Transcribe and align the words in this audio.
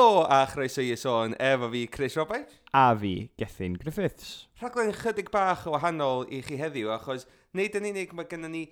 Helo 0.00 0.24
a 0.24 0.46
chroeso 0.48 0.80
i 0.80 0.94
sôn 0.96 1.34
efo 1.36 1.68
fi 1.68 1.86
Chris 1.86 2.14
Roberts. 2.16 2.54
A 2.72 2.96
fi, 2.96 3.28
Gethin 3.36 3.74
Griffiths. 3.74 4.48
Rhaglen 4.62 4.94
chydig 4.96 5.28
bach 5.28 5.66
o 5.68 5.74
wahanol 5.74 6.24
i 6.32 6.38
chi 6.40 6.56
heddiw 6.56 6.88
achos 6.94 7.26
nid 7.52 7.76
yn 7.76 7.90
unig 7.90 8.14
mae 8.16 8.24
gennym 8.30 8.54
ni 8.54 8.62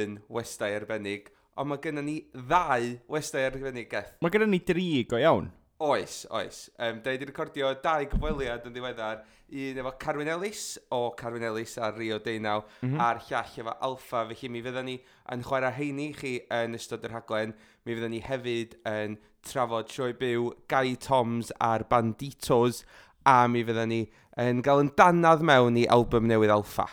un 0.00 0.14
westau 0.32 0.72
arbennig 0.72 1.28
ond 1.60 1.68
mae 1.68 1.82
gennym 1.84 2.08
ni 2.08 2.14
ddau 2.32 2.86
westau 3.12 3.44
arbennig 3.50 3.90
geth. 3.92 4.14
Mae 4.24 4.32
gennym 4.32 4.54
ni 4.56 4.62
dri 4.64 4.86
go 5.10 5.20
iawn. 5.20 5.50
Oes, 5.82 6.26
oes. 6.30 6.70
Um, 6.78 7.00
da 7.02 7.10
wedi 7.10 7.26
recordio 7.26 7.72
dau 7.82 8.04
gyfweliad 8.06 8.68
yn 8.68 8.74
ddiweddar. 8.76 9.24
Un 9.50 9.80
efo 9.82 9.90
Carwyn 9.98 10.28
Ellis 10.30 10.78
o 10.94 11.00
Carwyn 11.18 11.42
Ellis 11.48 11.74
ar 11.82 11.96
Rio 11.98 12.20
Deunaw, 12.22 12.62
mm 12.84 12.92
-hmm. 12.92 13.00
a'r 13.02 13.18
llall 13.26 13.58
efo 13.64 13.74
Alfa. 13.88 14.22
Felly 14.28 14.52
mi 14.54 14.62
fyddwn 14.62 14.86
ni 14.86 14.94
yn 15.34 15.42
chwarae 15.42 15.74
heini 15.80 16.06
chi 16.14 16.36
yn 16.60 16.78
ystod 16.78 17.02
yr 17.08 17.16
haglen. 17.16 17.56
Mi 17.82 17.96
fyddwn 17.98 18.14
ni 18.14 18.22
hefyd 18.22 18.78
yn 18.86 19.18
trafod 19.42 19.90
sioe 19.90 20.14
byw 20.22 20.52
Guy 20.70 20.94
Toms 20.94 21.50
a'r 21.58 21.88
Banditos. 21.90 22.84
A 23.26 23.48
mi 23.50 23.66
fyddwn 23.66 23.90
ni 23.90 24.02
yn 24.38 24.62
gael 24.62 24.86
yn 24.86 24.94
danadd 24.94 25.42
mewn 25.42 25.82
i 25.82 25.88
album 25.98 26.30
newydd 26.30 26.54
Alfa 26.60 26.86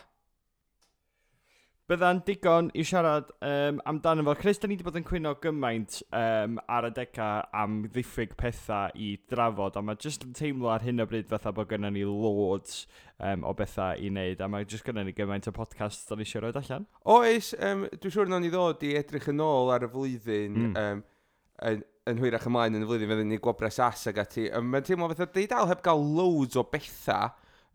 bydda'n 1.90 2.20
digon 2.22 2.68
i 2.78 2.84
siarad 2.86 3.32
um, 3.42 3.80
amdano 3.90 4.22
fo. 4.28 4.36
Chris, 4.38 4.60
da 4.62 4.68
ni 4.70 4.76
wedi 4.76 4.86
bod 4.86 4.98
yn 5.00 5.06
cwyno 5.08 5.32
gymaint 5.42 5.96
um, 6.14 6.60
ar 6.70 6.86
y 6.86 6.92
deca 6.94 7.30
am 7.58 7.80
ddiffyg 7.88 8.36
pethau 8.38 8.94
i 8.94 9.16
drafod, 9.32 9.80
a 9.80 9.82
mae 9.82 9.98
jyst 9.98 10.28
yn 10.28 10.36
teimlo 10.38 10.70
ar 10.70 10.86
hyn 10.86 11.02
o 11.02 11.08
bryd 11.10 11.26
fatha 11.32 11.54
bod 11.56 11.72
gennym 11.72 11.98
ni 11.98 12.06
loads 12.06 12.84
um, 13.18 13.42
o 13.42 13.56
bethau 13.58 13.98
i 13.98 14.12
wneud, 14.14 14.44
a 14.46 14.52
mae 14.54 14.70
jyst 14.70 14.86
gennym 14.86 15.10
ni 15.10 15.16
gymaint 15.18 15.50
o 15.50 15.56
podcast 15.56 16.06
da 16.12 16.20
ni 16.20 16.28
eisiau 16.28 16.46
roed 16.46 16.62
allan. 16.62 16.86
Oes, 17.10 17.56
um, 17.58 17.88
dwi'n 17.96 18.18
siŵr 18.20 18.30
nawn 18.30 18.46
ni 18.46 18.54
ddod 18.54 18.86
i 18.86 18.94
edrych 19.02 19.32
yn 19.34 19.42
ôl 19.50 19.74
ar 19.74 19.90
y 19.90 19.92
flwyddyn, 19.96 20.62
mm. 20.68 20.80
um, 20.86 21.04
yn, 21.72 21.86
yn 22.14 22.22
hwyrach 22.22 22.46
ymlaen 22.52 22.78
yn 22.78 22.86
y 22.86 22.92
flwyddyn, 22.92 23.16
fydden 23.16 23.34
ni 23.34 23.42
gwobres 23.42 23.82
as 23.90 24.06
ag 24.14 24.22
ati. 24.28 24.46
Um, 24.54 24.70
Mae'n 24.76 24.86
teimlo 24.86 25.10
fatha, 25.16 25.32
di 25.34 25.50
dal 25.50 25.74
heb 25.74 25.82
gael 25.90 26.06
loads 26.06 26.60
o 26.60 26.70
bethau 26.70 27.34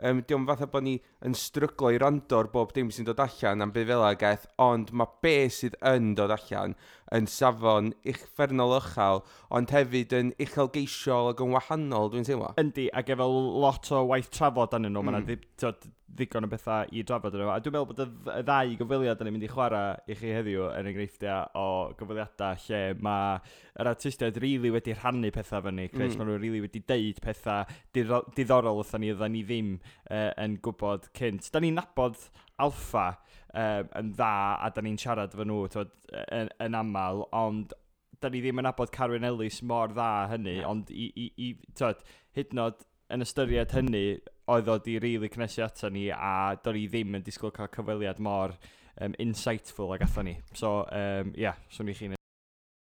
um, 0.09 0.23
diolch 0.29 0.49
fatha 0.51 0.69
bod 0.71 0.87
ni 0.87 0.95
yn 1.27 1.37
stryglo 1.39 1.93
i 1.95 2.01
rando'r 2.01 2.51
bob 2.53 2.75
dim 2.77 2.93
sy'n 2.95 3.09
dod 3.09 3.23
allan 3.25 3.65
am 3.65 3.73
bydd 3.75 3.91
fel 3.93 4.05
agaeth, 4.09 4.47
ond 4.63 4.93
mae 4.93 5.19
be 5.25 5.37
sydd 5.53 5.79
yn 5.95 6.13
dod 6.19 6.35
allan 6.37 6.77
yn 7.15 7.29
safon 7.31 7.93
uchfernol 8.11 8.77
ychal, 8.81 9.23
ond 9.55 9.75
hefyd 9.75 10.15
yn 10.19 10.33
uchelgeisiol 10.43 11.33
ac 11.33 11.43
yn 11.45 11.55
wahanol, 11.55 12.11
dwi'n 12.13 12.27
teimlo. 12.27 12.55
Yndi, 12.61 12.89
ac 12.97 13.13
efo 13.15 13.29
lot 13.65 13.93
o 13.95 14.07
waith 14.11 14.33
trafod 14.35 14.75
anyn 14.79 14.95
nhw, 14.95 15.05
mm. 15.05 15.13
mae 15.13 15.39
yna 15.39 15.93
ddigon 16.15 16.47
o 16.47 16.51
bethau 16.51 16.89
i 16.95 17.03
drafod 17.07 17.35
yno. 17.37 17.49
A 17.51 17.59
dwi'n 17.63 17.75
meddwl 17.75 17.89
bod 17.91 18.03
y 18.05 18.43
ddau 18.47 18.75
gyfwiliad 18.81 19.23
yn 19.23 19.31
mynd 19.35 19.47
i 19.47 19.51
chwarae 19.51 19.95
i 20.11 20.17
chi 20.19 20.33
heddiw 20.37 20.69
yn 20.71 20.89
enghreifftiau 20.91 21.49
o 21.59 21.67
gyfwiliadau 21.99 22.61
lle 22.67 22.83
mae 23.05 23.41
yr 23.83 23.91
artistiaid 23.91 24.39
rili 24.39 24.55
really 24.55 24.75
wedi 24.77 24.95
rhannu 24.95 25.33
pethau 25.35 25.65
fyny. 25.67 25.89
Chris, 25.93 26.15
mm. 26.15 26.21
maen 26.21 26.31
nhw 26.31 26.39
rili 26.39 26.53
really 26.53 26.65
wedi 26.67 26.85
deud 26.87 27.21
pethau 27.25 27.67
diddorol 27.95 28.81
wrthyn 28.81 29.05
ni, 29.05 29.13
oedden 29.15 29.35
ni 29.35 29.45
ddim 29.47 29.73
uh, 29.79 30.31
yn 30.45 30.59
gwybod 30.65 31.11
cynt. 31.19 31.51
Da 31.55 31.63
ni'n 31.63 31.79
nabod 31.81 32.21
alfa 32.63 33.09
um, 33.55 33.89
yn 34.01 34.13
dda 34.15 34.35
a 34.67 34.71
da 34.75 34.85
ni'n 34.85 35.01
siarad 35.01 35.35
fy 35.37 35.47
nhw 35.47 35.65
twod, 35.73 35.93
yn, 36.25 36.51
yn 36.67 36.79
aml, 36.79 37.25
ond 37.35 37.75
da 38.23 38.31
ni 38.31 38.41
ddim 38.43 38.63
yn 38.63 38.71
abod 38.71 38.93
Carwyn 38.95 39.27
Ellis 39.29 39.61
mor 39.63 39.93
dda 39.93 40.11
hynny, 40.33 40.59
yeah. 40.61 40.71
ond 40.71 40.91
i, 40.91 41.11
i, 41.15 41.31
i 41.47 41.77
twod, 41.79 42.03
hyd 42.37 42.55
yn 42.55 42.65
oed 42.67 42.87
yn 43.15 43.25
ystyried 43.25 43.75
hynny, 43.77 44.07
oedd 44.51 44.69
o 44.69 44.79
di 44.83 44.99
rili 44.99 45.15
really 45.17 45.31
cnesu 45.33 45.65
ato 45.65 45.91
ni 45.93 46.09
a 46.13 46.57
do'n 46.65 46.77
ni 46.77 46.89
ddim 46.89 47.19
yn 47.19 47.25
disgwyl 47.25 47.55
cael 47.55 47.71
cyfweliad 47.77 48.21
mor 48.25 48.57
um, 49.01 49.15
insightful 49.23 49.95
ag 49.95 50.05
atho 50.09 50.25
ni. 50.25 50.39
So, 50.53 50.83
um, 50.91 51.33
yeah, 51.39 51.61
swn 51.73 51.93
i 51.93 51.97
chi'n 51.97 52.19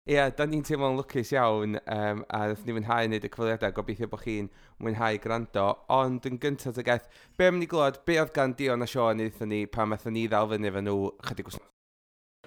Ie, 0.08 0.14
yeah, 0.14 0.30
da 0.32 0.46
ni'n 0.48 0.62
teimlo'n 0.64 0.94
lwcus 0.96 1.28
iawn 1.34 1.74
um, 1.76 2.22
a 2.32 2.38
ddeth 2.48 2.62
ni'n 2.64 2.78
mwynhau 2.78 3.04
wneud 3.04 3.24
y 3.26 3.28
cyfweliadau, 3.34 3.74
gobeithio 3.76 4.06
bod 4.08 4.22
chi'n 4.24 4.46
mwynhau 4.80 5.18
gwrando. 5.20 5.64
Ond 5.92 6.24
yn 6.24 6.38
gyntaf 6.40 6.78
y 6.80 6.84
gaeth, 6.86 7.10
be 7.36 7.50
am 7.50 7.58
ni 7.60 7.68
glod, 7.68 7.98
be 8.08 8.16
oedd 8.16 8.32
gan 8.32 8.54
Dion 8.56 8.80
a 8.80 8.88
Sean 8.88 9.20
eithon 9.20 9.52
ni 9.52 9.58
pan 9.68 9.90
metho 9.92 10.08
ni 10.08 10.22
ddal 10.24 10.48
fyny 10.54 10.70
efo 10.70 10.80
nhw 10.86 10.96
chydig 11.28 11.50
wrth. 11.52 11.60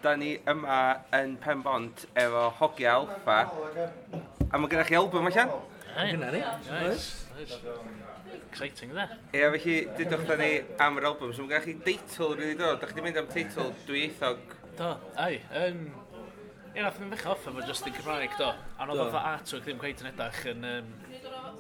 Da 0.02 0.16
ni 0.18 0.34
yma 0.50 0.80
yn 1.20 1.38
Pen 1.46 1.62
Bont 1.62 2.08
efo 2.24 2.48
Hogia 2.58 2.96
Alfa. 2.98 3.38
A 4.50 4.58
mae 4.58 4.74
gennych 4.74 4.90
chi 4.90 4.98
album 4.98 5.30
allan? 5.30 5.54
Dyna 5.94 6.34
ni. 6.34 6.42
Exciting, 8.50 8.98
dda. 8.98 9.12
Ie, 9.30 9.46
felly, 9.60 9.78
dydwch 10.00 10.26
da 10.32 10.42
ni 10.42 10.50
am 10.82 10.98
yr 10.98 11.12
album. 11.14 11.38
So 11.38 11.46
mae 11.46 11.54
gennych 11.54 11.70
chi 11.70 11.78
deitl 11.86 12.34
rydw 12.34 12.58
i 12.58 12.62
dod. 12.66 12.82
Da 12.82 12.90
chi 12.90 12.98
wedi 12.98 13.12
mynd 13.12 13.22
am 13.22 13.30
teitl 13.30 13.70
dwyieithog? 13.86 14.58
Do, 14.74 14.96
ai. 15.22 15.38
Um, 15.54 15.86
Ie, 16.74 16.82
nath 16.82 16.96
ni'n 16.98 17.12
ddechrau 17.12 17.36
offa 17.36 17.52
fo 17.54 17.64
just 17.68 17.86
yn 17.86 17.94
Cymraeg, 17.94 18.32
do. 18.40 18.48
A 18.50 18.86
nhw'n 18.90 18.98
fath 19.04 19.16
o 19.20 19.20
artwork 19.30 19.66
ddim 19.68 19.82
gweith 19.82 20.00
yn 20.02 20.08
edrych 20.10 20.40
yn... 20.50 20.64
Um, 20.66 20.88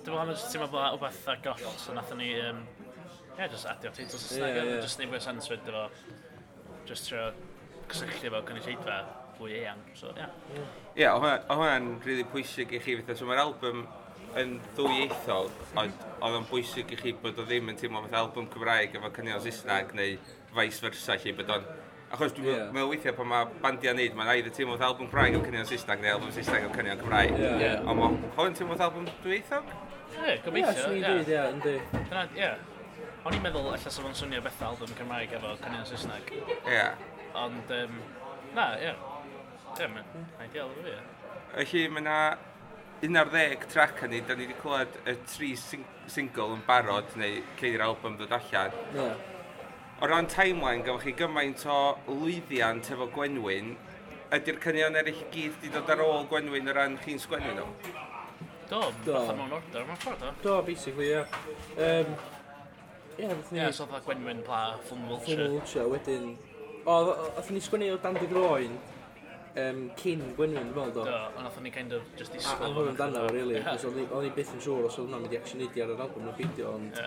Dwi'n 0.03 0.15
meddwl 0.17 0.39
ti'n 0.41 0.63
meddwl 0.63 0.71
bod 0.73 0.87
rhywbeth 0.87 1.27
ar 1.29 1.43
goll, 1.43 1.75
so 1.77 1.93
nath 1.93 2.13
ni... 2.17 2.31
Um, 2.41 2.63
ie, 3.37 3.45
just 3.51 3.67
adio 3.69 3.91
teitl 3.93 4.17
Saesneg, 4.17 4.57
yeah, 4.57 4.69
yeah. 4.71 4.81
just 4.81 4.97
neu 4.97 5.19
sens 5.21 5.49
fyd 5.51 5.69
efo. 5.69 5.83
Just 6.89 7.11
trio 7.11 7.27
cysylltu 7.91 8.31
efo 8.31 8.41
cynulleidfa 8.49 8.97
fwy 9.37 9.59
eang, 9.59 9.85
so 9.99 10.09
ie. 10.15 10.25
Yeah. 10.25 10.33
Ie, 10.57 11.03
yeah, 11.03 11.13
o 11.13 11.59
hwnna'n 11.59 11.93
rili 12.07 12.25
pwysig 12.33 12.73
i 12.73 12.81
chi, 12.81 12.97
fatha, 13.03 13.19
so 13.19 13.29
mae'r 13.29 13.43
album 13.45 13.85
yn 14.41 14.57
ddwy 14.73 15.03
eithol, 15.05 15.53
ond 15.77 16.05
oedd 16.25 16.39
o'n 16.39 16.49
bwysig 16.49 16.89
i 16.89 16.97
chi 17.03 17.13
bod 17.21 17.37
o 17.37 17.45
ddim 17.45 17.69
yn 17.69 17.77
teimlo 17.77 18.01
fath 18.07 18.17
album 18.23 18.49
Cymraeg 18.57 18.97
efo 18.97 19.13
cynnion 19.13 19.45
Saesneg 19.45 19.93
neu 19.93 20.17
vice 20.57 20.81
versa, 20.81 21.21
chi 21.21 21.37
bod 21.37 21.53
o'n 21.53 21.69
Achos 22.13 22.33
dwi'n 22.37 22.45
yeah. 22.45 22.67
meddwl 22.69 22.91
weithiau 22.91 23.15
pan 23.17 23.25
mae 23.25 23.45
bandiau'n 23.63 23.97
neud, 23.97 24.11
mae'n 24.17 24.27
either 24.35 24.53
teimlo 24.53 24.75
wrth 24.75 24.83
album 24.85 25.07
Cymraeg 25.09 25.33
am 25.33 25.45
cynnion 25.47 25.65
Saesneg 25.65 26.03
neu 26.03 26.11
album 26.11 26.29
Saesneg 26.35 26.67
am 26.67 26.75
cynnion 26.75 26.99
Cymraeg. 26.99 27.33
Yeah. 27.41 27.55
Yeah. 27.63 27.89
Ond 27.89 27.97
mae 28.03 28.29
hwn 28.35 28.57
teimlo 28.59 28.75
wrth 28.75 28.83
album 28.85 29.07
dwyieithog? 29.23 29.71
Ie, 30.19 30.35
gobeithio. 30.45 30.91
Ie, 30.93 31.01
dwi'n 31.01 31.07
dweud, 31.07 31.31
ie, 31.33 31.39
ynddi. 31.55 32.37
Ie. 32.37 32.51
O'n 33.23 33.39
i'n 33.39 33.41
meddwl 33.47 33.71
allai 33.71 33.81
sef 33.81 33.97
o'n 34.05 34.13
swnio 34.19 34.43
beth 34.45 34.61
album 34.69 34.93
Cymraeg 34.99 35.33
efo 35.39 35.55
cynnion 35.63 35.89
Saesneg. 35.89 36.31
Ie. 36.61 36.85
Ond, 37.47 37.75
um, 37.79 37.99
na, 38.53 38.69
ie. 38.77 38.93
Ie, 39.73 39.91
mae'n 39.97 40.31
ideal 40.45 40.69
efo 40.69 40.85
fi, 40.85 40.93
ie. 40.93 41.03
Felly, 41.57 41.85
mae 41.97 42.05
yna 42.05 42.21
un 43.09 43.21
ar 43.23 43.33
ddeg 43.33 43.69
trac 43.73 44.05
hynny, 44.05 44.21
da 44.21 44.37
ni 44.37 44.45
wedi 44.45 44.61
clywed 44.61 45.01
y 45.09 45.17
tri 45.33 45.55
sing 45.57 45.89
single 46.05 46.53
yn 46.59 46.65
barod, 46.69 47.09
neu 47.17 47.41
ceir 47.57 47.81
album 47.89 48.21
ddod 48.21 48.37
allan. 48.37 48.83
Yeah 48.93 49.29
o 50.01 50.07
ran 50.09 50.27
timeline, 50.31 50.83
gafwch 50.85 51.05
chi 51.07 51.13
gymaint 51.19 51.65
o 51.69 51.79
lwyddiant 52.09 52.89
efo 52.95 53.07
Gwenwyn, 53.13 53.75
ydy'r 54.33 54.59
cynion 54.63 54.97
eraill 54.99 55.21
i 55.21 55.27
gyd 55.33 55.57
wedi 55.59 55.73
dod 55.73 55.91
ar 55.93 56.03
ôl 56.05 56.27
Gwenwyn 56.31 56.71
o 56.71 56.75
ran 56.77 56.97
chi'n 57.03 57.21
sgwennu 57.21 57.53
nhw? 57.57 57.67
Do, 58.69 58.79
do. 59.05 59.13
fatha 59.13 59.35
mewn 59.37 59.53
order 59.59 59.85
mewn 59.89 59.99
ffordd, 60.01 60.23
o. 60.25 60.33
Do, 60.43 60.55
basically, 60.65 61.11
ie. 61.11 61.19
Yeah. 61.19 62.07
Um, 62.07 62.15
Ie, 63.13 63.21
yeah, 63.21 63.33
ni... 63.37 63.59
Ie, 63.59 63.61
yeah, 63.61 63.71
so 63.77 63.85
dda 63.85 64.01
Gwenwyn 64.07 64.41
pla 64.47 64.63
Flynn 64.87 65.05
Wiltshire. 65.11 65.37
Flynn 65.37 65.57
Wiltshire, 65.59 65.87
wedyn... 65.93 66.31
O, 66.83 66.95
oedd 67.37 67.51
ni 67.53 67.61
sgwennu 67.63 67.91
o 67.93 67.99
dan 68.01 68.17
dy 68.17 68.25
groen, 68.31 68.73
um, 69.61 69.81
cyn 69.99 70.21
Gwynwyn, 70.37 70.69
dwi'n 70.69 70.75
meddwl, 70.75 70.93
do. 70.97 71.05
Do, 71.07 71.17
ond 71.37 71.49
oedd 71.49 71.63
ni 71.65 71.71
kind 71.73 71.95
of 71.97 72.05
just 72.19 72.35
disgwyl. 72.35 72.73
A 72.73 72.81
oedd 72.81 72.91
amdano, 72.93 73.25
really. 73.33 73.59
O'n 73.61 74.27
i 74.27 74.31
byth 74.35 74.53
yn 74.57 74.63
siŵr 74.65 74.87
os 74.89 74.97
oedd 74.97 75.09
hwnna'n 75.09 75.25
mynd 75.25 75.35
i 75.35 75.39
action 75.41 75.63
idi 75.65 75.83
ar 75.83 75.93
yr 75.93 76.05
album 76.07 76.27
na 76.27 76.35
beidio, 76.37 76.75
ond... 76.79 77.03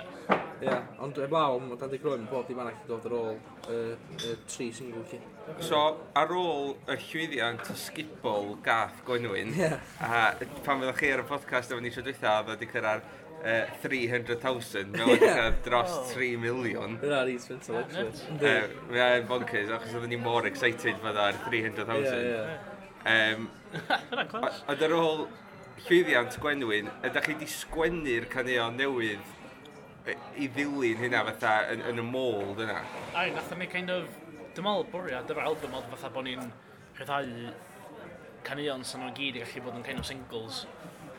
Ie, 0.57 0.65
yeah. 0.65 0.87
ond 1.05 1.19
eblaw, 1.21 1.59
mae 1.61 1.77
Dan 1.77 1.93
Croen 2.01 2.23
bob 2.31 2.47
dim 2.49 2.61
arall 2.63 2.79
yn 2.79 2.87
dod 2.89 3.07
ar 3.11 3.15
ôl 3.19 3.35
y 3.69 4.31
tri 4.49 4.71
single 4.73 5.03
chi. 5.11 5.19
So, 5.61 5.83
ar 6.17 6.33
ôl 6.33 6.73
y 6.89 6.97
llwyddiant 7.03 7.69
sgibol 7.77 8.55
gath 8.65 9.03
Gwynwyn, 9.05 9.53
a 10.01 10.23
pan 10.65 10.81
fyddwch 10.81 11.03
chi 11.03 11.13
ar 11.13 11.27
y 11.27 11.29
podcast 11.29 11.75
efo 11.75 11.83
ni 11.85 11.93
eisiau 11.93 12.07
dwytha, 12.07 12.39
oedd 12.41 12.55
wedi 12.55 12.71
cyrraedd 12.73 13.05
uh, 13.47 13.67
300,000 13.83 14.93
mewn 14.93 15.21
yeah. 15.23 15.53
dros 15.65 15.93
oh. 15.95 16.05
3 16.13 16.37
miliwn. 16.43 16.99
Dyna 17.03 17.23
ni 17.29 17.37
sfynta 17.43 17.79
literally. 17.79 18.75
Mae'n 18.91 19.29
bonkers, 19.31 19.71
achos 19.77 19.95
oedden 19.95 20.13
ni 20.15 20.21
mor 20.21 20.49
excited 20.51 20.99
fydda 21.05 21.31
ar 21.31 21.41
300,000. 21.47 22.05
Yeah, 22.05 22.51
yeah. 22.51 22.73
Um, 23.07 23.49
Ond 24.67 24.83
ar 24.83 24.95
ôl 24.97 25.27
llwyddiant 25.87 26.39
Gwenwyn, 26.43 26.91
ydych 27.07 27.29
chi 27.29 27.35
wedi 27.37 27.51
sgwennu'r 27.53 28.27
caneuon 28.33 28.79
newydd 28.81 29.35
i 30.39 30.49
ddilyn 30.55 31.01
hynna 31.03 31.23
fatha 31.31 31.57
yn, 31.75 31.83
yn 31.91 32.03
y 32.03 32.07
môl 32.07 32.55
dyna? 32.59 32.81
Ai, 33.15 33.31
nath 33.35 33.53
o'n 33.55 33.67
kind 33.71 33.93
of... 33.95 34.09
Dwi'n 34.57 34.65
meddwl 34.65 34.87
bwriad 34.89 35.31
yr 35.35 35.43
album 35.45 35.75
oedd 35.77 35.89
fatha 35.93 36.09
bod 36.15 36.25
ni'n 36.25 36.47
rhyddhau 36.97 37.27
caneuon 38.47 38.85
sy'n 38.87 39.03
nhw'n 39.03 39.17
gyd 39.19 39.37
i 39.37 39.43
gallu 39.43 39.65
bod 39.67 39.77
yn 39.81 39.85
kind 39.85 40.01
of 40.01 40.07
singles 40.09 40.63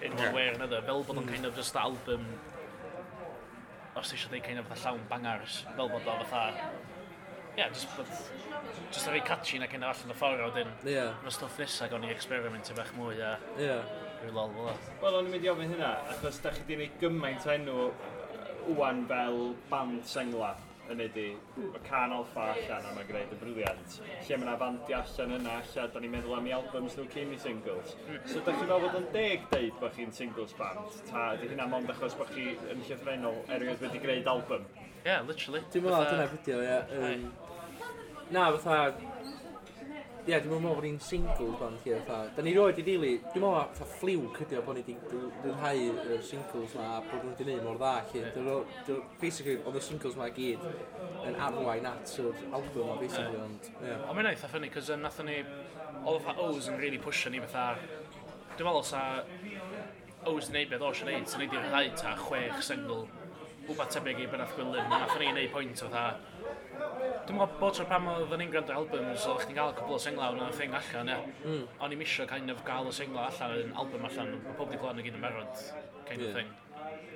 in 0.02 0.16
one 0.16 0.34
way 0.34 0.48
or 0.48 0.54
another, 0.54 0.82
fel 0.82 1.04
bod 1.04 1.18
o'n 1.18 1.26
mm. 1.26 1.34
kind 1.34 1.46
of 1.46 1.56
just 1.56 1.76
album, 1.76 2.26
os 3.98 4.14
eisiau 4.14 4.34
dweud 4.34 4.46
kind 4.46 4.62
of 4.62 4.68
fatha 4.72 4.92
llawn 4.92 5.08
bangars, 5.10 5.62
fel 5.76 5.90
bod 5.94 6.12
o 6.14 6.18
fatha, 6.24 6.70
yeah, 7.58 7.70
just, 7.70 7.88
but, 7.98 8.06
just 8.92 9.08
a 9.08 9.12
rei 9.12 9.22
catchy 9.22 9.60
na 9.60 9.68
kind 9.68 9.84
of 9.84 9.96
allan 9.96 10.14
y 10.14 10.20
ffordd 10.20 10.44
o 10.46 10.52
dyn. 10.58 10.76
Yeah. 10.86 11.16
Fy 11.24 11.34
stwff 11.34 11.64
nesaf 11.64 11.96
o'n 11.98 12.06
i 12.06 12.14
experimentio 12.14 12.78
bach 12.78 12.94
mwy 13.00 13.24
a... 13.24 13.38
Yeah. 13.62 13.96
rhyw 14.22 14.34
lol 14.34 14.54
fel 14.54 14.70
Wel, 15.02 15.16
o'n 15.20 15.28
i'n 15.28 15.34
mynd 15.34 15.46
i 15.46 15.50
ofyn 15.52 15.74
hynna, 15.74 15.92
achos 16.14 16.40
da 16.42 16.54
chi 16.54 16.64
di 16.66 16.78
gwneud 16.78 16.96
gymaint 17.02 17.46
o 17.46 17.52
enw 17.54 17.76
wwan 18.78 19.04
fel 19.10 19.42
band 19.72 20.08
sengla 20.10 20.56
yn 20.92 21.02
neud 21.02 21.18
i 21.22 21.28
mae 21.58 21.82
can 21.88 22.14
alfa 22.16 22.46
allan 22.54 22.88
a 22.90 22.94
mae'n 22.96 23.10
gwneud 23.10 23.34
y 23.36 23.40
briliant. 23.42 23.98
Lle 24.28 24.38
mae 24.40 24.48
yna 24.48 24.56
fandi 24.62 24.98
allan 24.98 25.34
yna, 25.38 25.56
lle 25.72 25.88
da 25.94 26.04
ni'n 26.04 26.14
meddwl 26.16 26.38
am 26.38 26.50
i 26.50 26.54
albums 26.58 26.98
nhw 26.98 27.08
cyn 27.14 27.34
i 27.36 27.40
singles. 27.44 27.96
So, 28.26 28.42
da 28.42 28.54
chi'n 28.54 28.64
meddwl 28.64 28.86
bod 28.86 29.00
yn 29.02 29.10
deg 29.16 29.48
deud 29.54 29.82
bod 29.82 29.98
chi'n 29.98 30.16
singles 30.16 30.56
band, 30.60 31.02
ta 31.10 31.30
di 31.42 31.52
hynna 31.52 31.68
mond 31.72 31.92
achos 31.94 32.18
bod 32.20 32.32
chi 32.36 32.54
yn 32.74 32.86
llythrenol 32.88 33.42
erioed 33.58 33.84
wedi 33.84 34.04
gwneud 34.06 34.32
album? 34.36 34.66
Yeah, 35.04 35.24
literally. 35.28 35.64
Dwi'n 35.74 35.88
meddwl, 35.88 36.08
dyna 36.12 36.32
fideo, 36.34 36.64
ie. 36.64 37.14
Na, 38.36 38.50
fatha, 38.58 38.92
Ie, 40.28 40.34
yeah, 40.34 40.42
dwi'n 40.44 40.60
meddwl 40.60 40.74
bod 40.76 40.84
ni'n 40.84 40.98
single 41.00 41.54
band 41.56 41.78
chi, 41.80 41.94
fatha. 42.04 42.34
Da 42.36 42.44
ni 42.44 42.52
roed 42.52 42.76
i 42.82 42.84
ddili, 42.84 43.14
dwi'n 43.32 43.46
meddwl 43.46 43.70
fatha 43.78 43.86
ffliwc 43.94 44.42
ydi 44.44 44.58
o 44.60 44.64
bod 44.66 44.76
ni 44.76 44.82
wedi 44.84 45.20
dynhau 45.46 45.84
y 46.04 46.18
singles 46.28 46.74
ma 46.76 46.88
a 46.98 47.00
bod 47.06 47.22
nhw 47.24 47.30
wedi 47.30 47.46
gwneud 47.46 47.64
mor 47.64 47.80
dda 47.80 47.94
chi. 48.10 48.24
Basically, 49.22 49.56
oedd 49.62 49.78
y 49.80 49.84
singles 49.86 50.18
ma 50.20 50.28
gyd 50.36 50.68
yn 51.30 51.40
arwain 51.48 51.88
at 51.88 52.12
yr 52.20 52.44
album 52.60 52.92
ma, 52.92 53.00
basically, 53.00 53.40
ond... 53.40 53.72
Ie. 53.80 53.96
Ond 54.02 54.20
mae'n 54.20 54.32
eitha 54.34 54.52
ffynnu, 54.52 54.74
cos 54.76 54.92
um, 54.92 55.06
nathon 55.08 55.32
ni... 55.32 55.40
Oedd 56.04 56.28
fatha 56.28 56.50
O's 56.50 56.68
yn 56.74 56.82
really 56.84 57.00
pwysio 57.08 57.32
ni 57.32 57.40
fatha... 57.46 57.70
Dwi'n 58.58 58.68
meddwl 58.68 58.88
sa... 58.92 59.06
O's 60.28 60.52
yn 60.52 60.60
neud 60.60 60.74
beth 60.76 60.88
o's 60.90 61.06
yn 61.06 61.14
neud, 61.14 61.32
sy'n 61.32 61.46
neud 61.46 61.56
i'r 61.56 61.70
rhaid 61.72 61.96
ta 62.04 62.18
chwech 62.20 62.60
single. 62.68 63.06
Wba 63.72 63.88
tebyg 63.96 64.20
i 64.20 64.28
Benath 64.28 64.60
Gwilym, 64.60 64.92
nathon 64.92 65.24
ni'n 65.24 65.40
neud 65.40 65.56
pwynt 65.56 65.88
fatha 65.88 66.10
Dwi'n 67.28 67.38
meddwl 67.38 67.58
bod 67.60 67.76
tro 67.76 67.86
pan 67.90 68.06
oedd 68.12 68.34
ni'n 68.40 68.52
gwrando 68.54 68.76
albums, 68.78 69.26
oedd 69.28 69.42
chdi'n 69.44 69.58
cael 69.58 69.74
cwbl 69.78 69.98
o 69.98 70.00
senglau 70.00 70.38
o'n 70.38 70.54
thing 70.56 70.76
allan, 70.78 71.12
ia. 71.12 71.18
Mm. 71.44 71.66
O'n 71.84 71.96
i'n 71.96 72.00
misio 72.00 72.28
kind 72.30 72.54
of 72.54 72.62
gael 72.68 72.88
y 72.88 72.94
senglau 72.96 73.26
allan, 73.26 73.58
yn 73.66 73.74
album 73.84 74.08
allan, 74.08 74.32
mae 74.46 74.56
pob 74.60 74.72
di 74.72 74.80
glon 74.80 75.02
yn 75.02 75.08
gyd 75.10 75.18
yn 75.18 75.26
berod, 75.26 75.66
kind 76.08 76.24
yeah. 76.24 76.30
of 76.30 76.30
hmm. 76.30 76.38
thing. 76.38 76.54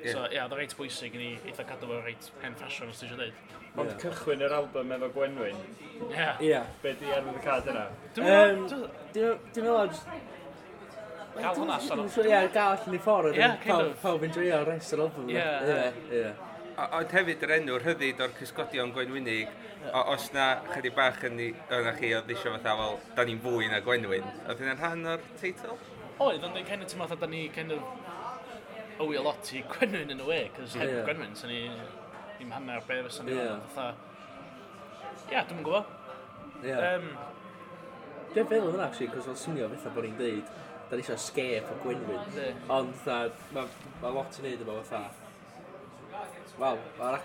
Yeah. 0.02 0.12
So, 0.12 0.26
ia, 0.26 0.34
yeah, 0.36 0.50
oedd 0.50 0.58
reit 0.60 0.76
bwysig 0.80 1.16
i 1.16 1.22
ni 1.22 1.30
eitha 1.52 1.68
cadw 1.70 1.92
fo 1.94 2.02
reit 2.04 2.30
hen 2.42 2.60
ffasiwn, 2.60 2.92
os 2.92 3.00
ti 3.00 3.08
eisiau 3.08 3.22
dweud. 3.22 3.56
Ond 3.80 3.96
cychwyn 4.02 4.44
yr 4.44 4.58
album 4.58 4.92
efo 4.98 5.12
Gwenwyn, 5.16 5.64
yeah. 6.10 6.44
yeah. 6.44 6.76
be 6.84 6.96
di 7.00 7.14
arwydd 7.16 7.40
y 7.40 7.46
cad 7.46 7.72
yna? 7.72 7.88
Dwi'n 8.18 8.28
meddwl, 9.16 9.96
Gael 11.32 11.56
hwnna 11.56 11.76
allan 11.80 12.02
o... 12.04 12.06
Ie, 12.26 12.40
gael 12.52 12.74
allan 12.76 12.96
i 12.96 13.00
ffordd. 13.02 13.38
Ie, 13.38 13.50
kind 13.64 13.86
of. 13.86 13.92
Pawb 14.02 14.26
yn 14.28 14.34
dreulio 14.36 14.58
rest 14.68 14.96
yr 14.96 15.04
album. 15.06 15.30
Ie, 15.32 15.46
ie. 16.12 16.32
Ond 16.82 17.12
hefyd 17.14 17.44
yr 17.46 17.52
enw 17.60 17.76
rhyddid 17.78 18.22
o'r 18.24 18.32
cysgodion 18.40 18.94
Gwenwynig, 18.96 19.50
os 20.00 20.30
na 20.34 20.46
chydig 20.72 20.96
bach 20.98 21.20
yn 21.28 21.38
o'na 21.44 21.94
chi 21.98 22.10
oedd 22.18 22.32
eisiau 22.34 22.56
fatha 22.56 22.74
fel, 22.80 22.96
da 23.18 23.26
ni'n 23.28 23.42
fwy 23.44 23.68
na 23.70 23.82
Gwenwyn, 23.86 24.26
oedd 24.48 24.64
hynna'n 24.64 24.80
rhan 24.80 25.10
o'r 25.14 25.26
teitl? 25.42 25.76
Oedd, 26.22 26.46
ond 26.48 26.58
kind 26.70 26.86
of 26.86 26.90
ti'n 26.90 27.04
fatha, 27.04 27.20
da 27.22 27.30
ni 27.30 27.44
kind 27.54 27.76
of 27.76 29.04
owi 29.04 29.20
a 29.20 29.26
lot 29.26 29.54
i 29.54 29.62
Gwenwyn 29.76 30.16
yn 30.16 30.24
y 30.24 30.30
we, 30.30 30.40
cos 30.58 30.78
heb 30.80 30.90
yeah. 30.90 31.06
Gwenwyn, 31.06 31.38
sy'n 31.38 31.54
ni 31.54 31.62
ddim 32.40 32.56
hanner 32.58 32.82
be 32.88 33.02
fysa 33.10 33.28
ni 33.28 33.38
yeah. 33.38 33.62
fatha... 33.76 33.94
Ia, 35.30 35.46
dwi'n 35.50 35.64
gwybod. 35.68 35.96
Yeah. 36.66 36.96
Um, 36.96 37.12
Dwi'n 38.32 38.48
feddwl 38.48 38.72
hwnna, 38.72 38.86
actually, 38.88 39.12
cos 39.12 39.30
o'n 39.30 39.38
swnio 39.38 39.70
fatha 39.76 39.94
bod 39.94 40.08
ni'n 40.08 40.18
deud, 40.18 40.54
da 40.90 40.98
ni 40.98 41.06
eisiau 41.06 41.22
sgep 41.30 41.70
o 41.70 41.82
Gwenwyn, 41.86 42.62
ond 42.74 43.10
mae 43.12 43.68
ma 44.02 44.16
lot 44.18 44.40
i 44.40 44.46
wneud 44.46 44.64
efo 44.66 44.80
fatha 44.82 45.21
Wel, 46.60 46.80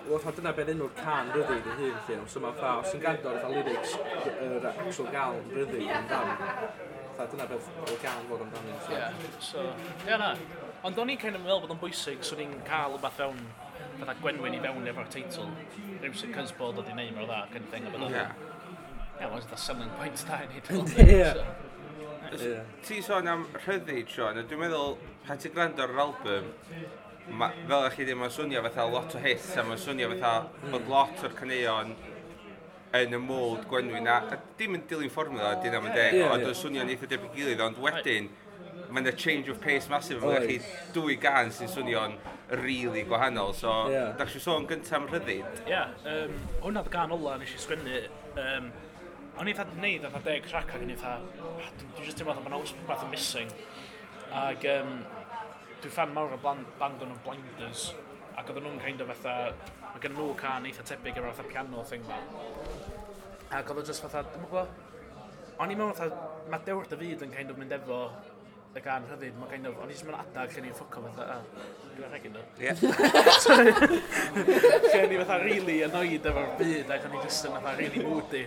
wrth 0.08 0.26
dyna 0.36 0.52
beth 0.56 0.70
enw'r 0.72 0.92
can 0.96 1.32
ryddi 1.34 1.56
dy 1.64 1.72
hun 1.80 1.96
lle, 2.08 2.18
so 2.30 2.40
mae 2.40 2.54
ffa, 2.56 2.70
os 2.82 2.94
yn 2.96 3.02
gando 3.02 3.32
o'r 3.32 3.48
lyrics 3.52 3.96
yr 4.46 4.66
actual 4.70 5.08
gael 5.12 5.40
ryddi 5.52 5.82
yn 5.92 6.06
dan, 6.10 6.30
fa 7.18 7.26
dyna 7.32 7.48
beth 7.50 7.68
o'r 7.82 7.98
gan 8.04 8.22
fod 8.30 8.44
amdano. 8.46 8.78
Ie, 8.94 9.32
so, 9.44 9.64
ie 10.06 10.18
na. 10.22 10.30
Ond 10.86 11.00
o'n 11.02 11.12
i'n 11.12 11.20
kind 11.20 11.36
of 11.38 11.42
meddwl 11.44 11.64
bod 11.64 11.74
o'n 11.74 11.82
bwysig, 11.82 12.22
so 12.24 12.38
ni'n 12.38 12.54
cael 12.68 12.94
rhywbeth 12.94 13.18
fewn, 13.18 13.40
fatha 13.98 14.14
Gwenwyn 14.22 14.56
i 14.56 14.60
fewn 14.62 14.90
efo'r 14.92 15.10
teitl, 15.12 15.48
Rhywsyn 16.04 16.34
cys 16.36 16.54
bod 16.60 16.78
oedd 16.80 16.92
i'n 16.92 17.00
neud 17.00 17.16
mor 17.16 17.26
dda, 17.28 17.40
kind 17.52 17.66
of 17.66 17.74
thing, 17.74 17.88
a 17.88 17.94
bod 17.94 18.06
o'n... 18.06 18.14
Ie, 18.16 19.26
ond 19.26 19.40
oedd 19.40 19.56
selling 19.58 19.92
point 19.98 20.26
da 20.28 20.42
i 20.44 20.50
neud. 20.52 20.66
Ie. 22.36 22.54
Ti 22.86 23.02
sôn 23.04 23.28
am 23.30 23.44
rhyddid, 23.64 24.08
Sean, 24.12 24.38
a 24.38 24.46
dwi'n 24.46 24.62
meddwl, 24.64 24.96
pan 25.26 25.40
ti'n 25.42 25.54
gwrando 25.56 25.84
ar 25.84 25.92
yr 25.94 26.02
album, 26.06 26.48
ma, 27.30 27.50
fel 27.66 27.86
ych 27.88 27.96
chi 27.98 28.06
ddim, 28.06 28.22
yn 28.26 28.32
swnio 28.32 28.62
fatha 28.66 28.86
lot 28.90 29.16
o 29.16 29.22
hits 29.22 29.54
a 29.58 29.64
mae'n 29.66 29.80
swnio 29.82 30.10
fatha 30.14 30.70
bod 30.72 30.88
lot 30.90 31.24
o'r 31.26 31.34
caneuon 31.36 31.94
yn 32.96 33.16
y 33.16 33.20
mold 33.20 33.66
gwenwyn 33.70 34.08
a, 34.08 34.20
a 34.32 34.38
dim 34.58 34.76
yn 34.78 34.84
dilyn 34.88 35.12
fformula, 35.12 35.56
dyn 35.62 35.76
am 35.76 35.88
yn 35.90 35.96
deg, 35.96 36.16
yeah, 36.20 36.32
ond 36.32 36.46
yeah. 36.46 36.56
swnio'n 36.56 36.92
eitha 36.92 37.08
debyg 37.10 37.34
gilydd, 37.36 37.62
ond 37.64 37.80
wedyn 37.82 38.30
mae'n 38.92 39.10
a 39.10 39.12
change 39.12 39.50
of 39.52 39.58
pace 39.60 39.90
masif 39.90 40.20
yn 40.20 40.24
fwy 40.24 40.40
chi 40.46 40.56
dwy 40.94 41.16
gan 41.20 41.50
sy'n 41.52 41.70
swnio'n 41.72 42.16
really 42.62 43.02
gwahanol, 43.08 43.52
so 43.56 43.74
yeah. 43.90 44.12
da 44.16 44.28
chi 44.30 44.40
sôn 44.42 44.68
gyntaf 44.70 45.00
am 45.00 45.08
rhyddid. 45.10 45.62
Ie, 45.66 45.72
yeah, 45.74 45.92
um, 46.12 46.36
hwnna 46.62 46.84
dy 46.86 46.94
gan 46.94 47.14
ola 47.16 47.36
nes 47.40 47.52
i 47.56 47.60
sgwennu, 47.60 48.04
um, 48.44 48.70
o'n 49.36 49.50
i 49.50 49.52
eitha 49.52 49.66
neud 49.82 50.06
o'n 50.08 50.24
deg 50.24 50.46
track 50.48 50.72
ac 50.72 50.80
o'n 50.80 50.94
i 50.94 50.96
eitha, 50.96 51.18
dwi'n 51.82 52.06
just 52.06 52.20
teimlo 52.20 52.38
bod 52.38 52.48
yna 52.52 52.62
rhywbeth 52.62 53.04
yn 53.08 53.12
missing. 53.12 53.52
Ac 54.36 54.64
um, 54.76 54.98
dwi'n 55.86 55.94
fan 55.94 56.14
mawr 56.14 56.32
o 56.34 56.36
band, 56.42 56.66
band 56.80 57.02
o'n 57.04 57.12
Blinders, 57.22 57.92
ac 58.34 58.48
oedden 58.50 58.64
nhw'n 58.66 58.80
kind 58.82 59.02
of 59.02 59.10
fatha, 59.12 59.52
mae 59.84 60.00
gen 60.02 60.16
nhw 60.16 60.32
can 60.38 60.64
eitha 60.66 60.82
tebyg 60.86 61.18
efo'r 61.20 61.34
fatha 61.36 61.50
piano 61.52 61.82
thing 61.86 62.02
ma. 62.08 62.16
Ac 63.54 63.68
oedd 63.70 63.82
o 63.82 63.84
just 63.86 64.02
fatha, 64.02 64.24
dwi'n 64.32 64.48
gwybod, 64.48 64.72
o'n 65.62 65.70
i 65.70 65.76
mewn 65.78 65.92
fatha, 65.94 66.30
mae 66.50 66.64
Dewr 66.66 66.88
fyd 66.90 67.22
yn 67.22 67.34
kind 67.34 67.52
of 67.52 67.60
mynd 67.60 67.74
efo 67.76 68.00
y 68.76 68.82
gan 68.82 69.06
rhyddid, 69.06 69.36
mae 69.38 69.52
kind 69.52 69.70
of, 69.70 69.76
o'n 69.78 69.92
i 69.92 69.98
ddim 69.98 70.10
yn 70.10 70.16
adag 70.18 70.56
lle 70.56 70.64
ni'n 70.64 70.74
ffwco 70.80 71.04
fatha, 71.04 71.36
a, 71.36 71.68
dwi'n 71.92 72.16
rhaid 72.16 72.26
nhw. 72.34 72.42
Ie. 72.58 72.72
Lle 74.90 75.04
ni 75.06 75.20
fatha 75.20 75.36
really 75.44 75.76
annoyed 75.86 76.26
efo'r 76.32 76.50
byd, 76.58 76.90
ac 76.96 77.06
o'n 77.06 77.14
i 77.14 77.22
just 77.22 77.46
yn 77.46 77.54
fatha 77.60 77.76
really 77.78 78.02
moody. 78.08 78.42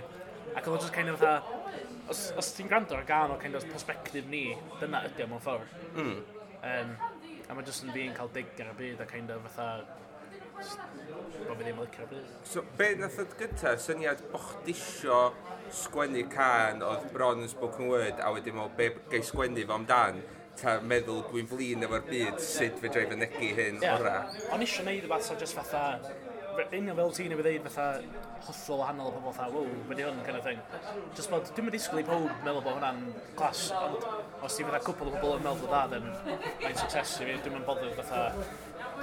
Ac 0.57 0.67
oedd 0.67 0.75
o 0.75 0.81
just 0.81 0.97
kind 0.97 1.13
of 1.13 1.23
fatha, 1.23 1.79
os, 2.11 2.25
os 2.35 2.51
ti'n 2.57 2.67
gwrando 2.67 2.99
ar 2.99 3.07
gan 3.07 3.31
o 3.31 3.39
kind 3.39 3.55
of 3.55 3.63
perspective 3.71 4.27
ni, 4.27 4.43
dyna 4.83 5.05
ydy 5.07 5.23
o 5.23 5.31
mewn 5.31 5.47
ffordd. 5.47 5.79
Mm. 5.95 6.19
Um, 6.59 6.93
A 7.49 7.55
mae 7.57 7.65
jyst 7.65 7.85
yn 7.87 7.93
fi'n 7.95 8.13
cael 8.17 8.29
dig 8.33 8.59
ar 8.61 8.71
y 8.71 8.77
byd 8.77 8.99
a 9.01 9.09
kind 9.09 9.33
of 9.33 9.45
fatha... 9.47 9.69
bod 10.59 11.57
fi 11.57 11.63
ddim 11.63 11.79
yn 11.79 11.79
licio'r 11.81 12.09
byd. 12.11 12.33
So, 12.45 12.63
be 12.77 12.89
nath 12.99 13.17
oedd 13.23 13.33
gyntaf, 13.39 13.79
syniad 13.81 14.21
bo'ch 14.33 14.51
disio 14.67 15.21
sgwennu 15.81 16.25
can 16.33 16.83
oedd 16.85 17.07
bron 17.13 17.41
yn 17.45 17.49
spoken 17.49 17.89
word 17.89 18.21
a 18.21 18.33
wedyn 18.35 18.57
meddwl 18.57 18.75
be 18.77 18.91
gai 19.13 19.23
sgwennu 19.25 19.65
fo 19.65 19.79
amdan 19.79 20.21
ta 20.59 20.77
meddwl 20.91 21.23
dwi'n 21.29 21.49
flin 21.49 21.87
efo'r 21.87 22.05
byd 22.09 22.41
sut 22.43 22.81
fe 22.83 22.91
dreif 22.93 23.13
yn 23.15 23.23
negu 23.23 23.53
hyn 23.57 23.81
yeah. 23.81 23.97
ora. 23.97 24.17
O'n 24.53 24.65
eisiau 24.65 24.85
neud 24.85 25.05
rhywbeth 25.05 25.31
o 25.33 25.39
just 25.39 25.57
fatha 25.57 25.85
un 26.79 26.89
o 26.91 26.95
fel 26.99 27.13
ti'n 27.17 27.33
ei 27.35 27.39
ddeud 27.39 27.67
fatha 27.67 27.87
hollol 28.45 28.81
wahanol 28.83 29.09
o 29.09 29.13
pobl 29.15 29.33
fatha, 29.35 29.49
wow, 29.53 29.67
beth 29.89 30.01
hwn, 30.05 30.19
kind 30.25 30.37
of 30.39 30.43
thing. 30.47 30.59
Just 31.17 31.31
bod, 31.33 31.49
dwi'n 31.57 31.71
disgwyl 31.73 32.01
i 32.01 32.05
pob 32.07 32.27
meddwl 32.45 32.61
bod 32.65 32.77
hwnna'n 32.77 33.01
glas, 33.39 33.65
ond 33.79 34.05
os 34.45 34.57
ti'n 34.57 34.69
fydda 34.69 34.81
cwpl 34.85 35.09
o 35.09 35.15
bobl 35.15 35.37
yn 35.37 35.45
meddwl 35.47 35.71
dda, 35.71 35.81
then 35.95 36.07
mae'n 36.63 36.77
success 36.81 37.17
i 37.19 37.27
fi, 37.29 37.39
dwi'n 37.45 37.57
meddwl 37.57 37.81
bodd 37.81 37.97
fatha, 38.01 38.23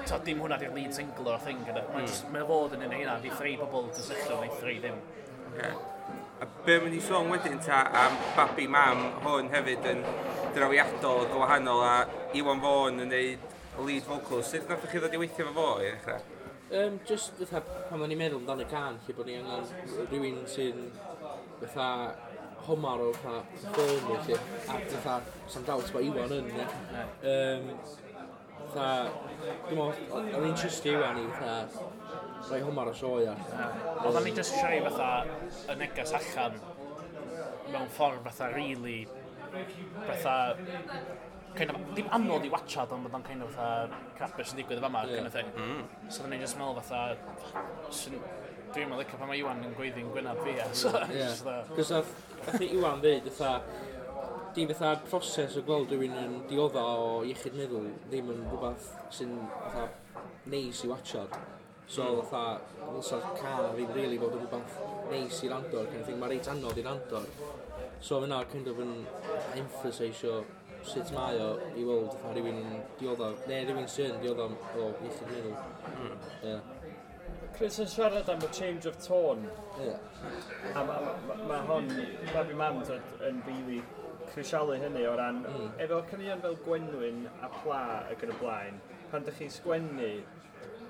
ta, 0.06 0.20
dim 0.28 0.40
hwnna 0.44 0.60
di'r 0.62 0.74
lead 0.76 0.94
single 0.96 1.34
o'r 1.34 1.42
thing, 1.44 1.62
gyda. 1.68 1.84
Mae'n 1.92 2.08
mm. 2.08 2.32
mae 2.34 2.48
fod 2.52 2.78
yn 2.78 2.86
un 2.86 2.96
hynna, 2.96 3.18
di 3.24 3.34
three 3.34 3.58
pobl 3.60 3.90
yn 3.90 4.40
neu 4.46 4.56
three 4.60 4.80
ddim. 4.84 5.04
Yeah. 5.56 5.84
A 6.36 6.46
be 6.66 6.74
mynd 6.82 6.92
i 6.92 7.00
sôn 7.00 7.30
wedyn 7.32 7.58
ta 7.64 7.80
am 7.96 8.16
babi 8.36 8.66
mam 8.68 9.06
hwn 9.24 9.46
hefyd 9.54 9.86
yn 9.88 10.02
drawiadol 10.52 11.24
gwahanol 11.32 11.80
a 11.80 11.94
Iwan 12.36 12.60
Fawn 12.60 13.00
yn 13.06 13.08
neud 13.08 13.46
lead 13.86 14.04
vocals. 14.04 14.50
Sut 14.52 14.68
nath 14.68 14.84
chi 14.90 15.00
ddod 15.00 15.16
i 15.16 15.20
weithio 15.22 15.48
fo 15.48 15.54
fo 15.56 15.70
i 15.80 15.88
ddechrau? 15.94 16.35
Um, 16.72 16.98
just 17.06 17.32
fatha, 17.38 17.60
pan 17.88 18.00
o'n 18.02 18.10
i'n 18.10 18.18
meddwl 18.18 18.40
amdano 18.40 18.64
can, 18.66 18.96
lle 19.06 19.14
bod 19.14 19.28
ni 19.28 19.36
angen 19.38 19.68
rhywun 20.10 20.40
sy'n 20.50 20.80
fatha 21.60 21.90
homar 22.66 23.04
o 23.04 23.12
fatha 23.20 23.44
performer, 23.52 24.24
lle, 24.26 24.38
a 24.66 24.78
fatha, 24.90 25.36
sa'n 25.52 25.68
dawt 25.68 25.92
bod 25.94 26.08
Iwan 26.08 26.34
yn, 26.34 26.48
ne? 26.56 26.66
Um, 27.34 27.68
fatha, 28.72 28.88
dim 29.68 29.84
ond, 29.84 30.02
o'n 30.16 30.48
i'n 30.48 30.58
trist 30.58 30.88
Iwan 30.90 31.22
i 31.22 31.28
fatha, 31.36 31.86
rhoi 32.48 32.60
homar 32.66 32.90
o 32.90 32.96
sioia. 32.98 33.36
Oedd 34.00 34.18
o'n 34.18 34.26
i'n 34.32 34.40
just 34.40 34.58
sioi 34.58 34.82
fatha, 34.88 35.12
y 35.70 35.78
neges 35.84 36.16
allan, 36.18 36.58
mewn 37.70 37.94
ffordd 37.94 38.26
fatha 38.26 38.50
really, 38.56 39.04
fatha, 40.10 40.38
kind 41.58 41.72
of, 41.72 41.82
ddim 41.92 42.08
anodd 42.18 42.46
i 42.46 42.52
watchad, 42.52 42.92
ond 42.94 43.06
bod 43.06 43.18
o'n 43.18 43.26
kind 43.26 43.44
of 43.46 43.52
fatha 43.56 44.00
crapus 44.18 44.54
yn 44.54 44.62
digwydd 44.62 44.82
fama, 44.84 45.04
yeah. 45.06 45.20
kind 45.20 45.30
of 45.30 45.36
thing. 45.36 45.52
Mm. 45.56 45.82
So 46.08 46.26
dwi'n 46.26 46.44
just 46.44 46.60
meddwl 46.60 46.80
fatha, 46.80 47.02
dwi'n 48.74 48.88
meddwl 48.90 49.02
licio 49.02 49.20
pan 49.20 49.30
mae 49.32 49.42
Iwan 49.42 49.64
yn 49.66 49.76
gweiddi'n 49.76 50.12
gwynaf 50.14 50.40
fi, 50.44 50.56
eh, 50.62 50.72
so, 50.76 50.94
yeah. 51.12 51.66
Cos 51.76 51.92
ath 52.00 52.58
ni 52.60 52.72
Iwan 52.78 53.04
ddeud, 53.04 53.30
fatha, 53.36 53.60
di 54.56 54.64
fatha'r 54.70 55.02
proses 55.10 55.58
o 55.60 55.62
gweld 55.68 55.90
rhywun 55.92 56.16
yn 56.16 56.36
diodda 56.48 56.82
o 56.96 57.08
iechyd 57.28 57.56
meddwl 57.58 57.90
ddim 58.06 58.30
yn 58.32 58.38
rhywbeth 58.46 58.86
sy'n 59.12 59.34
fatha 59.52 59.90
neis 60.52 60.80
i 60.86 60.88
watchad. 60.88 61.34
So 61.86 62.06
mm. 62.06 62.22
fatha, 62.30 62.60
ddylsa'r 62.86 63.26
cael 63.36 63.68
ddim 63.74 63.92
really 63.98 64.16
bod 64.22 64.38
yn 64.38 64.46
rhywbeth 64.46 64.78
neis 65.10 65.42
i 65.44 65.50
randor, 65.52 65.90
kind 65.90 66.00
of 66.00 66.08
thing, 66.08 66.20
mae 66.22 66.32
reit 66.32 66.48
anodd 66.52 66.80
i 66.80 66.86
randor. 66.86 67.28
So 68.00 68.22
fyna 68.24 68.40
kind 68.48 68.72
of 68.72 68.80
yn 68.80 68.94
emphasisio 69.60 70.40
sut 70.88 71.12
mae 71.16 71.38
o 71.42 71.50
i 71.76 71.84
weld 71.86 72.14
fatha 72.14 72.34
rhywun 72.36 72.62
yn 72.62 72.80
dioddaf, 73.00 73.44
neu 73.50 73.66
rhywun 73.66 73.90
sy'n 73.92 74.18
dioddaf 74.22 74.76
o 74.78 74.88
iechyd 75.08 75.32
meddwl. 75.32 75.56
Mm. 75.92 76.72
Chris 77.56 77.78
yn 77.80 77.88
siarad 77.88 78.28
am 78.28 78.42
y 78.44 78.50
change 78.52 78.88
of 78.90 78.98
tone. 79.00 79.48
Yeah. 79.80 80.00
A 80.74 80.84
mae 80.84 81.04
ma, 81.28 81.36
ma 81.48 81.60
hon, 81.70 81.88
Babi 82.32 82.52
fi 82.52 82.58
mam 82.60 82.82
yn 83.30 83.42
rili 83.46 83.80
crisialu 84.32 84.76
hynny 84.82 85.06
o 85.08 85.14
ran, 85.16 85.42
mm. 85.48 85.70
efo 85.84 86.02
cynnion 86.10 86.42
fel 86.44 86.58
Gwenwyn 86.66 87.24
a 87.40 87.50
Pla 87.60 87.84
ac 88.10 88.26
yn 88.26 88.34
y 88.34 88.40
blaen, 88.42 88.82
pan 89.12 89.24
ydych 89.24 89.40
chi'n 89.40 89.54
sgwennu, 89.56 90.12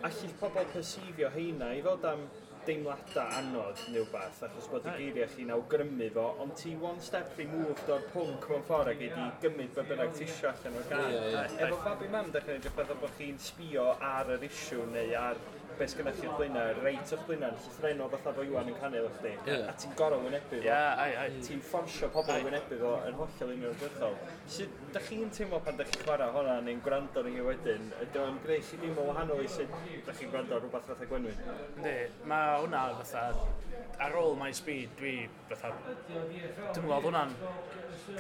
allwch 0.07 0.35
pobl 0.41 0.67
persifio 0.73 1.31
heina 1.35 1.73
i 1.77 1.83
fod 1.85 2.05
am 2.11 2.27
deimladau 2.67 3.27
anodd 3.41 3.83
neu 3.93 4.05
rhywbeth, 4.05 4.43
achos 4.47 4.69
bod 4.73 4.87
y 4.91 4.95
geiriau 5.01 5.31
chi'n 5.35 5.53
awgrymu 5.57 6.09
fo, 6.15 6.27
ond 6.45 6.57
ti 6.61 6.75
one 6.83 7.03
step 7.09 7.33
removed 7.41 7.93
o'r 7.97 8.07
pwnc 8.13 8.49
mewn 8.53 8.67
ffordd 8.71 8.93
ac 8.93 9.05
wedi 9.05 9.29
gymryd 9.45 9.75
be 9.77 9.87
bynnag 9.91 10.17
ti 10.19 10.27
isio 10.27 10.51
allan 10.53 10.81
o'r 10.81 10.91
gan. 10.93 11.07
Efo 11.67 11.81
Babi 11.85 12.11
Mam, 12.15 12.33
da 12.35 12.43
chi'n 12.45 12.61
edrych 12.61 12.77
fatha 12.79 12.99
bod 13.03 13.15
chi'n 13.21 13.39
sbio 13.49 13.87
ar 14.11 14.35
yr 14.37 14.49
isiw 14.51 14.87
neu 14.95 15.15
ar 15.21 15.41
be 15.79 15.87
sgyda 15.91 16.13
chi'r 16.17 16.33
blaenau, 16.39 16.73
reit 16.85 17.13
o'ch 17.13 17.25
blaenau, 17.29 17.57
llithrenol 17.61 18.11
fatha 18.15 18.33
fo 18.37 18.45
Iwan 18.47 18.71
yn 18.71 18.77
canu 18.81 19.01
efo 19.03 19.11
chdi, 19.19 19.33
yeah. 19.49 19.67
a 19.69 19.75
ti'n 19.77 19.93
gorau 19.99 20.23
wynebu 20.25 20.55
fo. 20.55 20.61
Yeah, 20.65 21.03
ai, 21.03 21.11
ai. 21.21 21.41
Ti'n 21.45 21.61
fforsio 21.65 22.09
pobl 22.15 22.47
wynebu 22.47 22.79
fo 22.81 22.93
yn 23.09 23.19
hollol 23.21 23.53
uniongyrchol. 23.57 24.17
Sut, 24.57 24.79
da 24.95 25.03
chi'n 25.05 25.33
teimlo 25.37 25.61
pan 25.67 25.77
da 25.81 25.87
chi'n 25.89 26.05
chwarae 26.07 26.33
hwnna 26.37 26.57
neu'n 26.67 26.83
gwrando 26.87 27.25
ni 27.27 27.45
wedyn, 27.45 27.91
ydy 28.07 28.23
o'n 28.23 28.41
greu 28.47 28.65
chi 28.71 28.81
ddim 28.81 28.97
o 29.03 29.09
wahanol 29.11 29.45
i 29.45 29.51
sut 29.53 29.77
da 30.07 30.17
chi'n 30.17 30.33
gwrando 30.33 30.63
rhywbeth 30.63 30.89
fatha 30.93 31.11
Gwenwyn? 31.13 31.43
Ynddi, 31.77 31.97
mae 32.33 32.57
hwnna 32.63 32.87
fatha, 33.03 33.27
ar 34.07 34.17
ôl 34.23 34.37
my 34.41 34.53
speed, 34.57 34.97
dwi 35.01 35.17
fatha, 35.51 35.75
dwi'n 36.09 36.89
gweld 36.89 37.11
hwnna'n 37.11 37.37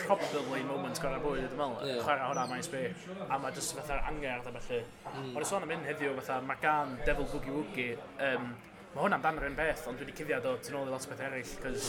probably 0.03 0.62
moment 0.67 1.00
gorau 1.00 1.23
bwyd, 1.25 1.47
dwi'n 1.47 1.61
meddwl, 1.61 1.88
yeah. 1.88 2.03
chwarae 2.05 2.29
hwnna 2.29 2.47
my 2.50 2.61
speed, 2.65 3.09
a 3.29 3.41
mae 3.41 3.57
jyst 3.57 3.76
fatha 3.79 4.00
angerdd 4.11 4.49
a 4.50 4.55
felly. 4.59 4.83
Mm. 5.12 5.33
Ond 5.33 5.45
i 5.45 5.49
sôn 5.49 5.67
am 5.67 5.73
hyn 5.75 5.85
heddiw, 5.87 6.15
fatha, 6.21 6.41
mae 6.45 6.61
gan 6.62 6.97
Devil 7.07 7.29
Book 7.33 7.46
Woogie, 7.55 7.95
um, 8.29 8.50
mae 8.95 9.05
hwnna'n 9.05 9.23
dan 9.25 9.38
yr 9.41 9.49
un 9.50 9.57
beth, 9.59 9.87
ond 9.91 10.00
dwi 10.00 10.09
wedi 10.09 10.17
cuddiad 10.19 10.47
o 10.49 10.57
tyn 10.65 10.79
ôl 10.79 10.88
i 10.88 10.93
lot 10.95 11.07
o 11.07 11.12
beth 11.12 11.25
eraill, 11.29 11.55
cos 11.62 11.88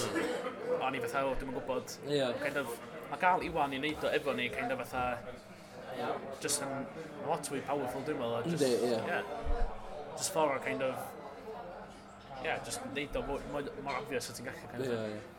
o'n 0.78 0.98
i 0.98 1.04
fatha, 1.04 1.26
o, 1.28 1.36
dwi'n 1.40 1.54
gwybod, 1.56 1.98
yeah. 2.12 2.34
kind 2.44 2.60
of, 2.62 2.74
mae 3.12 3.22
gael 3.22 3.46
Iwan 3.48 3.76
i 3.76 3.82
wneud 3.82 4.08
o 4.08 4.12
efo 4.18 4.36
ni, 4.38 4.50
kind 4.54 4.76
of 4.76 4.82
fatha, 4.84 5.06
just 6.42 6.66
yn 6.66 6.74
lot 7.28 7.48
fwy 7.50 7.62
powerful, 7.68 8.04
dwi'n 8.08 8.20
meddwl. 8.20 8.50
Just, 8.52 8.64
Ynddi, 8.64 8.92
yeah. 8.92 9.08
yeah. 9.08 9.22
Just 10.18 10.34
for 10.34 10.56
a 10.56 10.60
kind 10.60 10.84
of, 10.86 11.00
yeah, 12.44 12.60
just 12.66 12.86
neud 12.94 13.16
o 13.18 13.24
mor 13.30 13.96
obvious 13.96 14.30
o 14.32 14.38
ti'n 14.38 14.50
gallu. 14.50 14.72
Kind 14.74 14.86
of 14.86 14.92
yeah, 14.94 15.08
yeah. 15.16 15.34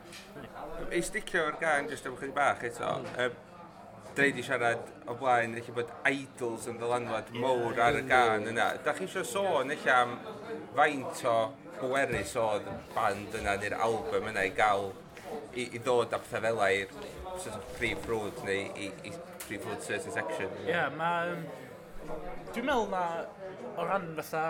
Ei 0.91 1.03
sticio 1.05 1.45
o'r 1.45 1.59
gan, 1.61 1.91
just 1.91 2.07
efo 2.09 2.17
chydig 2.19 2.35
bach 2.37 2.65
eto, 2.65 2.95
mm. 3.05 3.15
um, 3.27 3.48
dre 4.19 4.33
i 4.35 4.43
siarad 4.43 4.89
o 5.07 5.15
blaen, 5.15 5.53
eich 5.55 5.69
bod 5.75 5.91
idols 6.11 6.65
yn 6.71 6.79
ddylanwad 6.81 7.29
mowr 7.39 7.77
ar 7.85 7.99
y 8.01 8.03
gan 8.09 8.49
yna. 8.51 8.73
Da 8.83 8.95
chi 8.97 9.07
eisiau 9.07 9.27
sôn 9.27 9.71
eich 9.71 9.85
am 9.95 10.17
faint 10.75 11.21
o 11.31 11.35
bwerus 11.79 12.33
oedd 12.43 12.67
band 12.97 13.37
yna 13.39 13.55
neu'r 13.63 13.77
album 13.87 14.27
yna 14.33 14.43
i 14.49 14.51
gael 14.57 14.91
i, 15.55 15.69
i 15.69 15.79
ddod 15.79 16.17
â 16.17 16.19
pethau 16.25 16.43
fel 16.49 16.65
i'r 16.67 16.97
sort 17.39 17.55
of 17.55 17.71
prif 17.77 18.03
ffrwd 18.09 18.43
neu 18.49 18.67
i, 18.75 18.91
i 19.07 19.15
prif 19.45 19.63
ffrwd 19.63 19.87
certain 19.87 20.17
section. 20.19 20.51
Ie, 20.65 20.73
yeah, 20.73 20.91
mae... 20.99 21.39
Dwi'n 22.57 22.67
meddwl 22.67 22.91
na 22.91 23.05
o 23.79 23.87
ran 23.87 24.11
fatha 24.19 24.45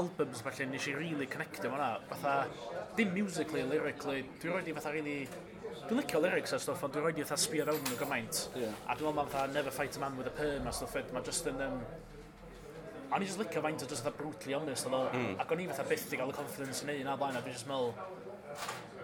albums 0.00 0.42
falle 0.42 0.66
nes 0.72 0.90
i 0.90 0.98
really 0.98 1.30
connectio 1.30 1.70
fo'na. 1.70 1.92
Fatha, 2.10 2.36
dim 2.98 3.14
musically, 3.14 3.62
lyrically, 3.62 4.26
dwi'n 4.42 4.56
rhoi 4.56 4.66
di 4.66 4.74
fatha 4.80 4.96
really 4.98 5.20
Dwi'n 5.88 5.98
licio 5.98 6.20
lyrics 6.22 6.54
a 6.54 6.58
stwff, 6.62 6.84
ond 6.86 6.94
dwi'n 6.94 7.04
rhoi 7.04 7.14
di 7.16 7.24
eitha 7.24 7.36
sbio 7.40 7.64
rawn 7.66 7.80
nhw 7.88 7.96
gymaint. 7.98 8.42
Yeah. 8.58 8.74
A 8.86 8.94
dwi'n 8.98 9.16
meddwl 9.16 9.32
mae'n 9.34 9.54
never 9.56 9.72
fight 9.74 9.96
a 9.98 10.02
man 10.02 10.18
with 10.18 10.30
a 10.30 10.34
perm 10.36 10.68
a 10.70 10.74
stwff, 10.76 11.10
mae 11.14 11.24
just 11.26 11.48
yn... 11.50 11.58
Um, 11.64 11.80
a 13.12 13.18
ni'n 13.18 13.28
just 13.28 13.40
licio 13.40 13.62
faint 13.64 13.82
o 13.82 13.88
just 13.90 14.04
eitha 14.04 14.12
brutally 14.16 14.54
honest 14.56 14.86
oedd 14.88 14.96
o. 14.96 15.02
Mm. 15.10 15.34
Ac 15.42 15.52
o'n 15.52 15.64
i 15.64 15.66
fatha 15.72 15.88
byth 15.90 16.06
i 16.14 16.20
gael 16.20 16.30
y 16.30 16.36
confidence 16.36 16.84
yn 16.86 16.94
ei 16.94 17.02
na 17.06 17.16
blaen, 17.18 17.36
a 17.36 17.42
dwi'n 17.42 17.58
just 17.58 17.68
meddwl... 17.70 17.90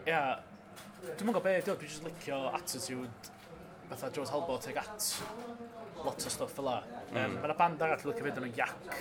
Ia, 0.05 0.13
yeah, 0.13 0.31
dwi'n 1.11 1.29
meddwl 1.33 1.45
be, 1.49 1.57
dwi'n 1.67 1.83
just 1.85 2.07
licio 2.07 2.41
attitude 2.53 3.35
fatha 3.91 4.13
George 4.15 4.33
Halbort 4.33 4.71
ag 4.71 4.81
at 4.85 5.11
lot 6.05 6.27
o 6.31 6.31
stuff 6.31 6.57
fel 6.57 6.71
la. 6.71 6.79
Mm. 7.11 7.21
Um, 7.25 7.37
Mae'n 7.43 7.59
band 7.59 7.85
arall 7.85 8.07
yn 8.07 8.13
licio 8.13 8.31
fyd 8.31 8.43
yn 8.43 8.49
y 8.49 8.55
yak, 8.63 8.97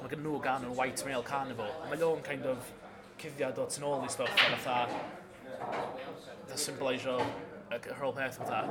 Mae 0.00 0.10
gen 0.12 0.22
nhw 0.24 0.38
gan 0.44 0.64
yn 0.70 0.74
White 0.78 1.04
Male 1.08 1.26
Carnival. 1.26 1.72
Mae 1.90 2.02
o'n 2.06 2.24
kind 2.26 2.46
of 2.54 2.72
cuddiad 3.20 3.58
o 3.58 3.66
tu 3.66 3.82
nôl 3.82 4.04
i 4.04 4.10
stuff 4.12 4.44
a 4.46 4.58
fatha 4.60 5.15
yn 6.46 6.60
symbolisio 6.60 7.18
yr 7.74 7.98
whole 7.98 8.14
peth 8.16 8.38
fatha. 8.40 8.62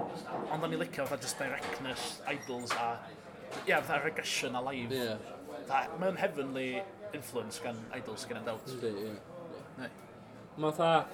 Ond 0.53 0.63
o'n 0.63 0.73
i 0.75 0.79
licio 0.79 1.05
fatha 1.07 1.21
just 1.27 1.39
directness, 1.41 2.21
idols 2.31 2.73
a 2.79 2.97
yeah, 3.67 3.81
fatha 3.81 4.03
regression 4.05 4.55
a 4.55 4.61
live. 4.63 4.91
Ie. 4.91 5.03
Yeah. 5.03 5.87
Mae'n 5.99 6.17
heavenly 6.21 6.69
influence 7.13 7.61
gan 7.63 7.79
idols 7.95 8.25
gan 8.29 8.41
yn 8.41 8.49
dawt. 8.49 8.73
Ynddi, 8.75 8.93
ie. 9.09 9.91
Mae 10.55 10.71
fatha... 10.71 11.05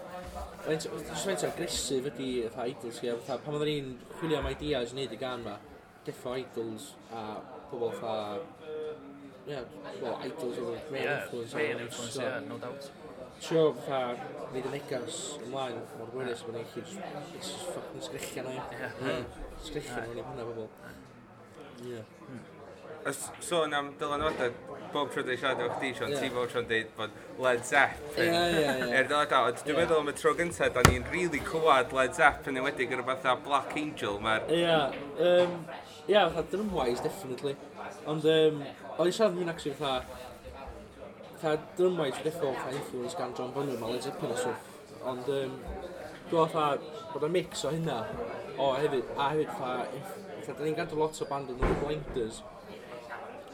Just 0.69 1.25
faint 1.25 1.43
agresif 1.47 2.07
ydi 2.11 2.31
fatha 2.51 2.69
idols 2.69 3.01
ie. 3.01 3.13
Fatha, 3.25 3.39
pan 3.45 3.57
oedden 3.57 3.71
ni'n 3.71 3.93
chwilio 4.19 4.41
am 4.41 4.49
ideas 4.51 4.93
i 4.93 4.99
wneud 4.99 5.15
i 5.17 5.21
gan 5.21 5.45
ma, 5.45 5.57
defo 6.05 6.35
idols 6.37 6.91
a 7.09 7.27
pobl 7.71 7.93
fatha... 7.97 8.41
Yeah, 9.49 9.65
well, 9.97 10.19
idols 10.21 10.59
oedd 10.61 10.75
yn 10.75 10.83
great 10.91 11.07
influence. 11.09 11.55
Yeah, 11.57 11.79
influence, 11.81 12.19
ie, 12.21 12.27
no 12.45 12.59
doubt 12.61 12.91
trio 13.41 13.73
fatha 13.73 14.15
neud 14.53 14.67
y 14.67 14.71
negas 14.75 15.19
ymlaen 15.41 15.77
mor 15.97 16.09
gwirus 16.13 16.43
bod 16.45 16.57
ni'n 16.57 16.67
gallu 16.73 17.41
ffocin 17.41 18.03
sgrichian 18.07 18.49
o'n 18.51 18.57
i. 18.59 19.19
Sgrichian 19.65 20.09
o'n 20.11 20.19
i 20.19 20.25
hwnna 20.27 20.47
bobl. 20.49 20.67
Hmm. 21.81 22.41
Os 23.09 23.21
sôn 23.41 23.73
am 23.73 23.87
dylanwadau, 23.97 24.51
bob 24.93 25.09
tro 25.09 25.23
dwi'n 25.25 25.39
siarad 25.41 25.63
efo 25.63 25.79
chdi, 25.79 25.89
Sean, 25.97 26.11
ti 26.13 26.29
fod 26.35 26.51
tro'n 26.51 26.67
dweud 26.69 26.91
bod 26.99 27.15
Led 27.41 27.63
Zeppelin 27.65 28.35
er 28.37 29.07
dylanwadau, 29.09 29.47
ond 29.49 29.63
dwi'n 29.65 29.79
meddwl 29.79 30.03
am 30.03 30.11
y 30.11 30.15
tro 30.19 30.35
gyntaf, 30.37 30.69
da 30.75 30.83
ni'n 30.85 31.07
rili 31.09 31.41
clywed 31.47 31.95
Led 31.97 32.13
Zeppelin 32.19 32.61
yn 32.61 32.67
wedi 32.67 32.85
gyda 32.91 33.07
fatha 33.07 33.33
Black 33.47 33.73
Angel. 33.81 34.19
Ia, 34.53 34.77
ia, 36.05 36.27
fatha 36.27 36.45
drumwise, 36.53 37.01
definitely. 37.07 37.55
Ond, 38.05 38.27
um, 38.35 38.61
o'n 38.99 39.09
i 39.09 39.15
siarad 39.15 39.33
yn 39.33 39.41
mynd 39.41 39.55
actually 39.55 39.79
fatha, 39.79 40.29
ca 41.41 41.55
drymwaith 41.77 42.21
bethol 42.25 42.55
ca 42.57 42.69
influence 42.71 43.17
gan 43.17 43.33
John 43.37 43.51
Bonham 43.55 43.83
a 43.83 43.91
Led 43.91 44.03
Zeppelin 44.05 44.35
a 44.35 44.37
swff. 44.37 44.69
Ond 45.11 45.29
um, 45.33 45.55
dwi'n 46.29 46.51
fatha 46.53 46.65
bod 47.13 47.27
y 47.27 47.31
mix 47.33 47.65
o 47.65 47.73
hynna 47.73 47.99
o 48.61 48.71
hefyd, 48.77 49.13
a 49.17 49.29
hefyd 49.33 49.53
fatha, 49.57 50.03
fatha, 50.41 50.57
da 50.57 50.65
ni'n 50.65 50.77
gadw 50.77 50.99
lot 50.99 51.21
o 51.21 51.29
band 51.29 51.53
yn 51.53 51.61
The 51.61 51.71
blinders 51.81 52.41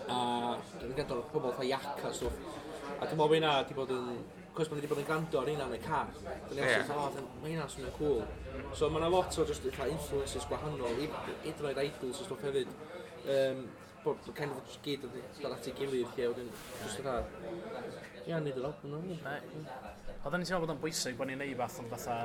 a 0.07 0.17
da 0.57 0.83
ni'n 0.83 0.97
gadw 0.97 1.21
pobl 1.31 1.53
fatha 1.53 1.69
Yak 1.69 2.03
a 2.03 2.13
stwff. 2.19 2.59
A 2.97 3.05
dwi'n 3.05 3.17
meddwl 3.21 3.37
hynna 3.37 3.55
di 3.69 3.77
bod 3.77 3.95
yn 3.95 4.11
cos 4.57 4.69
mae'n 4.69 4.81
wedi 4.81 4.91
bod 4.91 5.01
yn 5.03 5.07
gwrando 5.07 5.41
ar 5.41 5.49
hynna 5.51 5.67
yn 5.69 5.75
y 5.77 5.81
car. 5.87 6.13
Dwi'n 6.19 6.59
meddwl, 6.59 6.69
yeah. 6.69 6.93
oh, 6.97 7.41
mae 7.41 7.51
hynna'n 7.53 7.73
swnio'n 7.73 7.97
cool. 7.97 8.23
So 8.75 8.91
mae 8.91 9.03
yna 9.03 9.11
lot 9.13 9.35
o 9.37 9.45
just 9.47 9.67
eitha 9.69 9.89
influences 9.93 10.47
gwahanol, 10.49 10.95
hyd 10.97 11.51
yn 11.53 11.67
oed 11.69 11.83
idols 11.83 12.23
a 12.23 12.25
stwff 12.27 12.47
hefyd. 12.47 12.71
Um, 13.27 13.67
bod 14.07 14.29
yn 14.31 14.37
kind 14.37 14.55
of 14.55 14.77
gyd 14.85 15.05
yn 15.07 15.15
dod 15.41 15.53
at 15.55 15.67
ei 15.69 15.75
gilydd 15.77 16.15
lle 16.17 16.29
wedyn 16.33 16.51
jyst 16.83 17.03
fatha 17.03 17.15
ia, 18.27 18.39
nid 18.39 18.57
yr 18.57 18.69
album 18.71 18.97
yna 18.99 19.35
Oedden 20.17 20.41
ni'n 20.41 20.49
teimlo 20.49 20.63
bod 20.65 20.73
o'n 20.73 20.81
bwysig 20.81 21.17
bod 21.19 21.29
ni'n 21.29 21.39
neud 21.43 21.59
fath 21.59 21.79
ond 21.83 21.93
fatha 21.93 22.17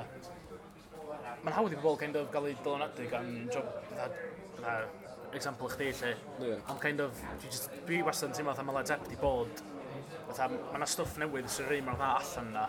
mae'n 1.43 1.57
hawdd 1.59 1.77
i 1.77 1.81
bobl 1.83 1.99
kind 2.01 2.19
of 2.19 2.31
gael 2.35 2.49
ei 2.51 2.59
dylanadu 2.65 3.07
gan 3.13 3.31
job 3.53 3.69
fatha 3.91 4.77
example 5.33 5.69
chdi 5.73 5.91
lle. 6.01 6.13
Yeah. 6.41 6.59
ond 6.71 6.81
kind 6.83 7.01
of 7.05 7.23
dwi 7.87 8.03
wastad 8.07 8.31
yn 8.31 8.39
teimlo 8.39 8.55
fatha 8.55 8.67
mae 8.69 8.79
Led 8.79 8.91
Zepp 8.93 9.09
di 9.11 9.19
bod 9.21 9.63
fatha 10.29 10.49
mae 10.53 10.81
yna 10.81 10.89
stwff 10.95 11.19
newydd 11.23 11.51
sy'n 11.53 11.71
rhaid 11.71 11.87
mae'n 11.87 12.01
dda 12.01 12.11
allan 12.19 12.53
yna. 12.53 12.67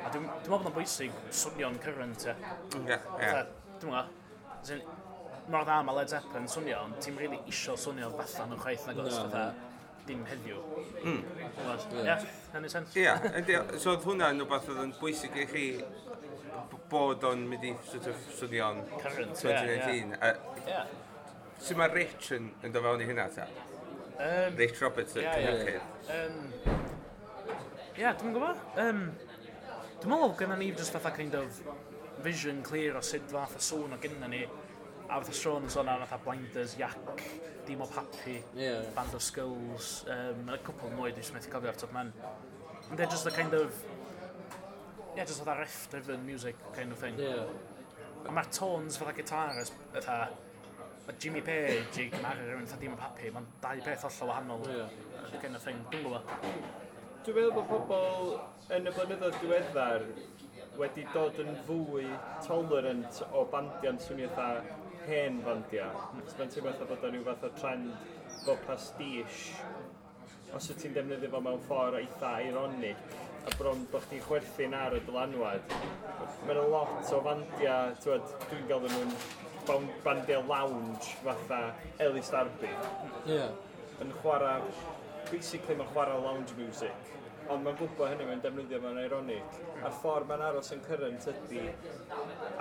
A 0.00 0.08
dwi'n 0.08 0.26
meddwl 0.26 0.54
bod 0.54 0.70
o'n 0.70 0.76
bwysig 0.78 1.20
swnio'n 1.42 1.76
current 1.84 2.26
ie 2.26 2.32
Ie, 2.32 2.96
yeah. 2.96 3.44
dwi'n 3.82 3.94
meddwl 3.94 4.88
mor 5.50 5.66
dda 5.66 5.80
mae 5.86 5.98
Led 5.98 6.12
Zeppelin 6.12 6.48
swnio, 6.50 6.84
ond 6.86 7.00
ti'n 7.02 7.18
rili 7.18 7.34
really 7.36 7.52
isio 7.52 7.76
swnio 7.80 8.10
fatha 8.18 8.46
nhw'n 8.46 8.62
chwaith 8.62 8.86
na 8.88 8.94
gos, 8.98 9.18
fatha 9.18 9.44
dim 10.06 10.22
heddiw. 10.28 10.62
Mm. 11.04 11.20
Ie, 11.20 12.04
yeah, 12.04 12.24
hynny'n 12.54 12.72
sens. 12.72 12.96
Ie, 12.96 13.06
yeah. 13.06 13.74
so 13.76 13.94
oedd 13.94 14.06
hwnna'n 14.06 14.40
rhywbeth 14.40 14.70
oedd 14.72 14.84
yn 14.86 14.94
bwysig 15.00 15.36
i 15.38 15.46
chi 15.50 15.66
bod 16.90 17.24
o'n 17.26 17.44
mynd 17.50 17.66
i 17.66 17.74
sort 17.86 18.08
of 18.10 18.26
swnio'n 18.38 18.82
2019. 18.98 20.16
Yeah, 20.66 20.86
Sut 21.60 21.76
mae 21.76 21.92
Rich 21.92 22.30
yn, 22.32 22.48
yn 22.64 22.72
dod 22.72 22.86
fewn 22.86 23.02
i 23.04 23.06
hynna 23.10 23.26
ta? 23.34 23.44
Um, 24.20 24.56
Rich 24.56 24.80
Robertson, 24.80 25.22
yeah, 25.22 25.38
yeah, 25.38 25.74
yeah. 25.74 26.14
Um, 26.16 26.38
yeah, 27.98 28.16
dwi'n 28.16 28.32
gwybod. 28.36 28.62
Um, 28.80 29.02
dwi'n 30.00 30.14
meddwl 30.14 30.34
gyda 30.40 30.56
ni 30.60 30.70
just 30.72 30.96
fatha 30.96 31.12
kind 31.16 31.36
of 31.36 31.60
vision 32.24 32.62
clear 32.64 32.96
o 32.96 33.04
sut 33.04 33.28
fath 33.32 33.58
o 33.58 33.62
sôn 33.64 33.92
o 33.96 34.00
gynna 34.00 34.28
ni 34.32 34.42
a 35.10 35.18
fatha 35.18 35.32
Sean 35.34 35.64
yn 35.66 35.72
sôn 35.72 35.88
ar 35.90 36.04
fatha 36.06 36.18
blinders, 36.24 36.76
yak, 36.78 37.22
dim 37.66 37.80
o 37.82 37.86
papi, 37.90 38.36
yeah. 38.56 38.84
band 38.94 39.14
of 39.14 39.22
skulls, 39.22 40.04
um, 40.14 40.48
a 40.54 40.58
cwpl 40.62 40.92
mwy 40.94 41.10
dwi'n 41.16 41.34
methu 41.34 41.50
cofio 41.50 41.72
ar 41.72 41.78
top 41.80 41.94
men. 41.96 42.12
And 42.88 42.98
they're 42.98 43.10
just 43.10 43.26
a 43.26 43.32
kind 43.34 43.54
of, 43.54 43.74
yeah, 45.16 45.24
just 45.24 45.42
fatha 45.42 45.58
riff 45.60 45.88
driven 45.90 46.24
music 46.26 46.56
kind 46.76 46.92
of 46.92 46.98
thing. 46.98 47.18
Yeah. 47.18 47.50
A 48.28 48.34
mae'r 48.36 48.52
tones 48.54 49.00
fatha 49.00 49.16
gitarist, 49.16 49.74
fatha, 49.96 50.20
mae 51.08 51.18
Jimmy 51.18 51.42
Page 51.42 52.04
i 52.04 52.08
gymaru 52.14 52.46
rhywun 52.46 52.70
fatha 52.70 52.82
dim 52.84 52.94
o 52.94 53.00
papi, 53.00 53.32
mae'n 53.34 53.48
dau 53.64 53.86
peth 53.88 54.06
hollol 54.06 54.34
wahanol. 54.34 54.68
Yeah. 54.70 55.40
Kind 55.42 55.58
of 55.58 55.62
thing, 55.62 55.82
dwi'n 55.90 56.06
gwybod. 56.06 56.36
Dwi'n 57.26 57.36
meddwl 57.36 57.56
bod 57.56 57.88
pobl 57.90 58.30
yn 58.76 58.86
y 58.86 58.94
blynyddoedd 58.94 59.42
diweddar 59.42 60.06
wedi 60.78 61.02
dod 61.12 61.38
yn 61.42 61.50
fwy 61.66 62.06
tolerant 62.46 63.18
o 63.36 63.42
bandiau'n 63.52 63.98
swnio 64.00 64.30
eitha 64.30 64.46
hen 65.06 65.40
fandiau. 65.46 66.04
Mae'n 66.16 66.52
teimlo 66.52 66.72
eitha 66.72 66.88
bod 66.90 67.06
o'n 67.06 67.16
rhyw 67.16 67.26
fath 67.28 67.46
o 67.48 67.50
trend 67.56 67.92
bod 68.46 68.62
pastiche. 68.66 69.56
Os 70.56 70.66
wyt 70.70 70.80
ti'n 70.82 70.96
defnyddio 70.96 71.30
fo 71.32 71.40
mewn 71.46 71.60
ffordd 71.66 71.98
eitha 72.00 72.32
ironic, 72.48 73.02
a 73.46 73.54
bron 73.56 73.84
bod 73.92 74.04
chdi'n 74.08 74.24
chwerthu'n 74.26 74.74
ar 74.76 74.96
y 74.98 75.02
dylanwad, 75.06 75.74
mae'n 76.48 76.62
lot 76.72 77.12
o 77.14 77.20
fandiau, 77.26 77.94
tywed, 78.02 78.34
dwi'n 78.50 78.66
gael 78.70 78.88
nhw'n 78.90 79.88
bandiau 80.04 80.42
lounge 80.48 81.14
fatha 81.22 81.60
Ellis 82.02 82.32
Darby. 82.34 82.72
Yeah. 83.28 83.54
Yn 84.02 84.10
chwarae 84.20 84.58
basically 85.30 85.78
mae'n 85.78 85.90
chwarae 85.94 86.20
lounge 86.26 86.56
music 86.58 87.10
ond 87.50 87.64
mae'n 87.66 87.78
gwybod 87.80 88.12
hynny 88.12 88.26
mae'n 88.28 88.42
defnyddio 88.44 88.78
mewn 88.82 88.98
ironic. 89.02 89.56
A'r 89.80 89.94
ffordd 90.00 90.28
mae'n 90.30 90.44
aros 90.46 90.70
yn 90.74 90.82
current 90.84 91.24
ydy 91.32 91.64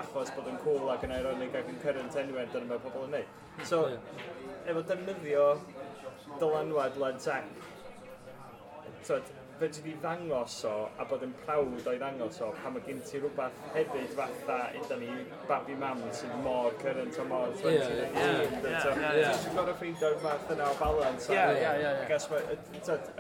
achos 0.02 0.32
bod 0.34 0.50
yn 0.50 0.58
cool 0.64 0.90
ac 0.94 1.06
yn 1.06 1.14
ironic 1.14 1.58
ac 1.60 1.70
yn 1.70 1.78
current 1.84 2.18
anyway, 2.22 2.48
dyna 2.54 2.72
mae 2.72 2.82
pobl 2.86 3.06
yn 3.06 3.14
neud. 3.18 3.36
So, 3.70 3.84
efo 4.66 4.82
defnyddio 4.90 5.46
dylanwad 6.42 6.98
Led 7.04 7.22
Zepp, 7.22 7.62
so, 9.06 9.20
fedri 9.60 9.82
di 9.84 9.94
ddangos 10.00 10.64
o 10.70 10.74
a 10.98 11.06
bod 11.10 11.24
yn 11.26 11.34
prawd 11.42 11.88
o'i 11.92 11.98
ddangos 12.00 12.38
o 12.46 12.50
pan 12.62 12.74
mae 12.76 12.84
gen 12.86 13.02
ti 13.10 13.20
rhywbeth 13.20 13.58
hefyd 13.74 14.14
fatha 14.20 14.60
ydyn 14.80 15.02
ni 15.04 15.26
babi 15.50 15.76
mam 15.82 16.04
sydd 16.20 16.36
mor 16.46 16.78
current 16.84 17.20
o 17.20 17.26
mor 17.32 17.52
2019 17.64 18.62
ti'n 18.64 19.58
gorau 19.58 19.76
ffeindio'r 19.82 20.16
fath 20.24 20.54
yna 20.56 20.70
o 20.70 20.78
balans 20.84 21.28
Ie, 21.34 21.44
ie, 21.64 21.74
ie. 21.84 21.92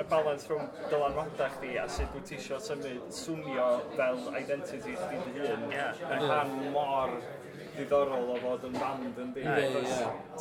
y 0.03 0.08
balans 0.13 0.48
rhwng 0.51 0.72
dylanwadau 0.93 1.51
chdi 1.58 1.75
a 1.84 1.89
sut 1.98 2.15
wyt 2.15 2.31
ti 2.31 2.39
eisiau 2.39 2.63
symud 2.69 3.12
swnio 3.19 3.67
fel 3.98 4.24
identity 4.43 4.96
chdi 5.03 5.22
dy 5.27 5.36
hun 5.43 5.67
yn 5.75 6.25
rhan 6.29 6.55
mor 6.77 7.19
ddiddorol 7.79 8.31
o 8.33 8.38
fod 8.43 8.67
yn 8.69 8.77
band 8.77 9.19
yn 9.24 9.33
di. 9.36 9.43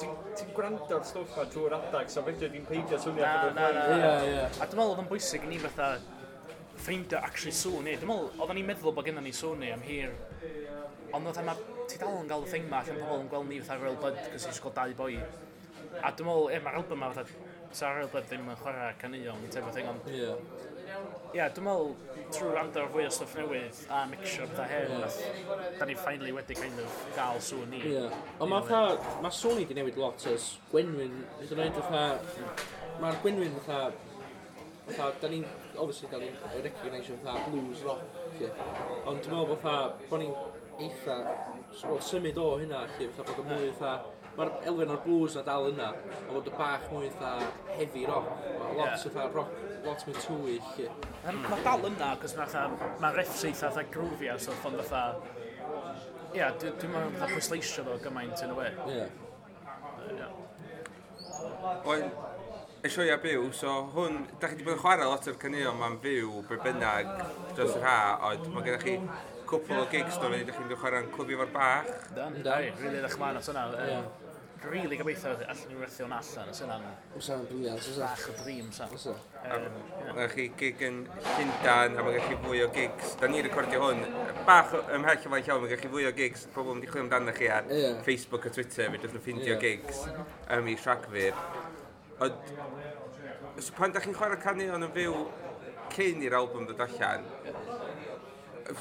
Ti'n 0.03 0.53
gwrando 0.57 0.99
ar 0.99 1.05
stwff 1.07 1.37
ma 1.39 1.47
trwy'r 1.55 1.77
adag, 1.79 2.13
so 2.13 2.23
fedri 2.27 2.51
di'n 2.53 2.67
peidio 2.69 3.01
swnio 3.03 3.27
ar 3.27 3.49
y 3.49 3.57
flaen. 3.57 3.81
A 3.81 4.69
dwi'n 4.69 4.79
meddwl 4.79 4.93
oedd 4.93 5.03
yn 5.05 5.11
bwysig 5.11 5.47
i 5.47 5.53
ni 5.53 5.61
fatha 5.63 5.91
ffeindio 6.79 7.21
actually 7.23 7.55
sŵn 7.57 7.91
i. 7.91 7.97
Dwi'n 7.99 8.11
meddwl, 8.13 8.31
oedden 8.39 8.61
ni'n 8.61 8.71
meddwl 8.73 8.95
bod 8.97 9.09
gennym 9.09 9.27
ni 9.27 9.35
sŵn 9.35 9.67
i 9.67 9.73
am 9.75 9.85
hir. 9.87 10.15
Ond 11.17 11.31
oedd 11.31 11.43
yma, 11.43 11.55
ti 11.89 12.01
dal 12.01 12.19
yn 12.21 12.31
gael 12.31 12.47
y 12.47 12.51
thing 12.53 12.67
ma, 12.71 12.83
allan 12.83 13.01
pobl 13.03 13.23
yn 13.23 13.31
gweld 13.33 13.49
ni 13.49 13.61
fatha 13.65 13.81
Royal 13.83 14.01
Bud, 14.03 14.19
cos 14.35 14.49
i'n 14.49 14.57
sgol 14.59 14.75
dau 14.77 14.97
boi. 14.99 15.15
A 16.03 16.13
dwi'n 16.13 16.29
meddwl, 16.29 16.51
e, 16.53 16.61
mae'r 16.65 16.81
album 16.83 17.03
ma 17.03 17.09
fatha, 17.17 17.47
sa'r 17.81 17.99
Royal 17.99 18.13
Bud 18.13 18.29
ddim 18.29 18.51
yn 18.53 18.61
chwarae 18.61 18.93
caneuon, 19.01 19.47
tebyg 19.49 19.71
o 19.71 19.77
thing, 19.79 19.89
ond 19.95 20.78
Ie, 20.89 21.37
yeah, 21.37 21.51
dwi'n 21.53 21.67
meddwl 21.67 21.91
trwy 22.33 22.53
rando 22.55 22.81
ar 22.81 22.87
fwy 22.93 23.05
o 23.05 23.11
stwff 23.13 23.35
newydd 23.37 23.81
a 23.93 23.99
mixio 24.09 24.47
bethau 24.49 24.69
hen, 24.71 24.93
yeah. 24.95 25.67
da 25.77 25.89
ni 25.89 25.97
finally 26.01 26.33
wedi 26.33 26.57
kind 26.57 26.81
of 26.81 26.95
gael 27.17 27.41
sŵn 27.45 27.75
ni. 27.75 27.81
Ie, 27.91 28.05
ond 28.39 28.53
mae 28.53 28.65
fatha, 28.65 29.19
mae 29.25 29.37
sŵn 29.37 29.61
i 29.61 29.67
wedi 29.67 29.77
newid 29.77 29.99
lot 30.01 30.25
ys 30.33 30.47
Gwenwyn, 30.73 31.19
hyd 31.43 31.53
yn 31.57 31.63
oed 31.67 31.81
fatha, 31.83 32.05
mae'r 33.03 33.21
Gwenwyn 33.25 33.59
fatha, 33.59 33.83
fatha, 34.87 35.11
da 35.21 35.33
ni'n, 35.35 35.45
obviously 35.77 36.09
da 36.15 36.23
ni'n 36.23 36.41
recognisio 36.65 37.19
fatha 37.27 37.51
blues 37.51 37.85
rock, 37.85 38.19
ond 38.41 39.21
dwi'n 39.27 39.37
meddwl 39.37 39.61
fatha, 39.67 39.77
bod 40.09 40.25
ni'n 40.25 40.35
eitha, 40.89 41.19
symud 42.09 42.41
o 42.41 42.49
hynna, 42.63 42.87
fatha 42.97 43.29
bod 43.29 43.45
y 43.45 43.49
mwy 43.53 43.75
fatha, 43.83 44.18
mae'r 44.39 44.53
elfen 44.71 44.93
o'r 44.95 45.01
blues 45.03 45.35
na 45.35 45.43
dal 45.47 45.67
yna, 45.73 45.89
a 45.91 46.29
fod 46.29 46.47
y 46.47 46.53
bach 46.55 46.85
mwy 46.93 47.09
eitha 47.09 47.33
heavy 47.73 48.05
rock, 48.07 48.29
mae 48.45 48.77
lot 48.79 48.93
yeah. 48.93 49.07
eitha 49.09 49.25
rock, 49.35 49.57
lot 49.87 50.05
mwy 50.07 50.15
tywyll. 50.23 50.69
Mm. 51.25 51.41
Mae 51.49 51.65
dal 51.65 51.87
yna, 51.91 52.13
cos 52.23 52.37
mae'n 52.39 52.77
ma 53.03 53.11
refs 53.17 53.43
eitha 53.49 53.73
eitha 53.73 53.85
grwfia, 53.95 54.39
so 54.43 54.55
ffordd 54.63 54.85
eitha... 54.85 55.03
Ia, 56.29 56.37
yeah, 56.37 56.55
dwi'n 56.61 56.77
dwi 56.79 56.93
meddwl 56.93 57.17
eitha 57.17 57.31
pwysleisio 57.33 57.87
fo 57.89 57.97
gymaint 58.05 58.45
yn 58.45 58.55
y 58.55 58.59
we. 58.59 58.69
Ie. 58.95 59.09
Wel, 61.89 62.05
y 62.87 62.93
sioia 62.95 63.17
byw, 63.23 63.49
so 63.57 63.75
hwn, 63.97 64.21
da 64.39 64.53
chi 64.53 64.61
wedi 64.61 64.69
bod 64.69 64.77
yn 64.77 64.83
chwarae 64.85 65.11
lot 65.11 65.27
o'r 65.33 65.41
caneuon 65.43 65.81
ma'n 65.81 65.99
fyw, 66.05 66.45
be 66.47 66.61
bynnag, 66.63 67.11
dros 67.57 67.75
yr 67.75 67.89
ha, 67.89 67.99
ond 68.31 68.47
mae 68.55 68.69
gennych 68.69 68.87
chi 68.87 68.97
cwpl 69.49 69.83
o 69.83 69.85
gigs 69.91 70.21
do 70.23 70.31
fe, 70.31 70.45
da 70.47 70.55
chi'n 70.55 70.73
chwarae'n 70.77 71.11
clwbio 71.15 71.43
fo'r 71.43 71.53
bach. 71.55 71.93
Da, 72.15 72.31
da, 72.47 72.63
rili 72.79 73.03
ddech 73.03 73.19
mlaen 73.19 73.41
at 73.41 73.51
hwnna 73.51 74.09
rili 74.65 74.83
really 74.83 74.97
gobeithio 74.97 75.31
allan 75.31 75.69
ni 75.69 75.77
werthio'n 75.79 76.13
allan, 76.13 76.49
os 76.51 76.61
yna'n... 76.65 76.87
Os 77.17 77.29
yna'n 77.31 77.45
briliant, 77.47 77.79
os 77.79 77.99
e? 77.99 78.01
Bach 78.03 78.25
o 78.29 78.33
dream, 78.43 78.71
sa. 78.73 78.89
Os 78.95 79.07
e? 79.07 79.15
yna. 79.55 80.27
chi 80.33 80.49
gig 80.59 80.83
yn 80.89 80.99
Llundan, 81.29 81.95
a 81.95 82.03
mae 82.03 82.17
gennych 82.17 82.27
chi 82.33 82.39
fwy 82.43 82.63
o 82.65 82.69
gigs. 82.75 83.15
Da 83.21 83.31
ni'n 83.31 83.47
recordio 83.47 83.85
hwn, 83.85 84.03
bach 84.49 84.75
ymhell 84.97 85.23
o 85.23 85.33
fain 85.35 85.47
llawn, 85.47 85.63
mae 85.63 85.71
gennych 85.71 85.85
chi 85.85 85.93
fwy 85.95 86.09
o 86.11 86.13
gigs. 86.19 86.47
Pobl 86.55 86.75
wedi 86.75 86.91
chwilio 86.91 87.07
amdano 87.07 87.37
chi 87.37 87.51
ar 87.55 87.71
yeah. 87.71 88.03
Facebook 88.07 88.51
a 88.51 88.55
Twitter, 88.59 88.91
fe 88.91 88.99
dydyn 88.99 89.15
nhw 89.15 89.25
ffindio 89.29 89.55
yeah. 89.55 89.63
gigs 89.63 90.03
ym 90.59 90.73
i 90.73 90.77
Siagfyr. 90.83 91.39
Ond, 92.27 92.53
so 93.63 93.79
pan 93.79 93.95
da 93.95 94.03
chi'n 94.03 94.19
chwarae 94.19 94.43
canion 94.43 94.89
yn 94.89 94.95
fyw 94.95 95.25
cyn 95.95 96.27
i'r 96.27 96.39
album 96.43 96.67
ddod 96.67 96.83
allan, 96.89 97.31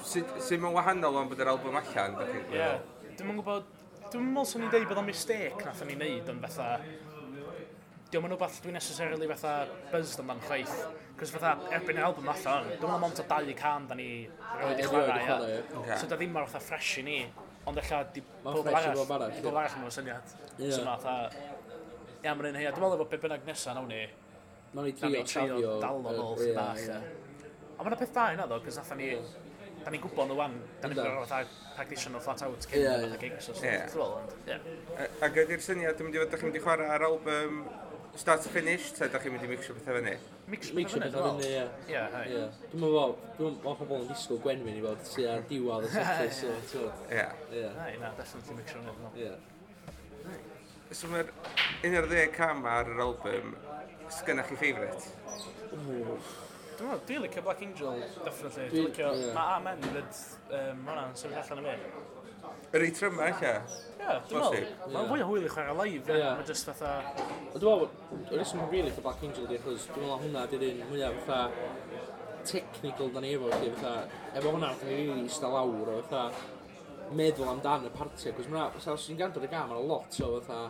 sydd 0.04 0.40
sy 0.44 0.58
mae'n 0.58 0.74
wahanol 0.76 1.22
ond 1.22 1.32
bod 1.32 1.46
yr 1.46 1.54
album 1.54 1.78
allan? 1.80 2.18
da 2.18 2.26
Ie, 2.34 2.46
yeah. 2.58 2.80
dwi'n 3.14 3.38
gwybod 3.38 3.77
Dwi'n 4.12 4.30
meddwl 4.32 4.48
sy'n 4.48 4.62
ni 4.64 4.68
dweud 4.72 4.88
bod 4.88 5.00
o'n 5.02 5.08
mistake 5.08 5.66
nath 5.66 5.82
o'n 5.84 5.92
i 5.92 5.96
wneud 5.98 6.30
yn 6.32 6.40
fatha... 6.46 6.68
Dwi'n 8.08 8.24
meddwl 8.24 8.40
beth 8.40 8.60
dwi'n 8.64 8.78
necessarily 8.78 9.28
fatha 9.34 9.54
buzzed 9.92 10.22
amdan 10.24 10.40
chwaith. 10.46 10.76
Cos 11.20 11.34
fatha 11.34 11.56
erbyn 11.76 12.00
yr 12.00 12.08
album 12.08 12.30
allan, 12.32 12.70
dwi'n 12.70 12.80
meddwl 12.80 13.02
mont 13.04 13.20
o 13.20 13.26
dau 13.28 13.56
can 13.60 13.88
da 13.90 13.98
ni 14.00 14.08
roed 14.62 14.80
i 14.80 14.86
chwarae. 14.88 15.36
So 16.00 16.08
da 16.08 16.16
ddim 16.16 16.32
mor 16.38 16.48
fatha 16.48 16.64
fresh 16.70 17.02
i 17.02 17.04
ni. 17.08 17.18
Ond 17.68 17.82
eich 17.82 17.92
di 18.16 18.24
bob 18.46 18.70
arall. 18.72 19.02
Bob 19.02 19.12
arall 19.60 19.76
yn 19.76 19.90
o'r 19.90 19.98
syniad. 19.98 20.38
So 20.62 20.86
ma 20.88 20.96
fatha... 21.02 21.44
Ia, 22.24 22.32
mae'n 22.32 22.54
un 22.54 22.62
heia. 22.62 22.72
Dwi'n 22.72 22.86
meddwl 22.86 23.04
bod 23.04 23.12
be 23.12 23.20
bynnag 23.26 23.44
nesa 23.50 23.76
nawn 23.76 23.92
ni. 23.92 24.06
Nawn 24.72 24.88
ni 24.88 24.96
trio 24.96 25.26
trafio. 25.28 25.76
Nawn 25.84 26.08
ni 26.08 26.16
trio 26.40 26.56
dalo 26.56 26.56
bach. 26.56 26.88
Ond 27.78 27.84
mae'n 27.90 28.00
peth 28.00 28.16
da 28.16 28.30
yna 28.38 28.48
ddo, 28.48 28.64
cos 28.64 28.80
nath 28.80 28.96
ni 29.00 29.12
da 29.88 29.92
ni'n 29.94 30.02
gwybod 30.04 30.28
nhw 30.28 30.36
wan, 30.36 30.56
da 30.82 30.90
ni'n 30.92 30.98
gwybod 31.00 31.30
fatha 31.32 31.68
practitioner 31.78 32.20
flat 32.20 32.42
out 32.44 32.66
cyn 32.68 32.82
yeah, 32.82 33.04
yeah. 33.06 33.20
gigs 33.22 33.46
os 33.54 33.62
yeah. 33.64 33.94
yeah. 34.50 35.22
Ac 35.24 35.38
ydy'r 35.46 35.62
syniad, 35.64 35.96
dwi'n 35.96 36.10
mynd 36.10 36.18
i 36.18 36.20
fod, 36.20 36.32
da 36.34 36.40
chi'n 36.42 36.50
mynd 36.50 36.58
i 36.60 36.64
chwarae 36.66 36.90
ar 36.92 37.06
album 37.08 37.62
start 38.20 38.44
to 38.44 38.50
finish, 38.52 38.90
ta 38.98 39.08
da 39.14 39.22
chi'n 39.24 39.32
mynd 39.32 39.46
i 39.46 39.52
mixio 39.54 39.76
pethau 39.78 39.96
fyny? 39.96 40.18
Mixio 40.52 41.00
pethau 41.00 41.38
fyny, 41.38 41.54
ie. 41.54 41.62
Ie, 41.94 42.02
ie. 42.34 42.42
Dwi'n 42.74 42.84
meddwl, 42.84 43.14
dwi'n 43.38 43.56
meddwl 43.56 43.78
pobl 43.80 44.02
yn 44.02 44.10
disgwyl 44.12 44.42
Gwenwyn 44.44 44.82
i 44.82 44.84
fod 44.84 45.06
tu 45.08 45.28
ar 45.32 45.46
diwad 45.54 45.88
y 45.88 45.92
setlist, 45.96 46.44
so, 46.44 46.58
ti'n 46.74 47.16
Ie. 47.22 47.30
Ie. 47.62 47.70
Ie, 47.94 48.02
na, 48.02 48.12
definitely 48.20 48.58
mixio 48.60 48.84
fyny. 48.90 49.14
Ie. 49.24 49.32
So 50.98 51.14
mae'r 51.14 51.32
un 51.88 51.98
o'r 52.02 52.10
ddeg 52.12 52.36
cam 52.36 52.68
ar 52.68 52.92
yr 52.92 53.06
album, 53.08 53.56
sgynnach 54.20 54.52
chi 54.52 54.60
ffeifrit? 54.60 55.08
Dwi'n 56.78 56.92
meddwl, 56.92 57.06
dwi'n 57.10 57.24
licio 57.24 57.42
Black 57.42 57.62
Angel, 57.66 58.02
definitely. 58.22 58.68
Dwi'n 58.70 58.84
licio, 58.86 59.08
yeah. 59.18 59.34
mae 59.34 59.54
Amen 59.56 59.80
fyd, 59.82 60.18
um, 60.54 60.82
mae 60.84 60.94
hwnna'n 60.94 61.16
sefyll 61.18 61.40
allan 61.42 61.62
y 61.62 61.66
mi. 61.66 61.94
Yr 62.78 62.86
ei 62.86 62.92
tryma, 62.94 63.30
eich 63.32 63.42
e? 63.48 63.54
Ie, 63.98 64.18
dwi'n 64.30 64.44
meddwl. 64.44 64.68
Mae'n 64.94 65.10
fwy 65.10 65.24
o 65.24 65.30
hwyl 65.32 65.48
i 65.48 65.50
chwarae 65.56 65.74
live, 65.80 66.20
yeah. 66.20 66.36
mae 66.38 66.46
jyst 66.52 66.70
fatha... 66.70 66.92
Dwi'n 67.56 67.56
meddwl, 67.56 67.90
yr 68.30 68.44
isym 68.44 68.62
yn 68.62 68.70
rili 68.76 68.92
licio 68.92 69.06
Black 69.08 69.26
Angel 69.26 69.50
di, 69.50 69.58
achos 69.58 69.90
dwi'n 69.90 70.06
meddwl 70.06 70.22
hwnna 70.28 70.46
di'r 70.54 70.68
un 70.68 70.86
mwyaf 70.92 71.18
fatha 71.26 71.42
technical 72.52 73.10
dan 73.16 73.26
ni 73.26 73.34
efo, 73.40 73.50
chi, 73.58 73.74
fatha, 73.80 74.22
efo 74.38 74.54
hwnna, 74.54 74.74
dwi'n 74.84 75.02
rili 75.02 75.20
eistedd 75.26 75.58
lawr, 75.58 75.94
o 75.96 76.00
fatha, 76.12 76.24
meddwl 77.18 77.54
amdan 77.56 77.90
y 77.90 77.94
parti, 77.98 78.30
ac 78.30 78.44
os 78.46 78.54
mae'n 78.54 79.22
gandod 79.24 79.50
y 79.50 79.50
gam, 79.50 79.74
mae'n 79.74 79.90
lot 79.90 80.22
o 80.22 80.34
fatha, 80.38 80.62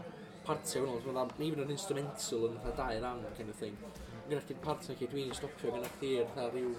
parti 0.48 0.80
o'n 0.80 0.88
hwnnw, 0.96 1.20
mae'n 1.20 1.48
even 1.50 1.66
an 1.68 1.76
instrumental 1.76 2.48
yn 2.48 2.62
fatha 2.64 2.94
dau 2.96 3.04
ran, 3.04 3.26
kind 3.36 3.52
of 3.52 3.60
thing 3.60 3.76
gyda 4.30 4.44
chdi'r 4.46 4.64
partner 4.64 5.00
chi, 5.00 5.10
dwi'n 5.12 5.34
stopio 5.36 5.74
gyda 5.76 5.92
chdi'r 5.98 6.38
rhyw 6.52 6.72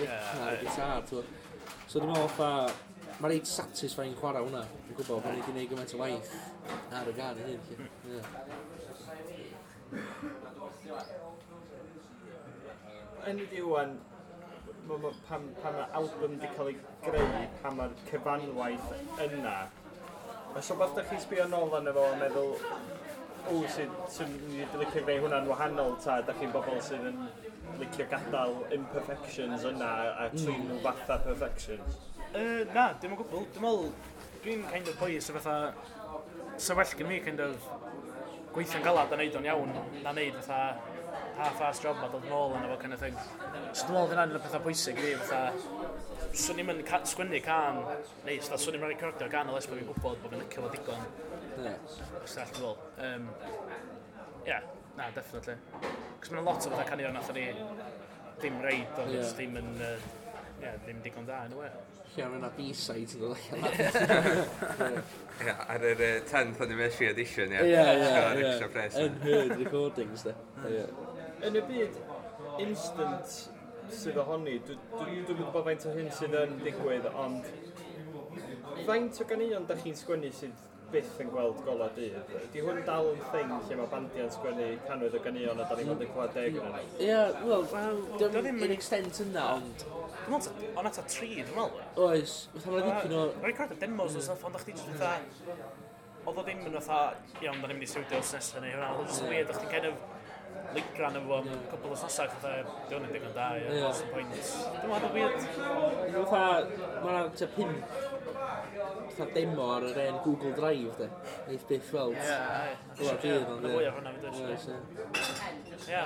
lecar 0.00 0.60
gitar. 0.64 1.08
So 1.10 2.00
dwi'n 2.00 2.12
meddwl 2.12 2.34
fatha, 2.36 2.74
Mae'n 3.16 3.32
reit 3.32 3.48
satisfying 3.48 4.12
chwarae 4.20 4.44
hwnna. 4.44 4.60
Dwi'n 4.68 4.96
gwybod 4.98 5.22
bod 5.24 5.30
ni 5.32 5.40
wedi 5.40 5.46
gwneud 5.46 5.70
gymaint 5.70 5.92
o 5.96 6.00
waith 6.02 6.32
ar 6.98 7.08
y 7.08 7.14
gan 7.16 7.38
hyn. 7.40 7.62
Yn 13.30 13.40
y 13.40 13.46
diwan, 13.54 13.94
pan, 15.30 15.48
pan 15.62 15.78
mae 15.78 15.88
album 16.02 16.36
wedi 16.36 16.50
cael 16.58 16.70
ei 16.74 16.76
greu, 17.06 17.48
pan 17.62 17.78
mae'r 17.78 17.96
cyfanwaith 18.10 18.92
yna, 19.30 19.56
mae 20.52 20.68
sy'n 20.68 20.82
bach 20.82 20.92
da 20.98 21.06
chi 21.08 21.22
sbio 21.24 21.48
nôl 21.54 21.72
arno 21.80 21.96
fo 21.96 22.04
a 22.10 22.20
meddwl, 22.20 22.52
o, 23.52 23.60
sy'n 23.70 24.32
licio 24.80 25.02
gwneud 25.04 25.22
hwnna'n 25.24 25.50
wahanol 25.50 25.94
ta, 26.02 26.18
da 26.26 26.34
chi'n 26.38 26.52
bobl 26.54 26.80
sydd 26.84 27.06
yn 27.10 27.22
licio 27.80 28.06
gadael 28.10 28.56
imperfections 28.76 29.66
yna 29.70 29.92
a 30.08 30.28
mm. 30.28 30.36
trin 30.42 30.66
nhw 30.70 30.80
fatha 30.84 31.18
perfections? 31.26 32.00
Uh, 32.32 32.62
na, 32.74 32.90
dim 33.00 33.16
o 33.16 33.20
gwbl. 33.20 33.46
Dwi'n 33.54 33.64
meddwl, 33.64 33.90
dwi'n 34.44 34.66
kind 34.72 34.92
of 34.92 35.00
boi 35.00 35.16
o 35.18 35.38
fatha, 35.38 35.56
sy'n 36.56 36.80
well 36.80 36.98
gen 36.98 37.10
mi 37.10 37.20
kind 37.24 37.42
of 37.44 37.70
gweithio'n 38.56 38.84
galad 38.84 39.12
a 39.12 39.20
neud 39.20 39.40
o'n 39.40 39.50
iawn, 39.50 39.74
na 40.04 40.14
neud 40.16 40.38
fatha 40.40 40.60
half-ass 41.36 41.82
job 41.84 42.00
a 42.04 42.08
dod 42.12 42.24
nôl 42.30 42.56
yna 42.56 42.70
fo 42.70 42.78
kind 42.80 42.96
of 42.96 43.02
thing. 43.02 43.16
So 43.72 43.86
dwi'n 43.86 43.96
meddwl 43.98 44.14
hynna'n 44.14 44.36
o'r 44.38 44.44
pethau 44.46 44.64
pwysig 44.64 45.00
i 45.00 45.10
fi, 45.10 45.14
fatha, 45.20 45.42
swn 46.36 46.62
i'n 46.62 46.70
mynd 46.70 46.94
sgwennu 47.12 47.40
can, 47.44 47.82
neu 48.26 48.40
swn 48.46 48.78
i'n 48.78 48.82
rhaid 48.82 48.96
recordio 48.96 49.28
can, 49.32 49.52
oles 49.52 49.68
bod 49.68 49.80
fi'n 49.80 49.90
gwybod 49.90 50.22
bod 50.22 50.32
fi'n 50.32 50.42
licio 50.42 50.64
fo 50.64 50.72
digon. 50.72 51.06
Yeah. 51.62 52.24
Os 52.24 52.38
all 52.38 52.46
rôl. 52.60 52.76
Um, 52.98 53.28
yeah, 54.46 54.60
na, 54.96 55.10
definitely. 55.14 55.54
Cos 56.20 56.30
mae'n 56.30 56.44
lot 56.44 56.66
o 56.66 56.70
bethau 56.72 56.88
canio 56.90 57.12
nath 57.14 57.32
ni 57.36 57.46
ddim 58.40 58.56
reid, 58.64 58.92
ond 59.00 59.12
yeah. 59.14 59.32
ddim 59.32 59.56
yn... 59.62 59.70
Uh, 59.80 59.84
yeah, 60.62 60.74
ddim 60.84 60.98
digon 61.04 61.26
da, 61.28 61.36
yn 61.48 61.54
y 61.56 61.58
we. 61.62 61.68
Ie, 62.16 62.24
mae'n 62.24 62.38
yna 62.38 62.50
B-side 62.56 63.12
yn 63.16 63.20
ddod 63.24 63.40
Ie, 65.46 65.52
ar 65.52 65.80
yr 65.90 66.00
10th 66.28 66.58
anniversary 66.66 67.08
edition, 67.10 67.48
ie. 67.52 67.58
Ie, 67.72 67.74
ie, 67.76 67.76
ie. 68.44 68.46
Unheard 69.04 69.54
recordings, 69.60 70.20
de. 70.28 70.34
Yn 71.46 71.54
y 71.60 71.62
byd, 71.68 71.94
instant 72.64 73.28
sydd 73.96 74.16
ohoni, 74.20 74.54
dwi'n 74.66 75.24
gwybod 75.28 75.64
faint 75.68 75.82
o 75.86 75.88
hyn 75.96 76.10
sydd 76.16 76.34
yn 76.40 76.52
digwydd, 76.64 77.06
ond 77.12 77.44
faint 78.86 79.14
o 79.20 79.24
ganeuon 79.28 79.64
da 79.68 79.74
chi'n 79.80 79.96
sgwennu 79.96 80.30
sydd 80.34 80.58
byth 80.92 81.20
yn 81.22 81.30
gweld 81.32 81.58
gola 81.66 81.88
dydd. 81.96 82.32
Di 82.54 82.62
hwn 82.64 82.82
dal 82.86 83.08
yn 83.10 83.22
thing 83.32 83.52
lle 83.52 83.78
mae 83.80 83.90
bandiau'n 83.92 84.32
sgwennu 84.34 84.68
canwyd 84.86 85.16
o 85.18 85.22
ganeuon 85.24 85.62
a 85.62 85.66
da 85.66 85.78
ni'n 85.78 85.90
mynd 85.90 86.04
yn 86.06 86.12
clywed 86.12 86.36
deg 86.36 86.58
yn 86.60 86.68
ennill? 86.68 86.92
Ie, 87.02 87.16
wel, 87.42 87.66
dwi'n 88.20 88.36
ddim 88.36 88.62
yn 88.66 88.74
extent 88.76 89.22
yna, 89.26 89.46
ond... 89.56 89.86
Ond 90.26 90.90
ata 90.90 91.04
tri, 91.10 91.32
dwi'n 91.40 91.54
meddwl. 91.56 91.84
Oes, 92.06 92.36
fatha 92.54 92.74
mae'n 92.74 92.88
dipyn 92.90 93.16
o... 93.18 93.24
Mae'n 93.34 93.48
record 93.50 93.74
o 93.74 93.80
demos 93.82 94.18
o 94.18 94.24
stuff, 94.28 94.46
ond 94.48 94.58
o'ch 94.60 94.68
jyst 94.70 94.90
fatha... 94.92 95.14
Oedd 96.26 96.42
o 96.42 96.46
ddim 96.46 96.66
yn 96.66 96.78
fatha, 96.80 97.00
iawn, 97.42 97.62
da 97.62 97.70
ni'n 97.70 97.80
mynd 97.80 97.86
i 97.86 97.90
siwdio 97.90 98.22
nesaf 98.22 98.62
neu 98.62 98.74
hwnna, 98.74 98.92
oedd 98.92 99.02
o'n 99.04 99.10
just 99.10 99.26
weird, 99.26 99.50
o'ch 99.50 99.62
ti'n 99.62 99.72
kind 99.74 99.90
of 99.90 100.14
ligran 100.74 101.18
efo 101.20 101.38
am 101.38 101.50
cwbl 101.70 101.94
o 101.94 101.98
sasach, 102.00 102.34
fatha, 102.42 102.74
diwn 102.90 103.06
yn 103.06 103.14
digon 103.14 103.34
da, 103.36 103.52
ie, 103.58 103.68
yeah. 103.78 104.02
point. 104.10 104.50
Dwi'n 104.80 104.90
meddwl, 104.90 105.14
weird. 105.14 105.46
Fatha, 106.32 106.46
mae'n 107.06 107.54
pimp 107.54 108.15
fatha 109.16 109.26
demo 109.34 109.66
ar 109.74 109.86
yr 109.88 110.00
en 110.04 110.18
Google 110.24 110.52
Drive, 110.56 110.96
de. 111.00 111.08
Eith 111.50 111.66
byth 111.68 111.92
weld. 111.96 112.16
Ie, 112.20 112.38
ie. 113.00 113.12
Dyna 113.22 113.52
fwy 113.60 113.86
o 113.88 113.92
hwnna, 113.96 114.14
fi 114.16 114.24
dweud. 114.24 114.66
Ie, 115.86 116.02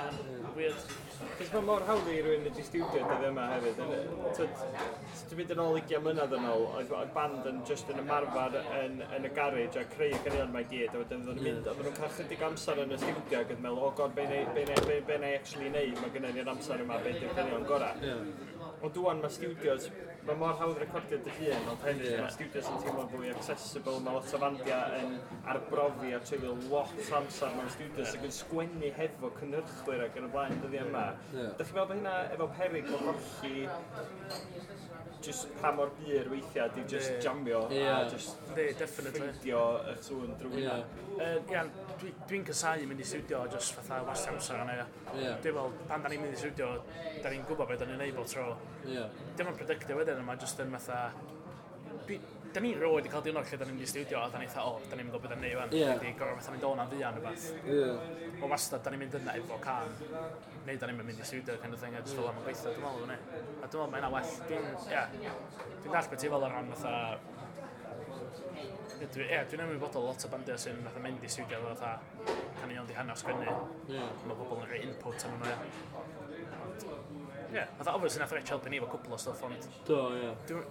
weird. 0.55 0.93
Cys 1.37 1.51
mae 1.53 1.63
mor 1.65 1.83
hawdd 1.85 2.07
i 2.09 2.17
rhywun 2.21 2.45
wedi 2.47 2.63
studio 2.65 3.01
dyddi 3.09 3.27
yma 3.29 3.47
hefyd. 3.51 3.81
Ti'n 4.37 5.39
mynd 5.39 5.53
yn 5.55 5.61
ôl 5.63 5.77
20 5.77 6.03
mlynedd 6.05 6.35
yn 6.37 6.47
ôl, 6.51 6.65
oedd 6.79 7.13
band 7.15 7.49
yn 7.51 7.61
just 7.67 7.91
yn 7.93 8.01
ymarfer 8.01 8.57
yn, 8.81 9.01
yn 9.17 9.27
y 9.27 9.33
garage 9.37 9.81
a 9.81 9.85
creu 9.93 10.15
y 10.15 10.21
carion 10.25 10.53
mae 10.53 10.67
gyd, 10.71 10.95
a 10.95 11.01
wedyn 11.01 11.25
fydden 11.27 11.41
nhw'n 11.41 11.43
mynd, 11.47 11.69
a 11.69 11.75
nhw'n 11.77 11.97
cael 11.99 12.15
chydig 12.17 12.45
amser 12.47 12.83
yn 12.85 12.95
y 12.95 13.01
studio 13.01 13.41
ac 13.43 13.55
yn 13.55 13.63
meddwl, 13.65 13.83
o 13.89 13.93
god, 13.97 14.15
be 14.17 14.27
na 14.27 15.31
i 15.31 15.35
actually 15.37 15.69
neud, 15.73 15.97
mae 16.01 16.15
gennym 16.15 16.37
ni'r 16.37 16.53
amser 16.55 16.85
yma, 16.85 17.01
be 17.05 17.15
di'r 17.17 17.37
carion 17.37 17.67
gorau 17.69 18.60
o 18.81 18.89
dwan 18.89 19.21
mae 19.21 19.33
studios, 19.33 19.87
mae 20.25 20.37
mor 20.37 20.55
hawdd 20.59 20.79
recordio 20.81 21.19
dy 21.25 21.33
hun, 21.37 21.67
ond 21.73 21.85
hefyd 21.85 22.07
yeah. 22.07 22.23
mae 22.25 22.33
studios 22.35 22.69
yn 22.71 22.79
teimlo'n 22.85 23.11
fwy 23.13 23.31
accessible, 23.33 23.97
mae 24.05 24.17
lot 24.17 24.33
o 24.33 24.41
fandiau 24.43 24.97
yn 24.99 25.17
arbrofi 25.53 26.13
a 26.17 26.21
treulio 26.25 26.55
lot 26.71 27.11
amser 27.19 27.53
mewn 27.57 27.69
studios 27.75 28.15
ac 28.15 28.25
yn 28.29 28.35
sgwennu 28.37 28.93
hefo 28.97 29.33
cynhyrchwyr 29.39 30.05
ac 30.07 30.17
yn 30.21 30.29
y 30.29 30.31
blaen 30.35 30.63
dyddi 30.63 30.81
yma. 30.85 31.05
Yeah. 31.35 31.53
Dych 31.59 31.71
chi'n 31.71 31.79
meddwl 31.79 31.91
bod 31.91 31.97
hynna 31.99 32.15
efo 32.37 32.49
perig 32.57 32.89
o 32.91 33.03
golli 33.05 33.67
just 35.21 35.47
pa 35.61 35.71
mor 35.75 35.91
byr 35.99 36.29
weithiau 36.31 36.67
di 36.75 36.83
just 36.89 37.11
De. 37.11 37.21
jamio 37.25 37.61
yeah. 37.71 37.99
a 37.99 38.09
just 38.09 38.37
De, 38.55 38.65
definitely. 38.79 39.21
ffeindio 39.21 39.61
y 39.91 39.95
tŵn 40.07 40.35
drwy 40.41 40.59
hynna. 40.59 40.77
Yeah. 41.17 41.37
Uh, 41.37 41.51
Ian, 41.53 41.71
dwi'n 41.75 41.99
dwi, 42.01 42.13
dwi 42.29 42.41
casau 42.49 42.85
mynd 42.89 43.03
i 43.03 43.07
studio 43.11 43.43
just 43.53 43.77
fatha 43.77 44.01
was 44.07 44.25
amser 44.31 44.61
yna. 44.63 44.77
Yeah. 44.81 45.37
Dwi'n 45.43 45.57
fel, 45.59 45.73
pan 45.89 46.05
da 46.05 46.11
ni'n 46.11 46.23
mynd 46.25 46.37
i 46.37 46.41
studio, 46.41 46.71
da 47.21 47.33
ni'n 47.33 47.45
gwybod 47.49 47.69
beth 47.71 47.83
da 47.83 47.89
ni'n 47.89 48.01
neud 48.01 48.17
bob 48.17 48.29
tro. 48.33 48.47
Yeah. 48.89 49.09
Dim 49.37 49.51
ond 49.51 49.61
predictio 49.61 49.99
wedyn 50.01 50.23
yma, 50.23 50.37
just 50.41 50.59
yn 50.63 50.73
fatha... 50.77 51.01
Dwi, 52.07 52.17
da 52.53 52.61
ni 52.63 52.71
roed 52.75 53.05
i 53.07 53.11
cael 53.11 53.23
diwrnod 53.25 53.47
lle 53.47 53.57
da 53.59 53.65
ni'n 53.67 53.77
mynd 53.77 53.85
i 53.85 53.89
studio 53.89 54.19
a 54.19 54.29
da 54.31 54.39
ni'n 54.39 54.49
eitha, 54.49 54.63
o, 54.67 54.79
da 54.89 54.97
ni'n 54.97 55.07
mynd 55.07 55.17
o 55.17 55.21
beth 55.23 55.35
yn 55.35 55.43
neud 55.45 55.57
fan. 55.59 55.75
Yeah. 55.77 55.99
Di 56.01 56.13
gorau 56.19 56.37
fatha 56.39 56.53
mynd 56.55 56.65
o'n 56.67 56.81
am 56.83 57.19
o 57.19 57.23
beth. 57.25 57.45
Yeah. 57.67 58.41
O 58.43 58.49
wastad, 58.51 58.83
da 58.85 58.93
ni'n 58.93 59.03
mynd 59.05 59.17
yna 59.21 59.35
efo 59.39 59.59
can. 59.63 59.93
Neu 60.67 60.79
da 60.81 60.89
ni'n 60.89 60.99
mynd 61.01 61.21
i 61.21 61.27
studio, 61.27 61.57
kind 61.63 61.77
of 61.77 61.83
thing, 61.83 61.95
a 61.95 62.01
just 62.03 62.17
fel 62.17 62.29
am 62.31 62.41
yn 62.41 62.47
gweithio, 62.47 62.73
dwi'n 62.75 62.87
meddwl, 62.87 63.05
dwi'n 63.05 63.15
A 63.15 63.69
dwi'n 63.71 63.81
meddwl, 63.81 63.91
mae'n 63.95 64.09
well. 64.15 64.33
Dwi'n, 64.49 64.67
ie, 64.91 65.35
dwi'n 65.85 65.95
dall 65.95 66.11
beth 66.13 66.27
i 66.27 66.33
fel 66.35 66.47
ar 66.47 66.57
ran 66.57 66.73
fatha, 66.75 66.95
Ie, 69.01 69.07
dwi, 69.09 69.23
yeah, 69.25 69.47
dwi'n 69.49 69.63
ymwybodol 69.63 70.03
lot 70.05 70.23
o 70.27 70.29
bandiau 70.29 70.59
sy'n 70.61 70.83
fatha 70.85 71.01
mynd 71.01 71.23
i 71.25 71.29
studio 71.31 71.57
efo 71.57 71.71
fatha 71.79 72.51
canion 72.59 72.85
di 72.85 72.93
hanner 72.93 73.17
sgwennu. 73.17 73.55
Yeah. 73.89 74.11
Mae 74.27 74.37
pobl 74.37 74.61
yn 74.61 74.69
rhoi 74.69 74.81
input 74.85 75.25
yn 75.25 75.33
hwnna. 75.39 75.55
Ie, 77.49 77.55
Ie, 77.55 77.65
fatha 77.79 77.95
obviously 77.95 78.21
nath 78.21 78.35
Rich 78.37 78.53
helpu 78.53 78.69
ni 78.69 78.77
efo 78.77 78.91
cwpl 78.91 79.17
o 79.17 79.19
stuff, 79.23 79.41
ond... 79.47 79.65
Do, 79.87 80.03
ie. 80.19 80.27
Yeah 80.27 80.61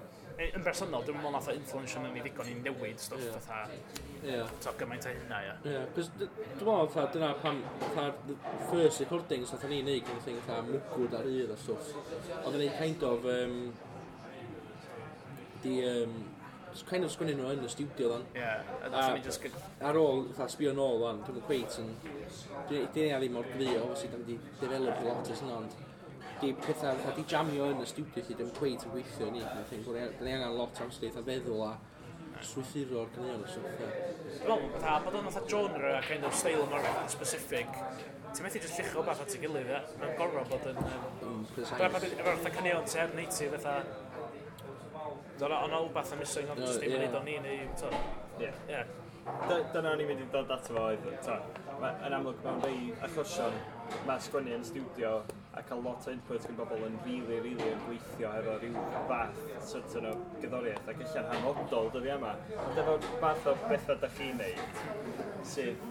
yn 0.48 0.64
bersonol, 0.64 1.04
dwi'n 1.04 1.18
meddwl 1.18 1.34
nath 1.34 1.48
o 1.50 1.54
influensio 1.54 2.00
mewn 2.00 2.16
i 2.16 2.22
ddigon 2.24 2.48
i 2.48 2.54
newid 2.62 3.02
stwff 3.02 3.24
yeah. 3.26 3.42
fatha 3.44 4.24
yeah. 4.24 4.52
to 4.64 4.72
gymaint 4.80 5.06
o 5.08 5.12
hynna, 5.12 5.40
ia. 5.44 5.54
Yeah. 5.66 5.86
Cos 5.96 6.08
dwi'n 6.16 6.32
meddwl 6.54 6.88
fatha, 6.94 7.06
dyna 7.16 7.30
pam, 7.42 7.60
fatha'r 7.82 8.16
first 8.70 9.04
recordings 9.04 9.52
fatha 9.52 9.70
ni'n 9.70 9.88
neud, 9.90 10.02
gyda 10.08 10.24
thing 10.24 10.40
fatha 10.46 10.64
mwgwd 10.68 11.16
ar 11.20 11.30
un 11.30 11.54
a 11.54 11.58
stwff. 11.60 11.92
Ond 12.40 12.56
yn 12.56 12.64
ei 12.66 12.72
kind 12.78 13.04
of, 13.10 13.28
um, 13.34 13.58
di, 15.66 15.76
um, 15.90 16.16
kind 16.88 17.04
of 17.04 17.12
sgwynnu 17.12 17.36
nhw 17.36 17.52
yn 17.58 17.68
y 17.68 17.74
studio 17.74 18.14
lan. 18.14 18.26
Yeah, 18.38 18.64
a 18.88 19.04
ar 19.90 20.00
ôl, 20.00 20.24
fatha, 20.32 20.48
sbio 20.56 20.72
nôl 20.78 21.04
lan, 21.04 21.20
dwi'n 21.28 21.44
cweit 21.50 21.80
yn, 21.84 21.92
dwi'n 22.70 22.88
ei 23.04 23.14
ddim 23.18 23.38
o'r 23.42 23.52
grio, 23.52 23.84
obviously, 23.84 24.12
dwi'n 24.16 24.26
di 24.32 24.40
develop 24.64 25.04
lot 25.04 25.20
o'r 25.34 25.40
sy'n 25.44 25.56
ond 25.60 25.80
di 26.40 26.52
pethau 26.56 26.96
fatha 26.96 27.14
di 27.16 27.24
jamio 27.28 27.70
yn 27.74 27.82
y 27.84 27.86
studio 27.88 28.24
lle 28.24 28.36
ddim 28.36 28.50
cweith 28.56 28.86
yn 28.86 28.94
gweithio 28.94 29.30
ni. 29.34 29.44
Dyn 29.70 30.26
ni 30.26 30.34
angen 30.34 30.56
lot 30.56 30.80
amsleith 30.84 31.18
a 31.20 31.24
feddwl 31.26 31.64
a 31.68 31.72
swithiro'r 32.44 33.10
gynnion 33.14 33.44
o 33.44 33.50
stwff. 33.50 33.80
Wel, 34.48 34.62
fatha, 34.76 34.94
bod 35.04 35.18
o'n 35.18 35.28
fatha 35.28 35.42
genre 35.50 35.92
a 35.98 36.02
kind 36.06 36.24
of 36.24 36.36
style 36.36 36.66
mor 36.70 36.86
specific, 37.12 37.80
ti'n 38.30 38.46
methu 38.46 38.62
just 38.64 38.80
llicho 38.80 39.04
bach 39.06 39.20
at 39.24 39.34
ei 39.36 39.42
gilydd, 39.42 39.72
e? 39.76 39.80
Mae'n 40.00 40.16
gorfod 40.20 40.54
bod 40.54 40.68
yn... 40.70 40.80
Um, 41.26 41.42
Dwi'n 41.56 41.94
bod 41.96 42.08
efo'r 42.08 42.30
fatha 42.30 42.54
cynnion 42.56 42.88
ti 42.88 43.02
ar 43.02 43.14
neiti, 43.18 43.50
fatha... 43.56 43.76
Dyna 45.40 45.60
o'n 45.66 45.76
awbath 45.76 46.14
yn 46.16 46.20
missing, 46.20 46.50
ond 46.52 46.64
just 46.64 46.80
ddim 46.80 46.96
yn 46.96 47.06
neud 47.06 47.20
o'n 47.20 47.28
ni, 47.28 47.36
neu... 47.44 47.68
Ie. 48.40 48.82
Dyna 49.74 49.92
o'n 49.92 50.04
i'n 50.04 50.12
mynd 50.12 50.24
i 50.24 50.30
ddod 50.32 50.56
ato 50.56 50.76
fo, 50.76 51.40
yn 51.80 52.12
amlwg 52.12 52.42
mewn 52.44 52.58
rei 52.64 52.80
achosion, 53.06 53.54
mae 54.08 54.20
sgwennu 54.20 54.52
yn 54.52 54.64
studio 54.68 55.12
a 55.56 55.62
cael 55.66 55.80
lot 55.86 56.06
o 56.06 56.12
input 56.12 56.44
gan 56.46 56.58
bobl 56.58 56.84
yn 56.88 56.98
rili, 57.06 57.38
rili 57.46 57.70
yn 57.72 57.80
gweithio 57.86 58.32
efo 58.40 58.56
rhyw 58.60 58.84
fath 59.08 59.40
certain 59.70 60.10
o 60.10 60.14
gyddoriaeth 60.42 60.92
ac 60.92 61.00
ella'n 61.06 61.30
hanodol 61.32 61.90
dyddi 61.96 62.12
yma. 62.18 62.34
E, 62.50 62.60
Ond 62.66 62.82
efo 62.84 62.98
fath 63.24 63.48
o 63.48 63.56
bethau 63.64 64.00
da 64.04 64.12
chi'n 64.18 64.36
neud, 64.42 65.29
sydd 65.46 65.88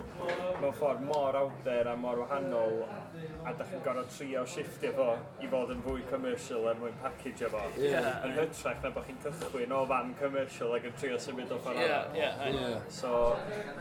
mewn 0.62 0.74
ffordd 0.76 1.02
mor 1.08 1.36
out 1.40 1.68
a 1.68 1.96
mor 1.96 2.18
wahanol 2.22 2.84
a 3.46 3.54
da 3.54 3.66
chi'n 3.70 3.82
gorfod 3.86 4.10
trio 4.16 4.44
shiftio 4.54 4.92
fo 4.98 5.08
i 5.44 5.50
fod 5.52 5.72
yn 5.74 5.82
fwy 5.86 6.02
commercial 6.10 6.68
er 6.72 6.80
mwyn 6.82 6.98
package 7.04 7.50
fo. 7.54 7.62
Yeah. 7.80 8.10
Yn 8.28 8.36
hytrach 8.38 8.82
na 8.84 8.92
bod 8.96 9.08
chi'n 9.08 9.20
cychwyn 9.26 9.76
o 9.76 9.82
fan 9.92 10.14
commercial 10.20 10.76
ac 10.78 10.88
yn 10.90 10.98
trio 11.00 11.20
symud 11.26 11.54
o 11.56 11.60
ffordd 11.64 11.82
yeah, 11.84 12.18
yeah, 12.18 12.44
yeah. 12.56 12.88
So, 13.00 13.12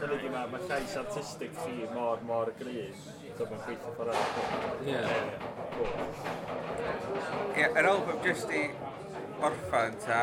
dyna 0.00 0.20
di 0.22 0.32
mae 0.34 0.52
ma 0.52 0.62
llais 0.68 0.94
artistig 1.02 1.52
chi 1.62 1.74
mor, 1.94 2.22
mor 2.30 2.52
gryf. 2.60 3.08
So, 3.38 3.48
mae'n 3.50 3.64
gweithio 3.66 3.90
ffordd 3.98 4.14
arall. 4.14 4.86
Yeah. 4.86 5.10
yeah. 5.10 6.08
Ie, 7.58 7.66
yn 7.66 7.90
ôl 7.90 8.00
jyst 8.26 8.54
i 8.54 8.64
orffan 9.44 9.98
ta, 10.06 10.22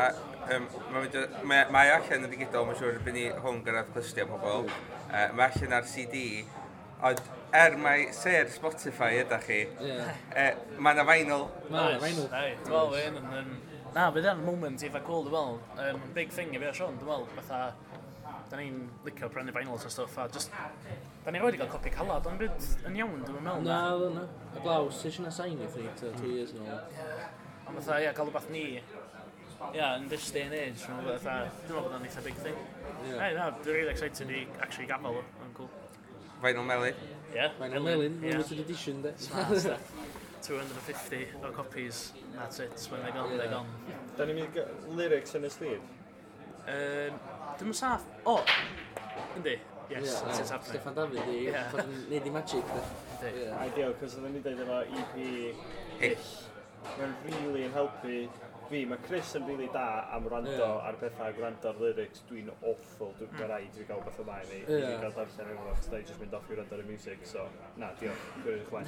um, 0.56 0.68
mae, 0.92 1.62
mae 1.72 1.94
allan 1.94 2.26
yn 2.26 2.32
digidol, 2.32 2.68
mae'n 2.68 2.80
siŵr, 2.80 3.00
byn 3.04 3.16
ni 3.20 3.30
hwn 3.44 3.64
gyrraedd 3.66 3.92
clystiau 3.94 4.32
pobl. 4.32 4.70
Mm 4.70 4.95
uh, 5.16 5.32
mae 5.36 5.48
allan 5.48 5.76
ar 5.78 5.88
CD, 5.88 6.22
ond 7.06 7.22
er 7.56 7.76
mae 7.80 8.10
ser 8.16 8.50
Spotify 8.52 9.22
ydych 9.22 9.46
chi, 9.48 9.62
yeah. 9.86 10.12
uh, 10.32 10.76
mae 10.78 10.96
yna 10.96 11.06
vinyl. 11.08 11.46
Mae 11.70 11.96
yna 11.96 12.02
vinyl. 12.04 12.28
Dwi'n 12.66 13.16
meddwl, 13.16 13.40
yn... 13.40 13.56
Na, 13.96 14.10
bydd 14.12 14.26
yna'n 14.28 14.44
moment 14.44 14.82
eitha 14.84 15.00
cool, 15.06 15.24
dwi'n 15.24 15.36
meddwl. 15.36 15.94
Um, 15.96 16.08
big 16.16 16.34
thing 16.36 16.52
i 16.52 16.60
fi 16.60 16.68
a 16.68 16.74
Sean, 16.76 17.00
dwi'n 17.00 17.12
meddwl, 17.12 17.28
fatha... 17.40 17.62
Da 18.46 18.60
ni'n 18.60 18.84
licio 19.02 19.26
brynu 19.32 19.50
vinyls 19.54 19.86
a 19.88 19.90
stuff, 19.90 20.18
a 20.22 20.28
just... 20.30 20.52
Da 21.24 21.32
ni'n 21.34 21.42
wedi 21.42 21.58
cael 21.58 21.70
copi 21.72 21.90
calad, 21.94 22.28
ond 22.30 22.38
byd 22.38 22.68
yn 22.86 23.00
iawn, 23.00 23.24
dwi'n 23.24 23.42
meddwl. 23.42 23.64
Na, 23.66 23.80
dwi'n 23.96 24.20
meddwl. 24.20 24.52
A 24.52 24.62
glaw, 24.62 24.90
sy'n 24.94 25.30
sain 25.34 25.58
i 25.58 25.70
three 25.72 25.88
two 25.98 26.30
years 26.30 26.52
nôl. 26.54 26.76
Ond 27.66 27.80
fatha, 27.80 27.98
ia, 28.04 28.12
gael 28.14 28.28
rhywbeth 28.28 28.52
ni, 28.54 28.66
yeah, 29.74 29.96
in 29.96 30.08
this 30.08 30.30
day 30.30 30.42
and 30.42 30.54
age, 30.54 30.82
you 30.88 30.94
know, 30.94 31.18
fatha, 31.18 31.50
dwi'n 31.66 31.74
meddwl 31.74 31.84
bod 31.86 31.94
o'n 31.96 32.06
eitha 32.08 32.22
big 32.24 32.38
thing. 32.44 32.56
Yeah. 33.08 33.18
Hey, 33.20 33.34
no, 33.36 33.46
dwi'n 33.64 33.74
really 33.78 33.92
excited 33.92 34.30
i 34.30 34.46
actually 34.60 34.88
gafel 34.90 35.20
o, 35.20 35.24
yn 35.44 35.54
cool. 35.56 35.70
Vinyl 36.42 36.66
Melly. 36.66 36.92
Yeah, 37.34 37.54
Vinyl 37.60 37.84
Melly, 37.84 38.08
limited 38.08 38.60
edition, 38.60 39.02
de. 39.02 39.14
Smart 39.18 39.58
stuff. 39.58 39.92
250 40.42 41.26
o 41.42 41.50
copies, 41.50 42.12
that's 42.36 42.60
it, 42.60 42.88
when 42.90 43.02
they're 43.02 43.12
gone, 43.12 43.30
yeah. 43.30 43.38
they're 43.38 43.54
gone. 43.54 43.70
Da 44.16 44.26
ni'n 44.28 44.42
mynd 44.42 44.60
lyrics 44.98 45.34
yn 45.34 45.48
y 45.48 45.50
sleeve? 45.50 45.80
Um, 46.66 47.16
Dwi'n 47.56 47.70
mynd 47.70 47.78
saff, 47.80 48.04
o, 48.24 48.36
oh, 48.36 48.56
yndi, 49.40 49.56
yes, 49.90 50.04
yeah, 50.06 50.20
that's 50.28 50.42
it's 50.44 50.52
happening. 50.54 50.76
Stefan 50.76 50.98
David 51.00 51.22
i, 51.24 51.38
yeah. 51.48 51.80
neud 52.12 52.28
i 52.30 52.34
magic, 52.36 52.74
de. 53.22 53.32
Ideal, 53.64 53.96
cos 54.00 54.18
oedden 54.20 54.36
ni'n 54.36 54.44
dweud 54.44 54.62
efo 54.66 54.82
EP... 55.00 55.16
Ish. 56.12 56.34
Mae'n 56.86 57.14
really 57.26 57.64
yn 57.66 57.72
helpu 57.74 58.18
fi, 58.70 58.80
mae 58.88 58.98
Chris 59.06 59.32
yn 59.38 59.44
rili 59.46 59.56
really 59.64 59.72
da 59.74 59.84
am 60.16 60.26
rando 60.30 60.52
yeah. 60.52 60.88
ar 60.88 60.96
bethau 61.00 61.34
gwrando 61.36 61.70
ar 61.70 61.78
lyrics, 61.82 62.22
dwi'n 62.28 62.50
awful, 62.56 63.12
dwi'n 63.18 63.30
mm. 63.32 63.42
rhaid 63.42 63.68
i 63.68 63.78
fi 63.78 63.86
gael 63.88 64.02
beth 64.06 64.20
yma 64.22 64.38
i 64.42 64.46
mi, 64.50 64.60
yeah. 64.62 64.76
i 64.76 64.90
fi 64.90 65.02
gael 65.02 65.14
darllen 65.18 65.52
efo, 65.54 65.66
chos 65.70 65.90
da 65.92 66.00
i 66.00 66.06
jyst 66.08 66.22
mynd 66.22 66.36
off 66.38 66.50
i 66.50 66.58
rando 66.60 66.78
ar 66.78 66.82
y 66.82 66.86
music, 66.88 67.26
so, 67.30 67.46
na, 67.82 67.90
diolch, 68.00 68.24
gwirio'n 68.44 68.66
chwaen. 68.70 68.86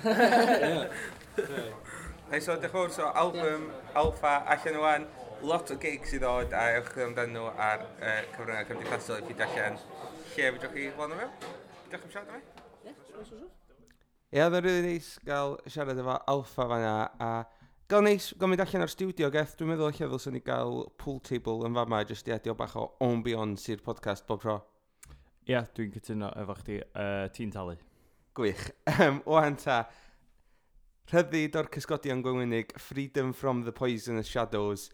Hei, 2.32 2.40
so, 2.44 2.56
dych 2.62 2.74
fawr, 2.74 2.94
so, 2.94 3.10
album, 3.22 3.68
alfa, 4.02 4.34
allan 4.56 4.80
o 4.80 4.86
wan, 4.86 5.06
lot 5.52 5.70
o 5.74 5.78
gigs 5.82 6.16
i 6.16 6.22
ddod, 6.22 6.56
a 6.56 6.64
ewch 6.78 6.90
chi 6.94 7.06
amdano 7.06 7.34
nhw 7.36 7.52
ar 7.68 7.86
uh, 7.86 8.18
cyfryngau 8.34 8.66
cymdeithasol 8.72 9.22
i 9.22 9.28
fi 9.30 9.46
allan. 9.46 9.78
Lle 10.34 10.50
fydwch 10.56 10.74
chi 10.74 10.88
fod 10.98 11.14
yn 11.14 11.22
fel? 11.22 11.54
Diolch 11.92 12.08
am 12.08 12.16
siarad 12.16 12.34
am 12.34 13.46
Ie, 14.28 14.36
yeah, 14.36 14.50
oedd 14.50 14.58
yn 14.58 14.66
rili 14.66 14.82
neis 14.84 15.06
gael 15.24 15.54
siarad 15.72 15.96
efo 16.02 16.18
Alfa 16.28 16.66
fan'na, 16.68 16.96
a 17.16 17.28
gael 17.88 18.02
neis, 18.04 18.32
gael 18.36 18.50
mynd 18.52 18.60
allan 18.60 18.84
ar 18.84 18.90
studio 18.92 19.30
geth, 19.32 19.54
dwi'n 19.56 19.70
meddwl 19.70 19.88
eich 19.88 20.02
ddylswn 20.02 20.34
ni 20.36 20.42
gael 20.44 20.82
pool 21.00 21.22
table 21.24 21.64
yn 21.64 21.76
fama, 21.76 22.02
jyst 22.04 22.26
i 22.28 22.34
adio 22.34 22.52
bach 22.56 22.74
o 22.76 22.82
ambiance 23.04 23.72
i'r 23.72 23.80
podcast 23.84 24.26
bob 24.28 24.42
tro. 24.42 24.56
Ie, 25.46 25.54
yeah, 25.54 25.64
dwi'n 25.72 25.94
cytuno 25.94 26.28
efo 26.36 26.58
chdi, 26.58 26.76
uh, 26.84 27.24
ti'n 27.32 27.54
talu. 27.54 27.78
Gwych. 28.36 28.66
Um, 28.98 29.22
Ohan 29.30 29.56
ta, 29.56 29.78
rhyddid 31.08 31.56
o'r 31.56 31.70
cysgodion 31.72 32.20
gwynwynig, 32.24 32.76
freedom 32.76 33.32
from 33.32 33.64
the 33.64 33.72
poisonous 33.72 34.28
shadows. 34.28 34.90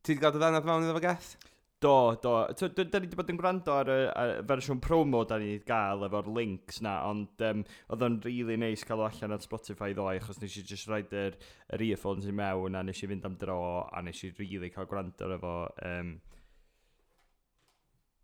Ti'n 0.00 0.20
gael 0.22 0.32
dy 0.32 0.40
ddanad 0.40 0.64
mewn 0.64 0.86
iddo 0.86 0.96
fo 0.96 1.04
geth? 1.04 1.34
Do, 1.82 2.14
do. 2.22 2.32
Da 2.54 3.00
ni 3.00 3.08
wedi 3.08 3.16
bod 3.18 3.30
yn 3.32 3.38
gwrando 3.40 3.74
ar 3.74 3.88
y, 3.90 3.98
ar 4.06 4.32
y 4.36 4.42
fersiwn 4.46 4.80
promo 4.84 5.24
da 5.26 5.40
ni 5.40 5.48
wedi 5.56 5.66
gael 5.66 6.04
efo'r 6.06 6.28
links 6.36 6.78
na, 6.86 6.92
ond 7.10 7.42
um, 7.48 7.64
oedd 7.90 8.04
o'n 8.06 8.18
really 8.22 8.54
neis 8.60 8.84
cael 8.86 9.02
o 9.02 9.08
allan 9.08 9.34
ar 9.34 9.42
Spotify 9.42 9.90
ddoe, 9.96 10.20
achos 10.20 10.38
nes 10.38 10.58
i 10.60 10.62
just 10.68 10.86
rhaid 10.86 11.10
yr, 11.18 11.38
yr 11.74 11.82
earphones 11.88 12.28
i 12.30 12.34
mewn, 12.38 12.78
a 12.78 12.84
nes 12.86 13.02
i 13.02 13.08
fynd 13.10 13.26
am 13.26 13.34
dro, 13.40 13.62
a 13.90 14.02
nes 14.06 14.22
i 14.22 14.30
really 14.38 14.70
cael 14.70 14.86
gwrando 14.90 15.26
ar 15.26 15.34
efo 15.40 15.56
um, 15.88 16.12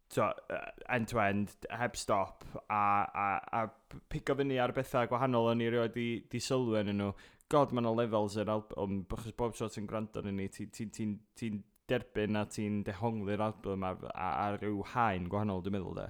so, 0.09 0.23
uh, 0.23 0.61
end-to-end, 0.95 1.57
heb 1.71 1.97
stop, 1.97 2.45
a, 2.71 2.83
a, 3.11 3.27
a 3.59 3.99
pigo 4.09 4.37
fyny 4.39 4.61
ar 4.63 4.73
bethau 4.77 5.09
gwahanol 5.11 5.51
o'n 5.53 5.65
i 5.65 5.73
rioed 5.73 5.99
i, 5.99 6.07
di 6.31 6.41
sylw 6.43 6.79
yn 6.81 6.95
nhw. 6.97 7.11
God, 7.49 7.73
mae 7.73 7.83
yna 7.83 7.95
levels 7.97 8.37
yr 8.39 8.51
album, 8.53 9.03
achos 9.17 9.35
bob 9.37 9.55
tro 9.57 9.69
ti'n 9.73 9.89
gwrando 9.89 10.23
yn 10.23 10.37
ni, 10.37 10.49
ti'n 10.53 10.71
ti, 10.73 10.87
ti, 10.93 11.09
ti, 11.35 11.51
derbyn 11.89 12.39
a 12.39 12.45
ti'n 12.53 12.83
dehongli'r 12.87 13.43
album 13.49 13.85
ar, 13.89 14.01
ar 14.15 14.59
ryw 14.63 14.83
haen 14.95 15.29
gwahanol, 15.33 15.63
dwi'n 15.65 15.79
meddwl, 15.79 16.01
de. 16.01 16.09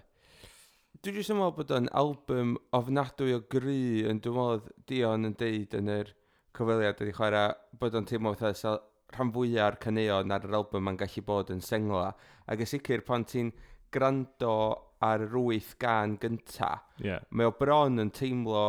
Dwi'n 0.98 1.18
jyst 1.20 1.32
yn 1.34 1.38
meddwl 1.38 1.56
bod 1.60 1.74
o'n 1.76 1.90
album 2.02 2.56
ofnadwy 2.78 3.36
o 3.36 3.42
gry 3.54 4.04
yn 4.10 4.22
dwi'n 4.24 4.38
meddwl 4.38 4.86
Dion 4.90 5.30
yn 5.30 5.38
deud 5.38 5.76
yn 5.78 5.92
yr 5.94 6.12
cyfweliad 6.58 7.00
wedi 7.02 7.14
chwarae 7.14 7.54
bod 7.78 7.96
o'n 7.98 8.08
teimlo 8.08 8.34
fatha 8.38 8.78
rhan 9.14 9.32
fwyaf 9.32 9.70
o'r 9.70 9.78
caneuon 9.84 10.34
ar 10.34 10.44
yr 10.48 10.56
album 10.58 10.84
mae'n 10.84 10.98
gallu 11.00 11.24
bod 11.28 11.52
yn 11.54 11.62
sengla 11.64 12.10
ac 12.50 12.64
yn 12.64 12.70
sicr 12.72 13.04
pan 13.06 13.24
ti'n 13.28 13.52
gwrando 13.94 14.56
ar 15.04 15.24
yr 15.24 15.36
wyth 15.38 15.74
gan 15.80 16.16
gynta 16.20 16.74
yeah. 17.04 17.22
mae 17.30 17.48
o 17.48 17.54
bron 17.56 18.02
yn 18.02 18.10
teimlo 18.14 18.66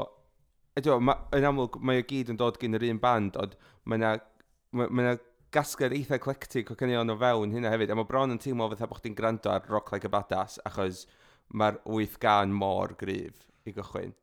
ydw, 0.79 0.99
ma, 1.03 1.17
yn 1.35 1.47
amlwg 1.49 1.79
mae 1.83 2.03
o 2.03 2.05
gyd 2.07 2.31
yn 2.31 2.39
dod 2.39 2.59
gen 2.61 2.77
yr 2.79 2.85
un 2.91 3.01
band 3.03 3.39
ond 3.41 3.57
mae 3.83 3.99
yna 3.99 4.13
ma, 4.71 4.87
ma 4.87 5.15
gasgliad 5.55 5.95
eitha 5.97 6.19
eclectic 6.19 6.71
o 6.71 6.77
caneuon 6.79 7.13
o 7.13 7.17
fewn 7.19 7.55
hynna 7.55 7.73
hefyd, 7.73 7.91
a 7.93 7.97
mae 7.97 8.09
bron 8.09 8.35
yn 8.35 8.41
teimlo 8.41 8.69
fatha 8.71 8.89
bod 8.89 9.01
chdi'n 9.01 9.17
gwrando 9.17 9.53
ar 9.53 9.67
rock 9.71 9.93
like 9.93 10.07
a 10.07 10.13
badass, 10.13 10.59
achos 10.69 11.05
mae'r 11.49 11.79
800 11.85 12.53
mor 12.53 12.95
gryf 12.99 13.45
i 13.65 13.73
gychwyn. 13.75 14.15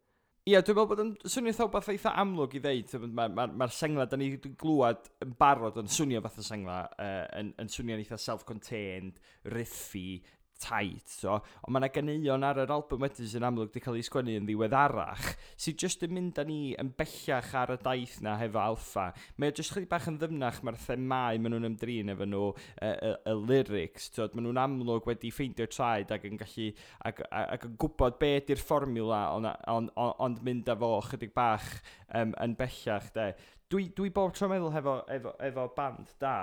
Ie, 0.47 0.53
yeah, 0.53 0.63
dwi'n 0.63 0.77
meddwl 0.79 0.91
bod 0.93 1.01
yn 1.03 1.09
swnio 1.27 1.51
eitha 1.51 1.65
beth 1.73 1.89
eitha 1.91 2.11
amlwg 2.23 2.53
i 2.55 2.61
ddeud. 2.63 2.93
Mae'r 3.03 3.33
ma, 3.35 3.47
ma 3.49 3.65
ma 3.65 3.67
sengla, 3.75 4.05
da 4.07 4.15
ni 4.21 4.29
wedi 4.31 4.53
glwad 4.61 5.09
yn 5.25 5.33
barod 5.41 5.81
yn 5.83 5.91
swnio 5.91 6.21
fath 6.23 6.39
o 6.39 6.45
sengla, 6.47 6.77
uh, 7.03 7.25
yn, 7.41 7.51
yn 7.59 7.73
swnio'n 7.75 8.05
eitha 8.05 8.19
self-contained, 8.23 9.19
riffi, 9.51 10.21
tight, 10.63 11.05
so, 11.11 11.37
ond 11.37 11.75
mae 11.75 11.83
yna 11.83 11.91
ganeuon 11.93 12.47
ar 12.47 12.61
yr 12.63 12.73
album 12.75 13.05
wedyn 13.05 13.29
sy'n 13.31 13.45
amlwg 13.47 13.71
wedi 13.71 13.83
cael 13.85 13.99
ei 13.99 14.05
sgwennu 14.07 14.37
yn 14.41 14.47
ddiweddarach, 14.49 15.27
sydd 15.61 15.83
jyst 15.85 16.05
yn 16.07 16.15
mynd 16.17 16.41
â 16.41 16.47
ni 16.49 16.59
yn 16.81 16.93
bellach 16.97 17.51
ar 17.61 17.75
y 17.75 17.79
daith 17.83 18.17
na 18.25 18.37
hefo 18.41 18.63
alfa. 18.63 19.07
Mae 19.37 19.53
o 19.53 19.57
jyst 19.57 19.75
chlyb 19.75 19.89
bach 19.91 20.09
yn 20.11 20.19
ddymnach 20.21 20.63
mae'r 20.65 20.79
themau 20.87 21.41
maen 21.43 21.55
nhw'n 21.55 21.69
ymdrin 21.71 22.15
efo 22.15 22.29
nhw, 22.29 22.49
y, 22.81 22.93
y, 22.93 23.13
y 23.33 23.37
lyrics, 23.43 24.09
so, 24.17 24.29
maen 24.33 24.49
nhw'n 24.49 24.63
amlwg 24.65 25.11
wedi 25.11 25.33
ffeindio 25.35 25.69
traed 25.73 26.15
ac 26.17 26.25
yn 26.31 26.41
gallu, 26.41 26.71
ac, 27.11 27.23
ac 27.43 27.69
yn 27.69 27.77
gwybod 27.83 28.19
be 28.23 28.33
ydy'r 28.41 28.63
fformula, 28.63 29.23
ond 29.37 29.51
on, 29.53 29.91
on, 29.95 30.17
on 30.27 30.41
mynd 30.47 30.73
â 30.73 30.79
fo 30.81 30.95
chydig 31.11 31.37
bach 31.37 31.69
um, 32.15 32.33
yn 32.43 32.57
bellach, 32.59 33.13
de. 33.17 33.31
Dwi, 33.73 33.89
dwi 33.99 34.13
bob 34.15 34.35
tro 34.37 34.49
meddwl 34.51 34.75
efo, 34.79 35.01
efo, 35.11 35.33
efo 35.43 35.71
band 35.77 36.13
da, 36.23 36.37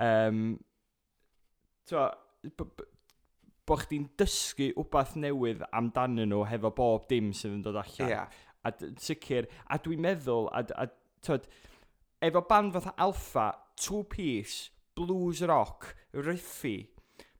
um, 0.00 0.54
so, 1.86 2.08
bod 3.66 3.84
chdi'n 3.84 4.08
dysgu 4.20 4.70
wbath 4.78 5.16
newydd 5.20 5.64
amdanyn 5.74 6.30
nhw 6.30 6.44
hefo 6.50 6.72
bob 6.76 7.06
dim 7.10 7.32
sydd 7.34 7.58
yn 7.58 7.62
dod 7.66 7.80
allan. 7.82 8.12
Yeah. 8.12 8.42
A 8.66 8.72
sicr, 9.02 9.46
a 9.70 9.78
dwi'n 9.82 10.02
meddwl, 10.02 10.48
a, 10.50 10.64
a 10.82 10.88
tyd, 11.26 11.46
efo 12.24 12.42
band 12.48 12.74
fatha 12.74 12.94
Alpha, 12.98 13.50
Two 13.76 14.04
Piece, 14.10 14.70
Blues 14.96 15.42
Rock, 15.46 15.92
riffi, 16.14 16.78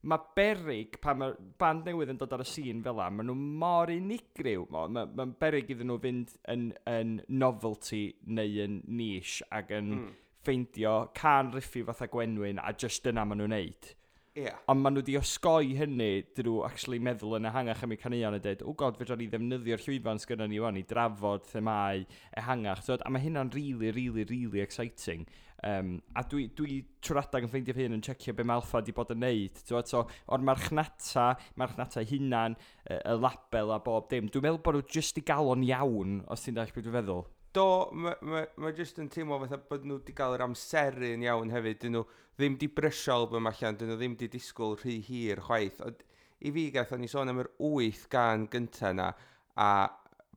mae 0.07 0.23
berig 0.37 0.99
pan 1.03 1.19
mae 1.19 1.35
band 1.59 1.89
newydd 1.89 2.12
yn 2.12 2.21
dod 2.21 2.35
ar 2.37 2.45
y 2.45 2.47
sîn 2.47 2.83
fel 2.85 2.99
la, 2.99 3.09
maen 3.11 3.27
nhw 3.31 3.37
mor 3.62 3.91
unigryw. 3.91 4.67
Mae'n 4.71 4.95
ma, 4.95 5.07
ma 5.19 5.27
berig 5.41 5.73
iddyn 5.75 5.91
nhw 5.91 5.99
fynd 6.03 6.37
yn, 6.53 6.69
yn 6.91 7.17
novelty 7.43 8.05
neu 8.39 8.61
yn 8.67 8.81
niche 8.87 9.47
ac 9.57 9.73
yn 9.75 9.93
mm. 9.97 10.09
ffeindio 10.47 10.97
can 11.17 11.51
riffi 11.55 11.83
fatha 11.89 12.11
Gwenwyn 12.12 12.62
a 12.62 12.75
just 12.79 13.09
yna 13.11 13.27
maen 13.27 13.43
nhw'n 13.43 13.57
neud. 13.57 13.95
Yeah. 14.37 14.59
Ond 14.68 14.83
maen 14.85 14.92
nhw 14.92 15.01
wedi 15.01 15.14
osgoi 15.16 15.70
hynny, 15.79 16.11
dyn 16.37 16.44
nhw 16.44 16.59
actually 16.66 16.99
meddwl 17.01 17.38
yn 17.38 17.49
ehangach 17.49 17.81
am 17.87 17.94
eu 17.94 17.96
caneuon 18.03 18.35
a 18.37 18.40
dweud, 18.44 18.64
o 18.68 18.75
god, 18.77 18.99
fedra 19.01 19.16
ni 19.16 19.31
ddefnyddio'r 19.33 19.81
llwyfan 19.81 20.20
sgynnon 20.20 20.51
ni 20.53 20.59
wan 20.61 20.77
i 20.77 20.83
drafod 20.90 21.46
themau 21.49 22.03
ehangach. 22.42 22.83
So, 22.85 22.99
a 23.01 23.12
mae 23.12 23.25
hynna'n 23.25 23.55
really, 23.57 23.94
really, 23.96 24.27
really 24.29 24.61
exciting. 24.61 25.25
Um, 25.64 25.94
a 26.12 26.20
dwi, 26.29 26.51
dwi 26.53 26.83
trwy'r 27.01 27.22
adag 27.22 27.46
yn 27.46 27.53
ffeindio 27.55 27.79
hyn 27.79 27.96
yn 27.96 28.05
checio 28.05 28.37
be 28.37 28.44
mae 28.44 28.61
Alfa 28.61 28.83
wedi 28.83 28.92
bod 28.99 29.14
yn 29.16 29.25
neud. 29.25 29.64
So, 29.64 29.81
so, 29.88 30.05
o'r 30.29 30.44
marchnata, 30.44 31.31
marchnata 31.57 32.05
hunan, 32.12 32.59
y 32.85 33.01
y 33.01 33.16
label 33.16 33.72
a 33.72 33.81
bob 33.88 34.12
dim, 34.12 34.29
dwi'n 34.29 34.51
meddwl 34.51 34.61
bod 34.68 34.77
nhw 34.77 34.85
jyst 34.99 35.16
i 35.16 35.25
gael 35.33 35.49
o'n 35.55 35.64
iawn, 35.64 36.20
os 36.29 36.44
ti'n 36.44 36.61
dall 36.61 36.77
beth 36.77 36.85
dwi'n 36.85 37.01
feddwl 37.01 37.25
do, 37.57 37.66
mae 37.92 38.16
ma, 38.23 38.42
ma 38.61 38.73
jyst 38.77 39.01
yn 39.03 39.09
teimlo 39.12 39.38
fatha 39.42 39.59
bod 39.71 39.87
nhw 39.87 39.99
wedi 40.01 40.14
cael 40.16 40.37
yr 40.37 40.45
amseru'n 40.47 41.25
iawn 41.27 41.53
hefyd. 41.55 41.81
Dyn 41.83 41.97
nhw 41.97 42.05
ddim 42.37 42.59
di 42.61 42.69
brysio 42.79 43.16
album 43.16 43.49
allan, 43.51 43.79
dyn 43.81 43.92
nhw 43.92 43.99
ddim 44.01 44.16
di 44.21 44.29
disgwyl 44.33 44.77
rhy 44.83 44.99
hir 45.07 45.40
chwaith. 45.47 45.81
Ond 45.87 46.03
i 46.45 46.53
fi 46.53 46.66
gath 46.75 46.92
o'n 46.92 47.07
i 47.07 47.11
sôn 47.11 47.33
am 47.33 47.40
yr 47.42 47.51
wyth 47.62 48.05
gan 48.12 48.45
gyntaf 48.53 48.92
yna, 48.92 49.09
a 49.57 49.71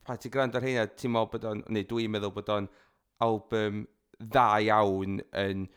pa 0.06 0.16
ti 0.16 0.32
gwrando 0.32 0.60
ar 0.60 0.68
heina, 0.68 0.88
ti'n 0.88 1.14
meddwl 1.14 1.32
bod 1.34 1.48
o'n, 1.52 1.64
neu 1.76 1.88
dwi'n 1.90 2.14
meddwl 2.16 2.36
bod 2.38 2.52
o'n 2.56 2.70
album 3.26 3.84
dda 4.20 4.48
iawn 4.70 5.20
yn, 5.44 5.68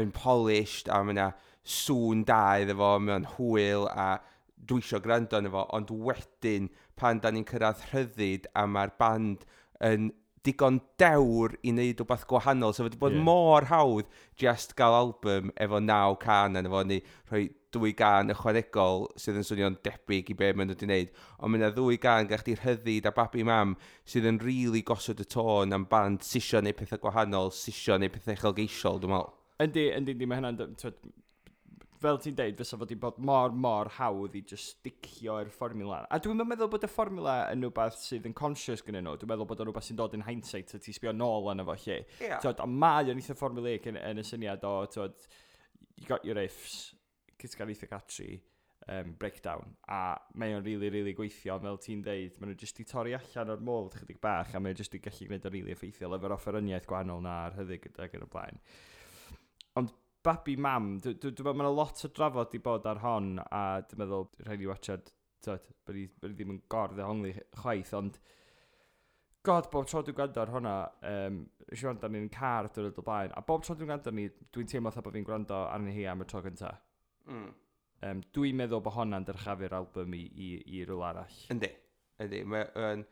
yn 0.00 0.14
polished, 0.16 0.88
a 0.88 1.02
mae 1.04 1.16
yna 1.16 1.28
sŵn 1.62 2.24
da 2.28 2.42
iddo 2.62 2.78
fo, 2.80 2.94
mae 2.98 3.18
o'n 3.18 3.28
hwyl, 3.36 3.86
a 3.92 4.08
dwi 4.56 4.80
eisiau 4.80 5.04
gwrando 5.04 5.38
arno 5.38 5.52
fo, 5.52 5.66
ond 5.76 5.92
wedyn 6.08 6.70
pan 6.98 7.20
da 7.20 7.30
ni'n 7.30 7.46
cyrraedd 7.48 7.84
rhyddid 7.90 8.48
a 8.56 8.64
mae'r 8.70 8.96
band 8.98 9.44
yn 9.84 10.10
digon 10.46 10.80
dewr 11.00 11.56
i 11.62 11.72
wneud 11.72 12.00
rhywbeth 12.00 12.26
gwahanol. 12.30 12.74
So, 12.74 12.86
wedi 12.86 13.00
bod 13.00 13.16
yeah. 13.16 13.24
mor 13.26 13.66
hawdd 13.70 14.08
just 14.40 14.76
gael 14.78 14.96
album 14.98 15.52
efo 15.56 15.80
naw 15.82 16.16
can 16.22 16.58
yn 16.58 16.68
efo, 16.70 16.82
ni 16.86 17.00
rhoi 17.30 17.48
dwy 17.72 17.94
gan 17.96 18.32
ychwanegol 18.34 19.06
sydd 19.20 19.38
yn 19.40 19.46
swnio'n 19.48 19.78
debyg 19.86 20.32
i 20.32 20.36
be 20.38 20.50
maen 20.52 20.68
nhw 20.68 20.76
wedi 20.76 20.88
wneud. 20.88 21.12
Ond 21.38 21.52
mae 21.52 21.62
yna 21.62 21.72
ddwy 21.76 22.00
gan 22.02 22.28
ga'ch 22.30 22.44
di 22.48 22.56
rhyddid 22.58 23.08
a 23.08 23.14
babi 23.16 23.46
mam 23.48 23.76
sydd 24.04 24.28
yn 24.28 24.40
rili 24.42 24.66
really 24.66 24.84
gosod 24.86 25.22
y 25.22 25.28
tôn 25.28 25.72
am 25.76 25.86
band 25.90 26.26
sisio 26.26 26.60
neu 26.60 26.76
pethau 26.76 27.00
gwahanol, 27.02 27.52
sisio 27.56 27.98
neu 27.98 28.12
pethau 28.12 28.36
uchelgeisiol, 28.36 29.00
dwi'n 29.02 29.14
meddwl. 29.14 29.32
Yndi, 29.62 29.88
yndi, 29.96 30.16
yndi, 30.16 30.28
mae 30.28 30.42
hynna'n 30.42 30.74
fel 32.02 32.18
ti'n 32.22 32.36
deud, 32.38 32.56
fysa 32.58 32.78
fod 32.80 32.92
i 32.94 32.98
bod 33.00 33.18
mor, 33.22 33.54
mor 33.54 33.90
hawdd 33.96 34.36
i 34.38 34.42
just 34.48 34.76
sticio 34.76 35.38
i'r 35.42 35.50
fformula. 35.54 36.02
A 36.10 36.18
dwi'n 36.22 36.42
meddwl 36.48 36.70
bod 36.72 36.86
y 36.86 36.90
fformula 36.90 37.36
yn 37.52 37.64
rhywbeth 37.64 37.98
sydd 38.02 38.28
yn 38.28 38.36
conscious 38.36 38.84
gyda 38.84 39.02
nhw. 39.02 39.16
Dwi'n 39.20 39.32
meddwl 39.32 39.48
bod 39.50 39.62
o'n 39.62 39.70
rhywbeth 39.70 39.88
sy'n 39.88 40.00
dod 40.00 40.16
yn 40.18 40.26
hindsight 40.26 40.74
a 40.76 40.82
ti 40.82 40.94
sbio 40.96 41.14
nôl 41.16 41.50
yn 41.54 41.64
efo 41.64 41.76
lle. 41.84 41.98
Yeah. 42.20 42.40
Tod, 42.44 42.62
a 42.62 42.68
mae 42.68 43.12
o'n 43.12 43.22
eitha 43.22 43.36
fformulic 43.38 43.88
yn, 43.90 44.00
yn, 44.00 44.22
y 44.22 44.26
syniad 44.26 44.66
o, 44.68 44.74
tod, 44.92 45.28
you 45.96 46.08
got 46.08 46.26
your 46.26 46.40
ifs, 46.42 46.92
gael 47.42 47.72
eitha 47.72 47.88
catri, 47.90 48.42
um, 48.88 49.14
breakdown. 49.18 49.74
A 49.88 50.18
mae 50.38 50.56
o'n 50.56 50.64
really, 50.66 50.90
really 50.90 51.14
gweithio, 51.16 51.58
fel 51.62 51.80
ti'n 51.82 52.04
deud, 52.06 52.38
maen 52.40 52.52
nhw 52.52 52.60
jyst 52.62 52.82
i 52.82 52.88
torri 52.88 53.16
allan 53.18 53.54
o'r 53.54 53.64
mold 53.64 53.96
chydig 53.98 54.20
bach, 54.22 54.54
a 54.54 54.60
mae 54.60 54.74
o'n 54.74 54.80
jyst 54.82 54.98
i 54.98 55.02
gallu 55.02 55.28
gwneud 55.28 55.48
o'n 55.48 55.54
really 55.56 55.74
effeithiol 55.76 56.18
efo'r 56.18 56.36
offeryniaeth 56.38 56.88
gwahanol 56.90 57.22
na 57.24 57.36
na'r 57.46 57.60
hyddig 57.60 57.86
gyda'r 57.88 58.30
blaen. 58.32 58.60
Ond 59.80 59.92
babi 60.24 60.54
mam, 60.56 60.94
dwi'n 61.02 61.18
dwi, 61.18 61.32
dwi, 61.34 61.52
dwi, 61.54 61.72
lot 61.74 62.04
o 62.06 62.10
drafod 62.14 62.54
i 62.54 62.60
bod 62.62 62.86
ar 62.86 63.00
hon, 63.02 63.34
a 63.42 63.62
dwi'n 63.88 64.02
meddwl, 64.02 64.28
rhaid 64.46 64.62
i 64.62 64.68
watchad, 64.70 65.10
tyd, 65.42 65.66
bod 65.86 65.98
i 65.98 66.06
ddim 66.22 66.54
yn 66.54 66.62
gordd 66.70 67.02
hongli 67.02 67.34
chwaith, 67.58 67.92
ond 67.98 68.20
God, 69.42 69.66
bob 69.72 69.88
tro 69.90 70.04
dwi'n 70.06 70.14
gwrando 70.14 70.38
ar 70.38 70.50
hwnna, 70.54 70.72
um, 71.10 71.38
nes 71.72 71.80
i 71.82 72.10
ni'n 72.14 72.28
car 72.30 72.68
dwi'n 72.70 72.86
dod 72.86 73.00
o 73.02 73.06
blaen, 73.06 73.32
a 73.34 73.42
bob 73.42 73.64
tro 73.66 73.74
dwi'n 73.74 73.88
gwrando 73.90 74.12
ni, 74.14 74.28
dwi'n 74.54 74.68
teimlo 74.70 74.92
tha 74.94 75.02
bod 75.02 75.16
fi'n 75.16 75.26
gwrando 75.26 75.64
arni 75.66 75.94
hi 75.96 76.04
am 76.06 76.22
y 76.22 76.28
tro 76.30 76.42
gynta. 76.44 76.70
Mm. 77.26 77.48
Um, 78.06 78.20
dwi'n 78.34 78.60
meddwl 78.60 78.84
bod 78.84 78.94
hwnna'n 78.94 79.26
dyrchafu'r 79.26 79.74
album 79.80 80.14
i, 80.14 80.22
i, 80.22 80.52
i 80.76 80.84
rhywle 80.86 81.08
arall. 81.08 81.40
Yndi, 81.50 81.72
yndi. 82.22 82.44
Mae'n 82.52 83.02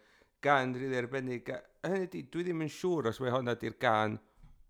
gan 0.46 0.74
rili 0.74 0.86
really 0.86 1.02
arbennig. 1.02 1.50
Hynny 1.82 2.06
di, 2.12 2.22
dwi 2.30 2.46
ddim 2.46 2.62
yn 2.64 2.72
siŵr 2.74 3.10
os 3.10 3.20
mae 3.22 3.34
hwnna 3.34 3.56
di'r 3.58 3.76
gan 3.82 4.16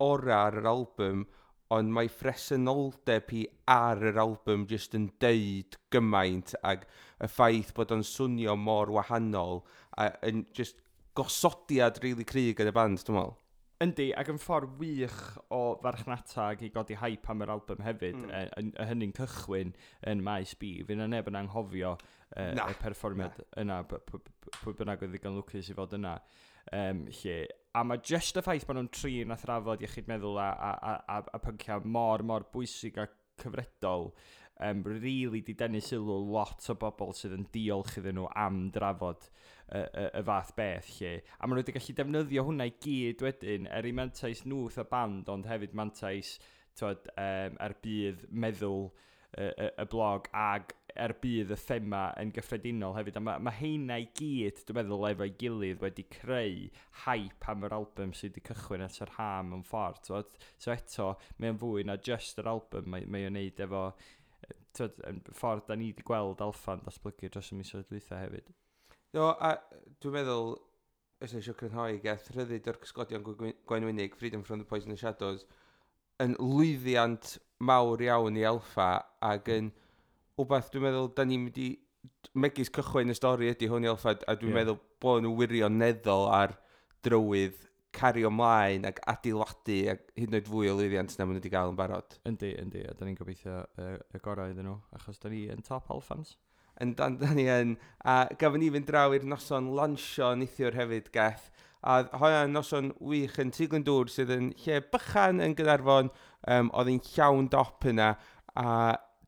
ora'r 0.04 0.58
yr 0.62 0.68
album, 0.70 1.26
ond 1.74 1.94
mae 1.94 2.10
phresenoldeb 2.10 3.30
hi 3.34 3.44
ar 3.70 4.02
yr 4.10 4.18
album 4.22 4.66
jyst 4.70 4.96
yn 4.98 5.08
deud 5.22 5.78
gymaint 5.94 6.54
ac 6.66 6.86
y 7.22 7.28
ffaith 7.30 7.74
bod 7.76 7.94
o'n 7.94 8.06
swnio 8.06 8.56
mor 8.58 8.90
wahanol 8.96 9.62
a 9.96 10.10
yn 10.26 10.46
just 10.56 10.80
gosodiad 11.18 12.00
rili 12.02 12.14
really 12.14 12.26
cryg 12.26 12.62
yn 12.62 12.70
y 12.70 12.74
band, 12.74 13.04
dwi'n 13.04 13.18
meddwl. 13.18 13.36
Yndi, 13.80 14.10
ac 14.20 14.28
yn 14.28 14.36
ffordd 14.36 14.74
wych 14.76 15.20
o 15.56 15.60
farchnata 15.80 16.50
ac 16.50 16.66
i 16.66 16.68
godi 16.74 16.98
hype 17.00 17.30
am 17.32 17.40
yr 17.46 17.52
album 17.54 17.78
hefyd, 17.80 18.18
mm. 18.18 18.32
e, 18.36 18.64
y 18.76 18.88
hynny'n 18.90 19.14
cychwyn 19.16 19.70
yn 20.10 20.24
maes 20.24 20.52
B. 20.60 20.74
Fy 20.84 20.98
na 20.98 21.06
neb 21.08 21.30
yn 21.30 21.38
anghofio 21.40 21.94
uh, 21.94 22.50
na. 22.58 22.66
y 22.68 22.76
perfformiad 22.82 23.40
na. 23.40 23.46
yna, 23.62 23.78
pwy 23.88 24.76
bynnag 24.76 25.06
oedd 25.06 25.14
ddigon 25.14 25.38
lwcus 25.38 25.72
i 25.72 25.78
fod 25.78 25.96
yna, 25.96 26.18
um, 26.76 27.06
lle 27.22 27.38
a 27.74 27.84
mae 27.86 28.02
just 28.02 28.38
y 28.38 28.42
ffaith 28.42 28.66
bod 28.66 28.78
nhw'n 28.78 28.92
trin 28.94 29.32
a 29.34 29.38
thrafod 29.38 29.82
iechyd 29.84 30.08
meddwl 30.10 30.38
a, 30.42 30.50
a, 30.50 30.70
a, 30.90 30.94
a, 31.16 31.18
a 31.36 31.40
pynciau 31.44 31.84
mor, 31.86 32.24
mor 32.26 32.46
bwysig 32.54 32.98
a 32.98 33.06
cyfredol, 33.40 34.10
um, 34.60 34.82
really 34.84 35.40
di 35.46 35.54
denu 35.54 35.80
sylw 35.84 36.16
lot 36.32 36.66
o 36.72 36.76
bobl 36.80 37.14
sydd 37.16 37.36
yn 37.38 37.46
diolch 37.54 37.96
iddyn 38.00 38.18
nhw 38.18 38.26
am 38.38 38.64
drafod 38.74 39.28
y, 39.28 39.84
y, 39.84 40.06
y 40.18 40.24
fath 40.26 40.54
beth 40.58 40.90
lle. 40.98 41.12
A 41.38 41.46
maen 41.46 41.60
nhw 41.60 41.64
wedi 41.64 41.76
gallu 41.76 41.96
defnyddio 42.00 42.46
hwnna 42.48 42.66
i 42.68 42.74
gyd 42.86 43.22
wedyn, 43.26 43.70
er 43.70 43.86
i 43.86 43.94
mantais 43.96 44.42
nwth 44.48 44.80
y 44.82 44.86
band, 44.90 45.30
ond 45.32 45.48
hefyd 45.50 45.78
mantais 45.78 46.34
twed, 46.78 47.06
um, 47.14 47.62
er 47.62 47.76
bydd 47.84 48.26
meddwl 48.30 48.88
y, 49.38 49.46
y, 49.46 49.70
y 49.70 49.88
blog 49.94 50.26
ag 50.34 50.74
er 50.94 51.12
bydd 51.22 51.52
y 51.54 51.56
thema 51.60 52.02
yn 52.20 52.30
gyffredinol 52.34 52.94
hefyd. 52.96 53.18
A 53.18 53.22
mae, 53.24 53.42
ma 53.42 53.52
heina 53.54 53.98
i 54.00 54.06
gyd, 54.16 54.62
dwi'n 54.66 54.78
meddwl, 54.80 55.06
efo'i 55.10 55.34
gilydd 55.40 55.82
wedi 55.84 56.04
creu 56.12 56.68
hype 57.04 57.50
am 57.52 57.66
yr 57.68 57.76
album 57.76 58.14
sydd 58.16 58.34
wedi 58.34 58.44
cychwyn 58.48 58.86
at 58.86 59.00
yr 59.04 59.12
ha 59.16 59.28
mewn 59.46 59.64
ffordd. 59.66 60.06
So, 60.08 60.22
so 60.60 60.72
eto, 60.74 61.10
mae'n 61.42 61.60
fwy 61.60 61.84
na 61.88 61.98
just 62.10 62.40
yr 62.42 62.50
album, 62.52 62.90
mae, 62.94 63.06
mae 63.06 63.28
o'n 63.28 63.36
neud 63.38 63.62
efo 63.66 63.84
tyd, 64.76 64.98
ffordd 65.36 65.68
da 65.68 65.76
ni 65.78 65.90
wedi 65.90 66.06
gweld 66.06 66.42
alffa'n 66.46 66.84
datblygu 66.86 67.30
dros 67.34 67.52
y 67.52 67.60
misoedd 67.60 67.90
dwytha 67.90 68.22
hefyd. 68.24 68.50
No, 69.16 69.32
a 69.34 69.56
dwi'n 70.00 70.16
meddwl, 70.20 70.54
os 71.20 71.36
eisiau 71.36 71.58
crynhoi 71.58 72.00
gath 72.04 72.30
rhyddid 72.32 72.68
o'r 72.70 72.80
cysgodion 72.84 73.26
Gwenwynig, 73.26 74.16
Freedom 74.16 74.46
from 74.46 74.62
the 74.62 74.68
Poison 74.68 74.94
and 74.94 75.00
Shadows, 75.00 75.44
yn 76.20 76.36
lwyddiant 76.40 77.36
mawr 77.64 78.00
iawn 78.04 78.40
i 78.40 78.48
alffa 78.48 78.92
ac 79.20 79.54
yn... 79.58 79.70
Mm 79.70 79.86
wbeth 80.44 80.70
dwi'n 80.72 80.86
meddwl, 80.88 81.12
da 81.16 81.26
ni'n 81.28 81.46
mynd 81.46 81.62
i... 81.62 81.70
Megis 82.40 82.70
cychwyn 82.72 83.12
y 83.12 83.16
stori 83.16 83.50
ydy 83.52 83.68
hwn 83.68 83.84
i 83.84 83.90
Alfred, 83.90 84.22
a 84.24 84.36
dwi'n 84.38 84.54
yeah. 84.54 84.62
meddwl 84.62 84.78
bod 85.02 85.24
nhw 85.24 85.34
wirioneddol 85.36 86.28
ar 86.32 86.54
drywydd 87.04 87.58
cario 87.92 88.30
mlaen 88.30 88.86
ac 88.88 89.00
adeiladu 89.10 89.78
ac 89.92 90.04
hyd 90.16 90.30
yn 90.30 90.38
oed 90.38 90.50
fwy 90.50 90.70
o 90.70 90.76
lwyddiant 90.78 91.16
na 91.18 91.26
maen 91.26 91.36
nhw 91.36 91.42
wedi 91.42 91.52
cael 91.52 91.72
yn 91.72 91.78
barod. 91.78 92.16
Yndi, 92.28 92.52
yndi, 92.60 92.84
a 92.86 92.94
da 92.96 93.06
ni'n 93.06 93.18
gobeithio 93.18 93.56
uh, 93.82 93.96
y 94.14 94.22
gorau 94.22 94.52
iddyn 94.52 94.68
nhw, 94.68 94.76
achos 94.96 95.18
da 95.22 95.32
ni 95.32 95.42
yn 95.52 95.64
top 95.66 95.90
alphans. 95.92 96.36
Yn 96.80 96.94
dan, 96.96 97.18
da 97.20 97.32
ni 97.36 97.48
yn, 97.50 97.74
a 98.06 98.22
gafon 98.40 98.62
ni 98.62 98.70
fynd 98.72 98.88
draw 98.88 99.16
i'r 99.16 99.26
noson 99.28 99.72
lansio 99.76 100.30
neithiwr 100.38 100.78
hefyd 100.78 101.10
gath, 101.14 101.50
a 101.82 102.02
hoia'n 102.20 102.54
noson 102.54 102.92
wych 103.00 103.38
yn 103.42 103.52
Tiglyn 103.56 103.84
Dŵr 103.84 104.10
sydd 104.12 104.32
yn 104.36 104.50
lle 104.64 104.80
bychan 104.92 105.42
yn 105.44 105.56
Gynarfon, 105.58 106.12
um, 106.54 106.72
oedd 106.76 106.92
hi'n 106.92 107.04
llawn 107.10 107.50
dop 107.52 107.88
yna, 107.90 108.14
a 108.60 108.70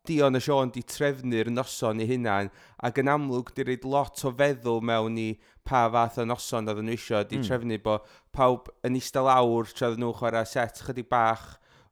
Dion 0.08 0.34
y 0.34 0.40
Sion 0.42 0.70
di 0.74 0.82
trefnu'r 0.82 1.48
noson 1.54 2.00
i 2.02 2.06
hunan 2.08 2.48
ac 2.88 2.96
yn 2.98 3.10
amlwg 3.12 3.52
di 3.54 3.66
reid 3.68 3.84
lot 3.86 4.24
o 4.26 4.32
feddwl 4.38 4.80
mewn 4.88 5.18
i 5.22 5.28
pa 5.68 5.84
fath 5.94 6.18
o 6.18 6.24
noson 6.26 6.70
oedd 6.72 6.80
nhw 6.82 6.96
eisiau 6.96 7.22
di 7.28 7.38
mm. 7.38 7.46
trefnu 7.46 7.78
bod 7.84 8.08
pawb 8.34 8.72
yn 8.88 8.98
eistedd 8.98 9.28
lawr 9.28 9.70
tra 9.70 9.92
oedd 9.92 10.02
nhw 10.02 10.10
chwarae 10.18 10.48
set 10.48 10.82
chydig 10.88 11.06
bach 11.12 11.44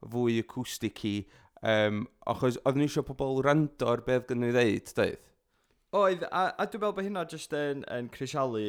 fwy 0.03 0.41
acoustic 0.43 1.05
i 1.07 1.15
um, 1.63 2.03
achos 2.35 2.59
oedd 2.65 2.81
nhw 2.81 2.89
eisiau 2.89 3.07
pobl 3.07 3.39
rando 3.47 3.93
ar 3.93 4.03
beth 4.09 4.27
gynnu 4.33 4.51
i 4.51 4.57
ddeud, 4.59 4.91
dweud? 4.97 5.29
Oedd, 6.01 6.27
a, 6.31 6.43
a 6.51 6.67
dwi'n 6.67 6.83
meddwl 6.83 6.97
bod 6.99 7.07
hynna 7.07 7.27
jyst 7.31 7.55
yn, 7.55 7.87
yn 7.95 8.11
crisialu 8.15 8.65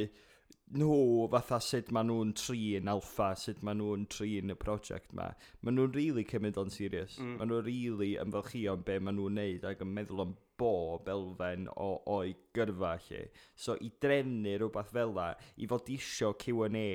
nhw 0.78 1.28
fatha 1.32 1.60
sut 1.64 1.90
maen 1.96 2.08
nhw'n 2.10 2.34
trin 2.38 2.90
alfa, 2.92 3.32
sut 3.40 3.62
maen 3.66 3.82
nhw'n 3.82 4.06
trin 4.12 4.54
y 4.54 4.56
prosiect 4.60 5.14
ma. 5.18 5.30
Maen 5.62 5.78
nhw'n 5.78 5.96
really 5.96 6.24
cymryd 6.28 6.60
o'n 6.62 6.72
serius. 6.74 7.18
Mm. 7.20 7.38
Maen 7.40 7.52
nhw'n 7.52 7.66
really 7.68 8.12
ymfalchio 8.22 8.78
am 8.78 8.86
be 8.88 8.98
maen 9.00 9.20
nhw'n 9.20 9.40
neud 9.40 9.68
ac 9.68 9.84
yn 9.86 9.94
meddwl 9.98 10.26
am 10.26 10.36
bob 10.62 11.10
elfen 11.12 11.68
o, 11.76 11.90
o'i 12.16 12.36
gyrfa 12.56 12.94
lle. 13.08 13.24
So 13.56 13.78
i 13.82 13.92
drefnu 14.04 14.58
rhywbeth 14.58 14.94
fel 14.96 15.16
la, 15.18 15.32
i 15.58 15.70
fod 15.72 15.90
isio 15.92 16.34
Q&A 16.40 16.86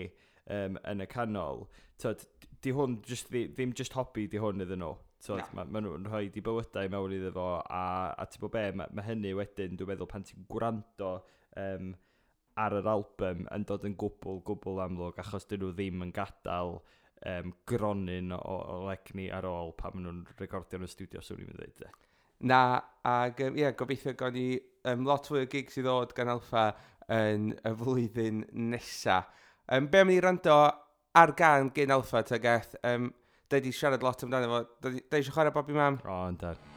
um, 0.46 0.78
yn 0.86 1.04
y 1.04 1.08
canol, 1.10 1.66
tyd, 2.00 2.24
di 2.62 2.72
hwn 2.76 3.00
just, 3.06 3.30
di, 3.34 3.46
ddim 3.52 3.74
just 3.76 3.96
hobi 3.98 4.26
di 4.30 4.40
hwn 4.42 4.64
iddyn 4.64 4.82
nhw. 4.84 4.94
So, 5.26 5.36
no. 5.40 5.44
Mae 5.56 5.68
ma 5.72 5.80
nhw'n 5.82 6.06
rhoi 6.06 6.28
di 6.32 6.42
bywydau 6.44 6.90
mewn 6.92 7.14
iddo 7.16 7.32
fo, 7.34 7.46
a, 7.72 7.84
a 8.14 8.26
ti'n 8.30 8.42
bod 8.44 8.52
be, 8.54 8.66
mae 8.78 8.92
ma 8.94 9.04
hynny 9.06 9.32
wedyn, 9.36 9.76
dwi'n 9.78 9.90
meddwl 9.90 10.10
pan 10.10 10.26
ti'n 10.26 10.44
gwrando 10.50 11.16
um, 11.58 11.94
ar 12.56 12.76
yr 12.78 12.88
album 12.88 13.46
yn 13.52 13.64
dod 13.68 13.84
yn 13.86 13.96
gwbl, 14.00 14.40
gwbl 14.46 14.82
amlwg, 14.86 15.18
achos 15.20 15.48
dyn 15.50 15.62
nhw 15.62 15.72
ddim 15.76 16.04
yn 16.06 16.12
gadael 16.16 16.78
um, 16.78 17.52
gronyn 17.68 18.32
o, 18.36 18.40
o 18.40 18.78
legni 18.86 19.28
ar 19.32 19.48
ôl 19.48 19.74
pan 19.78 19.94
maen 19.96 20.06
nhw'n 20.08 20.40
recordio 20.40 20.80
yn 20.80 20.86
y 20.88 20.90
studio, 20.90 21.22
swn 21.24 21.44
i'n 21.44 21.56
dweud. 21.56 21.84
E. 21.84 21.92
Na, 22.48 22.60
ac 23.08 23.40
ie, 23.44 23.52
yeah, 23.62 23.76
gobeithio 23.76 24.16
gawn 24.18 24.36
ni 24.36 24.48
um, 24.88 25.04
lot 25.08 25.28
fwy 25.28 25.44
o 25.44 25.50
gigs 25.52 25.78
i 25.80 25.84
ddod 25.84 26.14
gan 26.16 26.32
Alfa 26.32 26.70
yn 27.12 27.52
y 27.56 27.74
flwyddyn 27.82 28.46
nesa. 28.72 29.22
Um, 29.72 29.90
be 29.90 30.02
am 30.02 30.12
ni 30.12 30.18
rando 30.22 30.56
ar 31.16 31.34
gan 31.36 31.72
gen 31.76 31.94
Alfa, 31.96 32.24
ta 32.26 32.40
geth, 32.42 32.76
um, 32.84 33.12
da 33.48 33.60
di 33.60 33.72
siarad 33.72 34.04
lot 34.04 34.24
amdano 34.26 34.52
fo, 34.52 34.64
da 34.80 34.96
di, 34.96 35.04
da 35.10 35.20
di 35.20 35.28
siarad 35.28 35.54
Bobby 35.54 35.76
Mam? 35.76 36.00
O, 36.04 36.18
oh, 36.22 36.32
dar. 36.40 36.75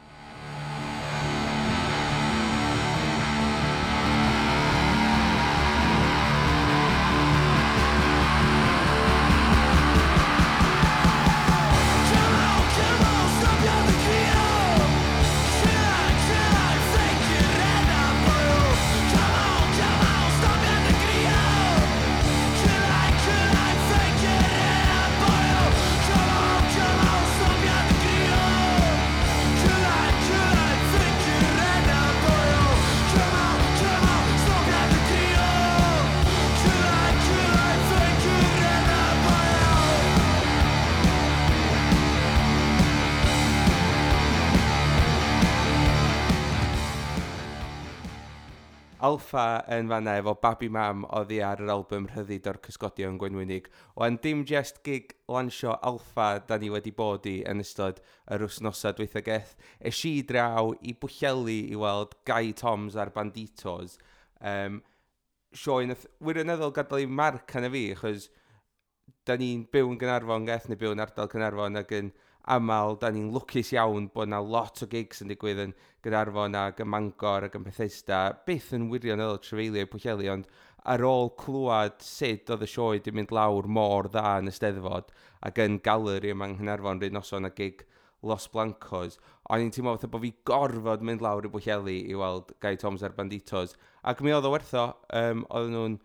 Alfa 49.10 49.64
yn 49.74 49.88
fanna 49.90 50.12
efo 50.20 50.36
Babi 50.38 50.68
Mam 50.70 51.02
oddi 51.18 51.40
ar 51.42 51.58
yr 51.64 51.72
album 51.74 52.04
Rhyddid 52.10 52.46
o'r 52.46 52.58
Cysgodion 52.62 53.16
Gwenwynig. 53.18 53.66
Ond 53.98 54.20
dim 54.22 54.44
just 54.46 54.82
gig 54.86 55.16
lansio 55.30 55.72
Alfa 55.90 56.28
da 56.46 56.58
ni 56.60 56.70
wedi 56.70 56.92
bod 56.94 57.26
i 57.26 57.40
yn 57.50 57.62
ystod 57.64 57.98
yr 58.30 58.44
wsnosau 58.46 58.94
dweithageth. 58.98 59.56
Es 59.90 60.04
i 60.06 60.20
draw 60.28 60.70
i 60.86 60.94
bwllelu 61.02 61.56
i 61.72 61.80
weld 61.80 62.14
Guy 62.28 62.52
Toms 62.60 62.98
a'r 63.00 63.10
Banditos. 63.16 63.98
Um, 64.38 64.78
Sioen, 65.50 65.96
wirioneddol 66.22 66.74
gadael 66.76 67.08
i 67.08 67.10
marc 67.10 67.56
hana 67.56 67.72
fi, 67.72 67.88
achos 67.96 68.28
da 69.26 69.34
ni'n 69.40 69.66
byw 69.72 69.90
yn 69.90 69.98
Gynarfon, 69.98 70.46
geth 70.46 70.70
neu 70.70 70.78
byw 70.78 70.94
yn 70.94 71.02
ardal 71.02 71.32
Gynarfon 71.32 71.82
ac 71.82 71.96
yn 71.98 72.14
aml, 72.48 72.96
da 73.00 73.10
ni'n 73.12 73.30
lwcus 73.34 73.72
iawn 73.74 74.08
bod 74.14 74.30
na 74.32 74.40
lot 74.40 74.82
o 74.84 74.88
gigs 74.90 75.20
yn 75.22 75.30
digwydd 75.30 75.60
yn 75.66 75.74
Gynarfon 76.04 76.56
ac 76.56 76.80
yn 76.80 76.88
Mangor 76.88 77.46
ac 77.46 77.56
yn 77.58 77.66
Bethesda, 77.66 78.20
byth 78.46 78.72
yn 78.76 78.88
wirioneddol 78.92 79.42
trefeilio 79.44 79.84
i 79.84 79.90
Pwycheli, 79.90 80.30
ond 80.32 80.48
ar 80.88 81.04
ôl 81.04 81.28
clywed 81.36 82.00
sut 82.04 82.50
oedd 82.50 82.64
y 82.64 82.70
sioe 82.72 83.02
di 83.04 83.12
mynd 83.12 83.34
lawr 83.36 83.68
mor 83.68 84.08
dda 84.08 84.38
yn 84.40 84.48
y 84.48 84.54
steddfod 84.56 85.12
ac 85.44 85.60
yn 85.60 85.78
galeri 85.84 86.32
yma 86.32 86.48
yng 86.48 86.56
Nghynarfon 86.58 87.02
ryd 87.02 87.16
noson 87.16 87.48
a 87.48 87.52
gig 87.52 87.84
Los 88.24 88.48
Blancos, 88.52 89.16
o'n 89.48 89.62
i'n 89.64 89.70
teimlo 89.72 89.94
fatha 89.96 90.10
bod 90.12 90.24
fi 90.24 90.32
gorfod 90.48 91.04
mynd 91.04 91.22
lawr 91.24 91.46
i 91.48 91.52
Bwycheli 91.52 92.00
i 92.10 92.16
weld 92.16 92.52
Guy 92.60 92.76
Toms 92.80 93.04
a'r 93.04 93.16
Banditos. 93.16 93.76
Ac 94.04 94.20
mi 94.24 94.32
oedd 94.32 94.48
o 94.48 94.52
wertho, 94.52 94.90
um, 95.16 95.46
oedden 95.48 95.76
nhw'n... 95.76 95.96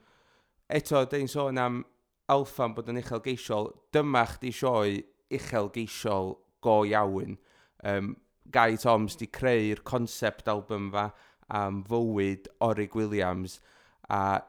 Eto, 0.75 1.03
da 1.05 1.19
ni'n 1.19 1.29
sôn 1.29 1.59
am 1.61 1.83
alfan 2.31 2.73
bod 2.73 2.87
yn 2.89 3.01
uchel 3.01 3.21
geisiol, 3.25 3.67
dyma 3.93 4.23
chdi 4.31 4.53
sioe 4.55 4.95
uchelgeisiol 5.33 6.35
go 6.61 6.81
iawn. 6.85 7.37
Um, 7.83 8.15
Guy 8.51 8.77
Toms 8.77 9.15
di 9.17 9.27
creu'r 9.27 9.81
concept 9.83 10.47
album 10.47 10.91
fa 10.93 11.09
am 11.49 11.83
fywyd 11.85 12.47
Orig 12.61 12.95
Williams 12.95 13.59
a 14.09 14.41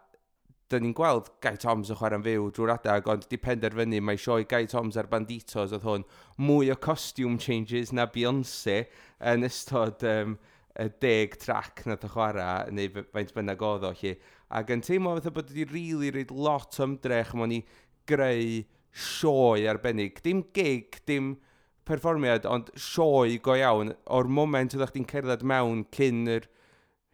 dyn 0.72 0.82
ni'n 0.82 0.94
gweld 0.98 1.30
Guy 1.44 1.54
Toms 1.62 1.92
yn 1.92 1.98
chwarae'n 2.00 2.24
fyw 2.26 2.48
drwy'r 2.54 2.74
adag, 2.74 3.06
ond 3.12 3.26
di 3.30 3.38
penderfynu 3.38 4.00
mae 4.02 4.18
sioi 4.18 4.46
Guy 4.50 4.66
Toms 4.70 4.98
ar 4.98 5.08
Banditos 5.10 5.74
oedd 5.76 5.86
hwn 5.86 6.04
mwy 6.42 6.72
o 6.74 6.76
costume 6.82 7.38
changes 7.42 7.92
na 7.94 8.08
Beyoncé 8.10 8.80
yn 9.32 9.46
ystod 9.46 10.02
um, 10.10 10.34
y 10.76 10.88
deg 11.00 11.38
trac 11.40 11.84
na 11.86 11.96
dy 12.00 12.10
chwarae, 12.10 12.72
neu 12.74 13.04
faint 13.14 13.32
bynnag 13.36 13.62
oedd 13.64 13.86
o 13.86 13.92
chi. 13.96 14.16
Ac 14.58 14.72
yn 14.74 14.82
teimlo 14.84 15.14
fatha 15.16 15.32
bod 15.36 15.52
wedi 15.54 15.68
rili 15.70 15.92
really, 15.92 16.10
reid 16.18 16.34
lot 16.34 16.80
ymdrech, 16.82 17.32
mae 17.38 17.60
i 17.60 17.62
greu 18.10 18.64
sioe 18.96 19.66
arbennig. 19.68 20.22
Dim 20.24 20.42
gig, 20.56 21.00
dim 21.08 21.34
perfformiad, 21.86 22.48
ond 22.48 22.72
sioe 22.80 23.38
go 23.44 23.56
iawn. 23.58 23.92
O'r 24.16 24.30
moment 24.32 24.74
oeddech 24.76 24.94
chi'n 24.96 25.08
cerdded 25.10 25.44
mewn 25.46 25.84
cyn 25.94 26.24
yr 26.38 26.48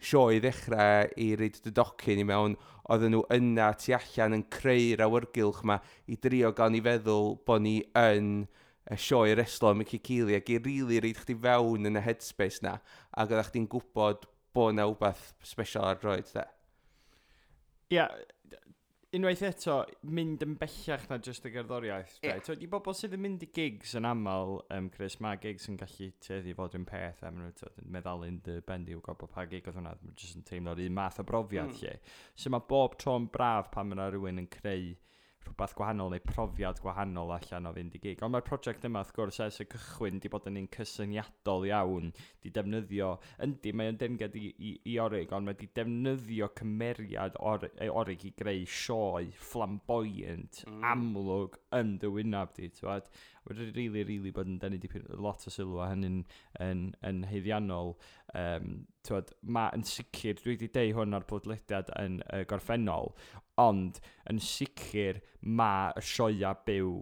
sioe 0.03 0.41
ddechrau 0.43 1.11
i 1.21 1.33
reid 1.39 1.59
dy 1.65 1.75
docyn 1.75 2.23
i 2.23 2.27
mewn, 2.27 2.57
oedden 2.91 3.15
nhw 3.15 3.23
yna 3.35 3.71
tu 3.79 3.95
allan 3.97 4.39
yn 4.39 4.49
creu'r 4.53 5.05
awyrgylch 5.05 5.63
yma 5.63 5.79
i 6.11 6.19
drio 6.23 6.51
gael 6.57 6.75
ni 6.75 6.83
feddwl 6.83 7.37
bod 7.47 7.63
ni 7.67 7.77
yn 7.99 8.33
y 8.91 8.99
sioe 8.99 9.37
reslo 9.39 9.71
am 9.71 9.85
y 9.85 9.87
ac 9.87 10.03
i 10.03 10.59
rili 10.59 10.65
really 10.67 11.01
reid 11.05 11.21
chdi 11.23 11.37
fewn 11.45 11.87
yn 11.91 12.01
y 12.01 12.03
headspace 12.03 12.65
na 12.65 12.79
ac 13.13 13.31
oeddech 13.31 13.53
chdi'n 13.53 13.71
gwybod 13.71 14.27
bod 14.53 14.75
yna 14.75 14.89
wbeth 14.91 15.33
special 15.47 15.87
ar 15.87 16.01
droed, 16.03 16.29
de? 16.35 16.45
Yeah, 17.93 18.11
unwaith 19.17 19.43
eto, 19.45 19.77
mynd 20.09 20.43
yn 20.47 20.55
bellach 20.61 21.05
na 21.11 21.19
just 21.21 21.45
y 21.49 21.53
gerddoriaeth. 21.53 22.15
Yeah. 22.23 22.39
Right? 22.39 22.47
So, 22.49 22.57
I 22.57 22.69
bobl 22.71 22.97
sydd 22.97 23.17
yn 23.17 23.23
mynd 23.25 23.45
i 23.45 23.49
gigs 23.53 23.93
yn 23.99 24.09
aml, 24.09 24.59
um, 24.73 24.89
Chris, 24.95 25.19
mae 25.25 25.41
gigs 25.43 25.69
yn 25.69 25.77
gallu 25.81 26.09
teddi 26.25 26.55
fod 26.57 26.77
yn 26.79 26.87
peth, 26.89 27.21
a 27.21 27.31
maen 27.31 27.51
nhw'n 27.51 27.93
meddalu'n 27.97 28.41
dy 28.47 28.59
bendi 28.69 28.97
o 28.97 29.03
gobl 29.05 29.29
pa 29.33 29.45
gig 29.51 29.69
oedd 29.69 29.79
hwnna, 29.81 29.95
maen 30.01 30.17
nhw'n 30.17 30.85
un 30.87 30.97
math 30.97 31.21
o 31.21 31.27
brofiad 31.29 31.71
mm. 31.71 31.81
lle. 31.83 31.97
So 32.35 32.53
mae 32.55 32.69
bob 32.69 32.97
tro'n 33.03 33.29
braf 33.33 33.73
pan 33.75 33.91
mae 33.91 33.99
yna 33.99 34.09
rhywun 34.15 34.45
yn 34.45 34.51
creu 34.53 34.95
rhywbeth 35.47 35.75
gwahanol 35.79 36.13
neu 36.13 36.23
profiad 36.27 36.81
gwahanol 36.83 37.33
allan 37.37 37.69
o 37.69 37.73
fynd 37.77 37.97
i 37.99 38.01
gig. 38.03 38.23
Ond 38.23 38.35
mae'r 38.35 38.47
prosiect 38.47 38.87
yma, 38.89 39.03
wrth 39.03 39.15
gwrs, 39.17 39.41
ers 39.47 39.61
y 39.65 39.67
cychwyn, 39.75 40.21
di 40.23 40.31
bod 40.33 40.49
yn 40.51 40.61
un 40.63 40.69
cysyniadol 40.77 41.67
iawn, 41.69 42.13
di 42.45 42.53
defnyddio, 42.55 43.13
yndi, 43.47 43.75
mae 43.77 43.93
o'n 43.93 44.01
denged 44.01 44.39
i, 44.39 44.53
i, 44.53 44.73
i 44.93 44.97
orig, 45.03 45.33
ond 45.37 45.49
mae 45.49 45.59
di 45.59 45.69
defnyddio 45.77 46.53
cymeriad 46.59 47.39
or, 47.41 47.69
orig 47.91 48.27
i 48.29 48.33
greu 48.39 48.65
sioe 48.69 49.29
flamboyant, 49.51 50.65
mm. 50.69 50.81
amlwg, 50.93 51.61
yn 51.79 51.97
dy 52.03 52.13
wynaf 52.17 52.57
di, 52.59 52.71
ti'n 52.73 52.91
wedi 53.49 53.65
rili, 53.67 53.73
really, 53.73 54.05
rili 54.05 54.19
really 54.19 54.35
bod 54.35 54.51
yn 54.51 54.59
denu 54.63 54.79
dipyn 54.83 55.07
lot 55.23 55.47
o 55.49 55.53
sylw 55.53 55.81
a 55.83 55.89
hynny'n 55.93 56.21
yn, 56.63 56.83
yn 57.09 57.23
heiddiannol. 57.31 57.95
Um, 58.39 58.85
twod, 59.07 59.33
mae 59.43 59.73
yn 59.77 59.87
sicr, 59.89 60.39
dwi 60.39 60.57
wedi 60.57 60.71
deud 60.75 60.95
hwn 60.99 61.19
o'r 61.19 61.27
podlediad 61.29 61.91
yn 62.01 62.21
uh, 62.29 62.45
gorffennol, 62.49 63.13
ond 63.61 63.99
yn 64.31 64.41
sicr 64.43 65.21
mae 65.43 65.91
y 65.99 66.07
sioia 66.13 66.55
byw 66.67 66.95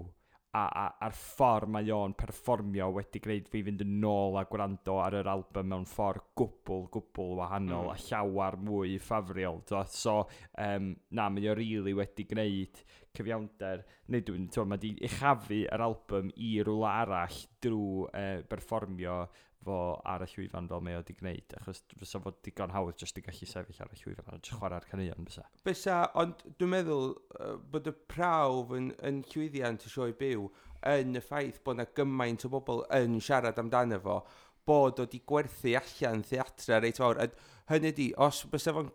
a, 0.51 0.62
a, 0.66 0.84
a'r 1.07 1.14
ffordd 1.14 1.70
mae 1.70 1.90
o'n 1.94 2.14
perfformio 2.18 2.88
wedi 2.96 3.20
gwneud 3.22 3.51
fi 3.53 3.62
fynd 3.66 3.84
yn 3.84 4.07
ôl 4.07 4.38
a 4.40 4.42
gwrando 4.51 4.96
ar 5.03 5.14
yr 5.20 5.30
album 5.30 5.68
mewn 5.70 5.86
ffordd 5.86 6.24
gwbl, 6.38 6.88
gwbl 6.96 7.36
wahanol 7.38 7.86
mm. 7.86 7.92
a 7.92 8.07
llawar 8.09 8.59
mwy 8.66 8.96
ffafriol. 9.03 9.61
So, 9.90 10.24
um, 10.59 10.90
na, 11.14 11.28
mae 11.30 11.51
o 11.51 11.55
rili 11.55 11.78
really 11.78 11.94
wedi 12.01 12.26
gwneud 12.32 12.82
cyfiawnder. 13.16 13.84
Neu 14.11 14.26
dwi'n, 14.26 14.48
mae 14.64 14.74
wedi 14.74 14.92
uchafu 15.07 15.62
yr 15.66 15.86
album 15.86 16.32
i 16.34 16.57
rwla 16.66 16.96
arall 17.05 17.38
drwy 17.62 18.09
uh, 18.11 18.42
berfformio 18.51 19.20
fo 19.64 19.76
ar 20.08 20.24
y 20.24 20.28
llwyfan 20.32 20.68
fel 20.70 20.82
mae 20.84 20.96
o 20.96 21.00
wedi 21.02 21.16
gwneud, 21.18 21.54
achos 21.58 21.82
fysa 22.00 22.20
fod 22.24 22.38
digon 22.46 22.72
hawdd 22.74 23.00
jyst 23.00 23.18
i 23.20 23.24
gallu 23.24 23.48
sefyll 23.48 23.82
ar 23.84 23.92
y 23.92 23.98
llwyfan 24.00 24.30
a 24.32 24.38
jyst 24.38 24.56
chwarae'r 24.56 24.86
caneuon 24.88 25.28
fysa. 25.28 25.44
Fysa, 25.66 25.98
ond 26.20 26.44
dwi'n 26.56 26.72
meddwl 26.74 27.11
uh, 27.12 27.56
bod 27.72 27.90
y 27.90 27.94
prawf 28.12 28.72
yn, 28.76 28.90
yn 29.06 29.20
llwyddiant 29.32 29.84
y 29.84 29.92
sioe 29.92 30.16
byw 30.20 30.46
yn 30.94 31.18
y 31.20 31.24
ffaith 31.24 31.61
bod 31.64 31.76
yna 31.76 31.90
gymaint 31.96 32.46
o 32.48 32.52
bobl 32.54 32.86
yn 32.96 33.18
siarad 33.24 33.61
amdano 33.61 34.00
fo, 34.04 34.22
bod 34.68 35.00
o 35.00 35.06
wedi 35.06 35.20
gwerthu 35.28 35.76
allan 35.80 36.24
theatra 36.24 36.80
reit 36.80 37.00
fawr. 37.02 37.20
A 37.20 37.28
hynny 37.74 37.92
di, 37.96 38.11
os 38.16 38.46
bysa 38.50 38.72
fo'n 38.76 38.88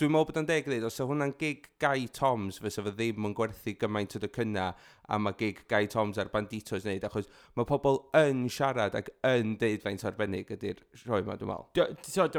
dwi'n 0.00 0.12
meddwl 0.12 0.28
bod 0.28 0.38
o'n 0.40 0.48
deg 0.48 0.66
dweud, 0.66 0.84
os 0.88 1.00
yw 1.00 1.08
hwnna'n 1.10 1.34
gig 1.38 1.68
Guy 1.82 2.08
Toms, 2.16 2.58
fysa 2.62 2.84
fo 2.84 2.92
ddim 2.92 3.28
yn 3.28 3.36
gwerthu 3.38 3.76
gymaint 3.78 4.16
o 4.18 4.20
dy 4.22 4.30
cynna 4.34 4.72
a 5.08 5.18
mae 5.18 5.34
gig 5.38 5.62
Guy 5.70 5.88
Toms 5.90 6.18
a'r 6.20 6.30
Banditos 6.32 6.86
wneud, 6.86 7.04
achos 7.06 7.28
mae 7.58 7.66
pobl 7.68 7.98
yn 8.18 8.44
siarad 8.52 8.94
ac 8.98 9.10
yn 9.26 9.56
deud 9.60 9.82
faint 9.82 10.04
arbennig 10.08 10.50
ydy'r 10.54 10.82
rhoi 11.02 11.22
yma, 11.24 11.36
dwi'n 11.40 11.50
meddwl. 11.50 11.66
Diolch 11.76 12.38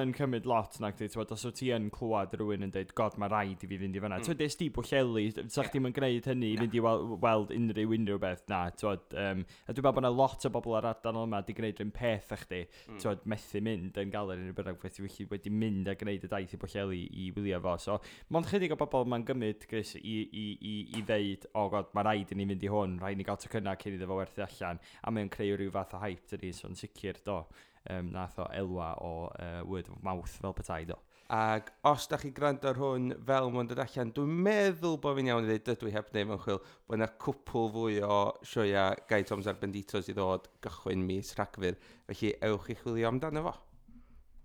yn 0.00 0.14
cymryd 0.16 0.48
lot 0.48 0.78
nag 0.82 0.96
di, 0.98 1.08
ti'n 1.10 1.34
os 1.36 1.46
o 1.46 1.52
ti 1.54 1.70
yn 1.74 1.90
clywed 1.94 2.34
rhywun 2.38 2.66
yn 2.66 2.74
deud, 2.74 2.94
god, 2.98 3.18
mae 3.20 3.32
rhaid 3.32 3.64
i 3.64 3.70
fi 3.70 3.80
fynd 3.80 3.98
i 3.98 4.02
fyna. 4.02 4.20
Mm. 4.20 4.26
Ti'n 4.28 4.40
des 4.40 4.58
di 4.60 4.70
bwllelu, 4.74 5.26
sa'ch 5.44 5.68
yeah. 5.68 5.72
yn 5.90 5.96
gwneud 5.98 6.28
hynny 6.30 6.52
i 6.54 6.58
fynd 6.62 6.78
i 6.78 6.82
weld 6.84 7.54
unrhyw 7.54 7.94
unrhyw 7.98 8.20
beth 8.22 8.44
na. 8.50 8.62
Um, 8.84 9.44
a 9.68 9.76
dwi'n 9.76 9.84
meddwl 9.84 9.94
bod 9.94 10.02
yna 10.02 10.12
lot 10.14 10.48
o 10.48 10.52
bobl 10.54 10.78
ar 10.80 10.90
adran 10.94 11.20
yma 11.24 11.42
di 11.44 11.56
gwneud 11.56 11.82
rhywun 11.84 11.94
peth 11.94 12.32
a 12.34 12.40
chdi, 12.40 12.62
mm. 12.64 13.00
ti'n 13.02 13.22
methu 13.30 13.62
mynd 13.64 14.00
yn 14.00 14.12
galer 14.14 14.40
yr 14.40 14.44
unrhyw 14.44 14.56
bynnag 14.56 14.80
beth 14.82 15.00
i 15.00 15.28
wedi 15.30 15.52
mynd 15.52 15.90
a 15.90 15.96
gwneud 15.98 16.26
y 16.26 16.32
daith 16.32 16.56
i 16.56 16.60
bwllelu 16.60 17.00
i 17.24 17.30
wylio 17.36 17.60
fo. 17.64 17.76
So, 17.84 17.98
mond 18.34 18.48
chydig 18.50 18.74
o 18.74 18.80
bobl 18.80 19.08
mae'n 19.10 19.26
gymryd, 19.28 19.68
Chris, 19.70 19.94
i, 20.00 20.16
i, 20.24 20.46
i, 20.58 20.74
i 20.98 21.04
ddeud, 21.06 21.48
o, 21.52 21.68
gweld, 21.74 21.92
mae 21.96 22.08
rhaid 22.08 22.32
i 22.32 22.38
ni 22.40 22.48
fynd 22.52 22.64
i 22.64 22.72
hwn, 22.72 22.98
rhaid 23.02 23.18
i 23.18 23.20
ni 23.20 23.28
gael 23.28 23.40
to 23.40 23.50
tocynnau 23.50 23.78
cyn 23.82 23.98
iddo 23.98 24.10
fo 24.10 24.20
werthu 24.22 24.46
allan, 24.46 24.82
a 25.02 25.14
mae'n 25.14 25.32
creu 25.34 25.58
rhyw 25.58 25.74
fath 25.74 25.96
o 25.98 26.02
hype 26.02 26.30
dydy, 26.30 26.54
so'n 26.56 26.78
sicr 26.78 27.20
do, 27.26 27.42
um, 27.90 28.12
nath 28.14 28.38
o 28.40 28.46
elwa 28.54 28.94
o 29.02 29.12
uh, 29.28 29.60
word 29.68 29.90
of 29.90 30.00
mouth 30.06 30.38
fel 30.40 30.56
petai 30.56 30.84
do. 30.88 30.98
Ac 31.34 31.70
os 31.88 32.06
da 32.06 32.18
chi 32.20 32.30
gwrando 32.36 32.68
ar 32.68 32.76
hwn 32.76 33.12
fel 33.26 33.48
mwyn 33.52 33.70
dod 33.70 33.80
allan, 33.84 34.12
dwi'n 34.16 34.34
meddwl 34.46 34.98
bod 35.02 35.16
fi'n 35.18 35.30
iawn 35.30 35.46
i 35.46 35.48
ddweud 35.48 35.64
dydw 35.70 35.88
i 35.88 35.94
heb 35.94 36.10
neu 36.12 36.28
mewn 36.30 36.42
chwil 36.42 36.60
bod 36.60 36.98
yna 36.98 37.08
cwpl 37.24 37.70
fwy 37.76 38.02
o 38.04 38.18
sioia 38.44 38.90
Guy 39.10 39.24
Toms 39.28 39.48
ar 39.48 39.56
Benditos 39.62 40.12
i 40.12 40.16
ddod 40.16 40.50
gychwyn 40.64 41.06
mis 41.08 41.32
Rhagfyr. 41.38 41.80
Felly 42.10 42.34
ewch 42.50 42.68
i 42.68 42.76
chwilio 42.82 43.08
amdano 43.08 43.46
fo. 43.48 43.56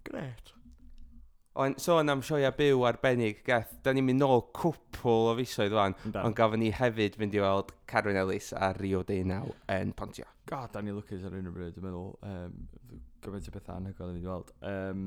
Gret. 0.07 0.55
Ond 1.57 1.79
sôn 1.81 2.11
am 2.13 2.21
sioia 2.21 2.51
byw 2.53 2.83
arbennig, 2.85 3.39
gath, 3.47 3.71
da 3.83 3.89
ni'n 3.95 4.05
mynd 4.05 4.21
nôl 4.21 4.43
cwpl 4.53 5.31
o 5.31 5.33
fisoedd 5.39 5.73
fan, 5.73 5.95
ond 6.21 6.35
gafon 6.37 6.61
ni 6.61 6.69
hefyd 6.77 7.17
fynd 7.17 7.33
i 7.33 7.41
weld 7.41 7.73
Carwyn 7.89 8.19
Ellis 8.21 8.51
a 8.53 8.69
Rio 8.77 9.01
Deinau 9.07 9.55
yn 9.73 9.95
Pontio. 9.97 10.27
God, 10.49 10.69
da 10.75 10.83
ni 10.85 10.93
lwcus 10.93 11.25
ar 11.25 11.33
un 11.39 11.49
o 11.49 11.55
bryd, 11.55 11.73
dwi'n 11.73 11.87
meddwl, 11.87 12.13
um, 12.29 13.01
gymaint 13.25 13.49
o 13.49 13.55
bethau 13.55 13.81
anhygoel 13.81 14.13
i 14.13 14.19
ni 14.19 14.29
weld. 14.29 14.53
Um, 14.69 15.03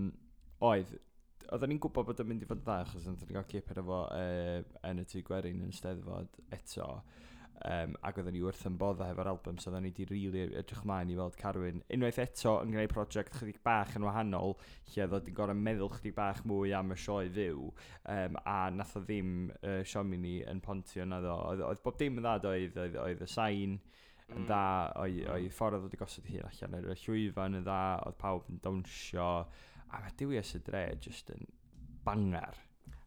oedd, 0.66 0.93
oedden 1.47 1.72
ni'n 1.72 1.82
gwybod 1.86 2.11
bod 2.11 2.24
yn 2.24 2.30
mynd 2.32 2.43
i 2.43 2.51
fod 2.51 2.59
yn 2.59 2.66
dda, 2.66 2.78
achos 2.88 3.07
oedden 3.07 3.22
ni'n 3.22 3.38
cael 3.38 3.49
cip 3.55 3.72
efo 3.76 4.03
uh, 4.09 4.59
yn 4.90 5.03
y 5.03 5.07
tŷ 5.14 5.22
gwerin 5.30 5.62
yn 5.62 5.74
steddfod 5.78 6.43
eto 6.59 6.88
um, 7.69 7.95
ac 8.07 8.19
oedden 8.21 8.35
ni 8.37 8.43
wrth 8.45 8.65
yn 8.69 8.77
bodda 8.81 9.09
efo'r 9.13 9.31
album, 9.33 9.59
so 9.59 9.71
oedden 9.71 9.87
ni 9.87 9.93
wedi 9.93 10.07
rili 10.11 10.31
really 10.35 10.59
edrych 10.61 10.83
mlaen 10.89 11.13
i 11.13 11.17
weld 11.19 11.37
Carwyn. 11.41 11.83
Unwaith 11.95 12.21
eto 12.23 12.57
yn 12.65 12.75
gwneud 12.75 12.93
prosiect 12.93 13.39
chydig 13.39 13.61
bach 13.67 13.95
yn 13.99 14.07
wahanol, 14.07 14.57
lle 14.93 15.07
oedd 15.07 15.17
o'n 15.19 15.37
gorau 15.39 15.59
meddwl 15.59 15.93
chydig 15.97 16.17
bach 16.19 16.43
mwy 16.49 16.75
am 16.79 16.95
y 16.95 16.99
sioe 17.05 17.31
fyw, 17.37 17.71
um, 18.17 18.39
a 18.43 18.59
nath 18.75 18.97
o 18.99 19.05
ddim 19.05 19.51
uh, 19.61 19.81
siomi 19.89 20.21
ni 20.23 20.37
yn 20.49 20.63
pontio 20.65 21.07
na 21.09 21.23
ddo. 21.25 21.39
Oedd 21.53 21.65
oedd 21.69 21.83
bob 21.87 21.99
dim 22.01 22.21
yn 22.21 22.27
dda 22.27 22.39
oedd, 22.53 22.79
oedd, 22.87 22.99
oedd 23.07 23.27
y 23.27 23.31
sain, 23.31 23.79
yn 24.33 24.43
mm. 24.43 24.49
dda, 24.49 24.65
oedd, 25.03 25.23
oedd 25.37 25.57
ffordd 25.57 25.79
oedd 25.79 25.89
wedi 25.89 26.03
gosod 26.03 26.29
hyn 26.33 26.47
allan, 26.49 26.79
oedd 26.81 26.93
y 26.95 26.99
llwyfan 27.05 27.61
yn 27.61 27.67
dda, 27.67 27.81
oedd 28.09 28.21
pawb 28.21 28.51
yn 28.53 28.61
dawnsio, 28.65 29.31
a 29.93 30.01
mae 30.01 30.15
Dewias 30.19 30.55
y 30.57 30.63
Dre 30.67 30.87
just 31.05 31.33
yn 31.35 31.47
bangar. 32.07 32.57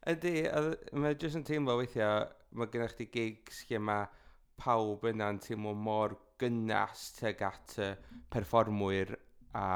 Ydy, 0.06 0.36
mae 1.02 1.16
jyst 1.18 1.40
yn 1.40 1.46
teimlo 1.48 1.80
weithiau, 1.80 2.28
mae 2.56 2.70
gennych 2.72 2.94
chi 3.00 3.08
gigs 3.10 3.64
lle 3.70 3.80
mae 3.82 4.06
pawb 4.62 5.06
yna'n 5.12 5.40
teimlo 5.44 5.74
mor 5.88 6.16
gynnas 6.42 7.10
teg 7.20 7.42
at 7.48 7.78
y 7.80 7.92
perfformwyr 8.34 9.16
a 9.56 9.68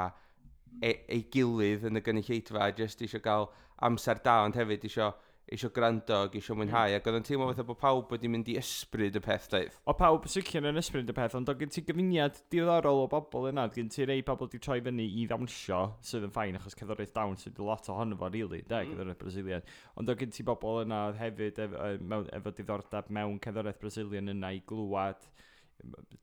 e, 0.81 0.91
ei 1.07 1.23
gilydd 1.33 1.87
yn 1.89 1.99
y 1.99 2.03
gynulleidfa 2.05 2.65
a 2.65 2.71
jyst 2.75 3.03
eisiau 3.05 3.23
gael 3.25 3.49
amser 3.89 4.21
da 4.25 4.39
ond 4.45 4.59
hefyd 4.59 4.87
eisiau 4.89 5.13
eisiau 5.53 5.71
gwrando 5.73 6.17
ac 6.25 6.35
eisiau 6.37 6.57
mwynhau, 6.59 6.93
ac 6.95 7.07
oedd 7.09 7.17
yn 7.19 7.25
teimlo 7.25 7.47
fatha 7.49 7.65
bod 7.67 7.79
pawb 7.81 8.13
wedi 8.13 8.29
mynd 8.31 8.49
i 8.51 8.55
ysbryd 8.59 9.17
y 9.17 9.21
peth 9.25 9.47
daeth. 9.53 9.79
O 9.89 9.95
pawb 9.97 10.27
sicr 10.29 10.67
yn 10.69 10.81
ysbryd 10.81 11.09
y 11.09 11.15
peth, 11.17 11.35
ond 11.39 11.49
oedd 11.51 11.61
gen 11.63 11.73
ti 11.73 11.83
gyfuniad 11.87 12.37
diddorol 12.53 13.03
o 13.03 13.07
bobl 13.11 13.49
yna, 13.49 13.65
oedd 13.67 13.79
gen 13.79 13.91
ti 13.93 14.07
rei 14.09 14.23
pobl 14.25 14.47
wedi 14.47 14.61
troi 14.63 14.79
fyny 14.85 15.07
i 15.07 15.25
ddawnsio, 15.29 15.81
sydd 16.11 16.29
yn 16.29 16.35
ffain, 16.35 16.59
achos 16.59 16.77
cefnoraeth 16.79 17.15
dawn 17.15 17.37
sydd 17.41 17.57
wedi 17.57 17.69
lot 17.69 17.91
ohono 17.93 18.19
fo, 18.19 18.31
really, 18.33 18.61
da, 18.69 18.83
mm. 18.83 18.93
cefnoraeth 18.93 19.21
Brasilian. 19.23 19.67
Ond 19.97 20.13
oedd 20.13 20.23
gen 20.23 20.35
ti 20.35 20.45
bobl 20.47 20.83
yna 20.85 21.03
hefyd 21.19 21.63
efo, 21.65 22.23
efo 22.39 22.55
diddordeb 22.57 23.13
mewn 23.19 23.41
cefnoraeth 23.43 23.81
Brasilian 23.81 24.33
yna 24.35 24.53
i 24.55 24.61
glwad, 24.69 25.29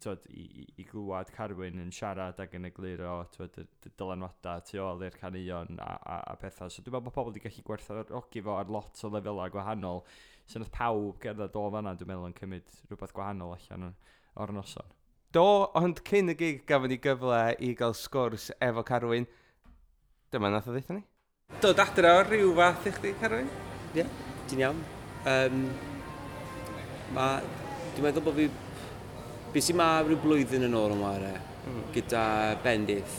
tywed, 0.02 0.26
i, 0.30 0.44
i, 0.62 0.64
i 0.82 0.84
glwad 0.88 1.30
Carwyn 1.34 1.80
yn 1.82 1.92
siarad 1.94 2.38
ac 2.42 2.54
yn 2.58 2.68
egluro 2.68 3.14
tywed, 3.34 3.56
dy 3.84 3.92
dylanwadau 3.98 4.64
tu 4.68 4.80
ôl 4.82 5.04
i'r 5.06 5.16
caneuon 5.20 5.80
a, 5.82 5.90
a, 5.96 6.18
a 6.32 6.36
pethau. 6.40 6.70
So 6.72 6.82
dwi'n 6.82 6.96
meddwl 6.96 7.08
bod 7.08 7.16
pobl 7.16 7.32
wedi 7.32 7.44
gallu 7.46 7.64
gwerthorogi 7.66 8.44
fo 8.44 8.58
ar 8.60 8.70
lot 8.72 9.02
o 9.02 9.10
lefelau 9.14 9.52
gwahanol. 9.54 10.04
Sy'n 10.46 10.66
oedd 10.66 10.74
pawb 10.74 11.18
gerdded 11.22 11.56
o 11.58 11.64
fanna, 11.74 11.96
dwi'n 11.96 12.12
meddwl, 12.12 12.28
yn 12.30 12.38
cymryd 12.38 12.76
rhywbeth 12.90 13.16
gwahanol 13.16 13.56
allan 13.56 13.90
o'r 14.36 14.54
noson. 14.54 14.94
Do, 15.34 15.46
ond 15.76 16.00
cyn 16.06 16.32
y 16.32 16.36
gig 16.38 16.62
gafon 16.68 16.92
ni 16.92 17.00
gyfle 17.02 17.40
i 17.60 17.72
gael 17.78 17.96
sgwrs 17.96 18.50
efo 18.62 18.84
Carwyn. 18.86 19.26
Dyma 20.32 20.52
nath 20.52 20.68
o 20.70 20.76
ddeitha 20.76 20.96
ni. 20.96 21.02
Dod 21.62 21.80
adra 21.82 22.16
o 22.20 22.22
rhyw 22.26 22.54
fath 22.58 22.86
i 22.88 22.92
chdi, 22.94 23.12
Carwyn? 23.20 23.50
Ie, 23.94 24.02
yeah, 24.02 24.14
ti'n 24.50 24.62
iawn. 24.62 24.80
Um, 25.26 25.60
ma, 27.16 27.26
dwi'n 27.96 28.06
meddwl 28.06 28.24
bod 28.26 28.38
fi 28.38 28.48
Be 29.56 29.62
sy'n 29.64 29.78
ma 29.80 30.02
rhyw 30.04 30.18
blwyddyn 30.20 30.66
yn 30.66 30.74
ôl 30.76 30.92
yn 30.92 30.98
ware, 31.00 31.30
mm. 31.64 31.84
gyda 31.94 32.22
Bendith. 32.60 33.14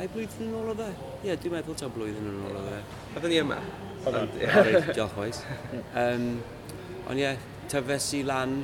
Ai 0.00 0.06
blwyddyn 0.08 0.46
yn 0.46 0.54
ôl 0.56 0.70
o 0.72 0.74
dde? 0.78 0.86
Ie, 0.88 1.26
yeah, 1.26 1.36
dwi'n 1.42 1.52
meddwl 1.52 1.76
ta 1.76 1.90
blwyddyn 1.92 2.30
yn 2.30 2.38
ôl 2.48 2.56
o 2.56 2.62
dde. 2.64 2.78
Oedden 3.10 3.28
ni 3.34 3.40
yma? 3.42 3.58
Oedden. 4.06 4.32
Diolch 4.86 5.18
oes. 5.26 5.42
Um, 5.92 6.24
ond 7.10 7.20
ie, 7.20 7.26
yeah, 7.26 7.44
tyfes 7.68 8.08
i 8.16 8.22
lan 8.24 8.56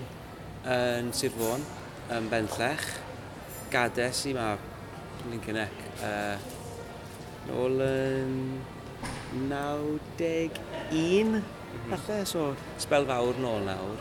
yn 0.79 1.13
Sir 1.13 1.37
Fôn, 1.37 1.69
yn 2.17 2.33
Benllech. 2.33 2.89
Gades 3.77 4.25
i 4.33 4.35
ma 4.39 4.49
Lincoln 5.27 5.61
Eck. 5.67 5.87
Uh, 6.01 6.41
nôl 7.51 7.77
yn 7.91 8.37
91, 9.53 11.29
mm 11.29 11.45
-hmm. 11.93 12.25
so 12.25 12.55
spel 12.81 13.05
fawr 13.13 13.45
nôl 13.45 13.69
nawr. 13.69 14.01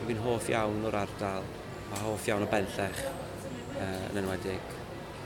Fi'n 0.00 0.24
hoff 0.24 0.48
iawn 0.56 0.86
o'r 0.88 1.02
ardal 1.04 1.56
a 1.92 2.02
hoff 2.04 2.26
iawn 2.28 2.44
o 2.44 2.50
bellech 2.50 3.00
uh, 3.04 4.10
yn 4.10 4.20
enwedig 4.22 4.74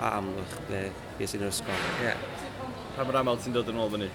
a 0.02 0.16
amlwch 0.18 0.56
ble 0.68 0.82
fi 1.18 1.28
sy'n 1.30 1.44
yr 1.46 1.52
ysgol. 1.52 1.86
Yeah. 2.02 2.18
Pa 2.96 3.06
mor 3.08 3.18
aml 3.22 3.40
ti'n 3.40 3.54
dod 3.56 3.70
yn 3.72 3.80
ôl 3.82 3.92
fyny? 3.92 4.08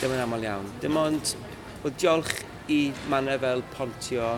Dim 0.00 0.14
yn 0.16 0.24
aml 0.24 0.46
iawn. 0.46 0.68
Dim 0.82 0.98
ond, 1.00 1.34
wel 1.84 1.94
diolch 2.00 2.34
i 2.72 2.80
mannau 3.12 3.40
fel 3.42 3.64
Pontio 3.74 4.32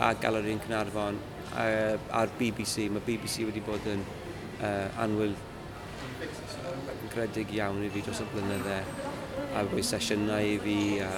a 0.00 0.12
Galeri'n 0.20 0.62
Cynarfon 0.64 1.18
uh, 1.54 1.96
a'r 2.20 2.32
BBC. 2.38 2.88
Mae 2.92 3.04
BBC 3.06 3.46
wedi 3.48 3.64
bod 3.64 3.86
yn 3.90 4.04
uh, 4.60 5.02
anwyl 5.02 5.34
yn 6.20 7.10
credig 7.12 7.52
iawn 7.56 7.82
i 7.84 7.90
fi 7.92 8.04
dros 8.04 8.22
y 8.24 8.28
blynydde 8.32 8.78
a 9.56 9.64
fwy 9.70 9.84
sesiynau 9.84 10.44
i 10.44 10.56
fi 10.62 10.78
a 11.04 11.10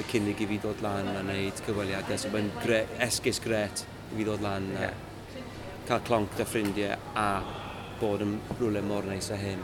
y 0.00 0.04
cynnig 0.10 0.38
i 0.42 0.46
fi 0.48 0.58
dod 0.62 0.82
lan 0.84 1.08
a 1.12 1.22
wneud 1.22 1.64
cyfweliadau. 1.66 2.18
So 2.18 2.30
mae'n 2.34 2.50
gre 2.62 2.84
esgus 3.06 3.40
gret 3.42 3.84
i 4.10 4.18
fi 4.18 4.26
ddod 4.26 4.42
lan 4.44 4.68
yeah. 4.74 4.90
a 4.90 5.88
cael 5.88 6.02
clonc 6.06 6.36
dy 6.38 6.46
ffrindiau 6.46 6.96
a 7.18 7.26
bod 8.00 8.24
yn 8.24 8.36
rhywle 8.58 8.82
mor 8.86 9.06
neis 9.08 9.30
a 9.30 9.38
hyn. 9.38 9.62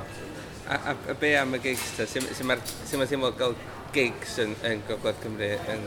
A, 0.67 0.77
a, 0.77 0.95
a 1.13 1.15
be 1.21 1.33
am 1.39 1.55
y 1.57 1.61
gigs 1.63 1.93
ta? 1.97 2.07
Sut 2.11 2.47
mae'n 2.51 3.11
teimlo 3.11 3.31
gael 3.39 3.57
gigs 3.95 4.37
yn, 4.43 4.55
yn 4.67 4.83
Gogledd 4.89 5.21
Cymru 5.23 5.53
yn, 5.73 5.85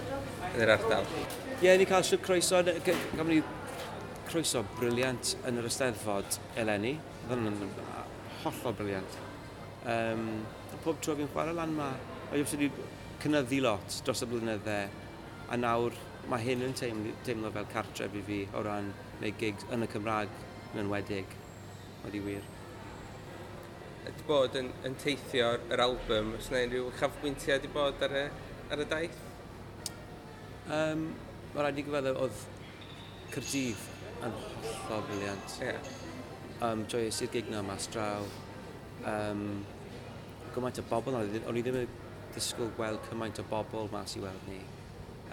yn 0.54 0.64
yr 0.64 0.74
ardal? 0.78 1.08
Ie, 1.10 1.66
yeah, 1.66 1.78
ni 1.80 1.88
cael 1.90 2.06
siwr 2.08 2.22
croeso, 2.26 2.62
gafon 2.64 3.34
ni 3.34 3.42
croeso 4.30 4.64
briliant 4.78 5.36
yn 5.50 5.60
yr 5.60 5.68
Eisteddfod 5.70 6.40
eleni. 6.62 6.96
Oedden 7.28 7.50
nhw'n 7.50 7.74
hollol 8.46 8.78
briliant. 8.80 9.20
Um, 9.90 10.26
pob 10.84 11.02
tro 11.04 11.16
fi'n 11.20 11.30
chwarae 11.34 11.56
lan 11.58 11.76
yma, 11.76 11.92
oedd 12.32 12.56
wedi 12.56 12.72
cynyddu 13.20 13.62
lot 13.66 14.00
dros 14.08 14.24
y 14.24 14.30
blynydde, 14.32 14.80
a 15.50 15.58
nawr 15.60 15.96
Mae 16.30 16.44
hyn 16.44 16.66
yn 16.66 16.76
teimlo, 16.78 17.14
teimlo 17.26 17.52
fel 17.56 17.68
cartref 17.74 18.16
i 18.20 18.24
fi 18.28 18.40
o 18.54 18.64
ran 18.66 18.92
neu 19.22 19.32
gigs 19.40 19.66
yn 19.74 19.86
y 19.86 19.90
Cymraeg 19.94 20.34
yn 20.74 20.84
enwedig. 20.84 21.38
Oedd 22.04 22.18
i 22.20 22.22
wir. 22.26 22.46
Ydy 24.10 24.26
bod 24.28 24.58
yn, 24.60 24.70
yn 24.88 24.96
teithio 25.00 25.54
yr 25.72 25.84
album, 25.86 26.36
os 26.38 26.52
yna 26.52 26.66
unrhyw 26.68 26.92
chafbwyntiau 27.00 27.56
wedi 27.56 27.72
bod 27.74 28.06
ar 28.06 28.16
y, 28.16 28.28
ar 28.74 28.84
y 28.84 28.88
daith? 28.94 29.18
Um, 30.70 31.10
Mae 31.50 31.64
rhaid 31.66 31.80
i 31.82 31.84
gyfeddau 31.88 32.20
oedd 32.28 32.44
Cyrdydd 33.34 33.88
yn 34.28 34.36
hollol 34.38 35.04
briliant. 35.08 35.56
Yeah. 35.64 35.90
Um, 36.66 36.84
joes 36.92 37.22
i'r 37.26 37.32
gig 37.34 37.50
na 37.50 37.64
mas 37.66 37.88
draw. 37.90 38.28
Um, 39.10 39.64
gymaint 40.54 40.82
o 40.82 40.86
bobl, 40.92 41.18
o'n 41.18 41.58
i 41.58 41.64
ddim 41.66 41.82
yn 41.82 41.96
disgwyl 42.36 42.70
gweld 42.78 43.02
cymaint 43.10 43.42
o 43.42 43.46
bobl 43.50 43.90
mas 43.94 44.14
i 44.20 44.22
weld 44.22 44.46
ni 44.50 44.60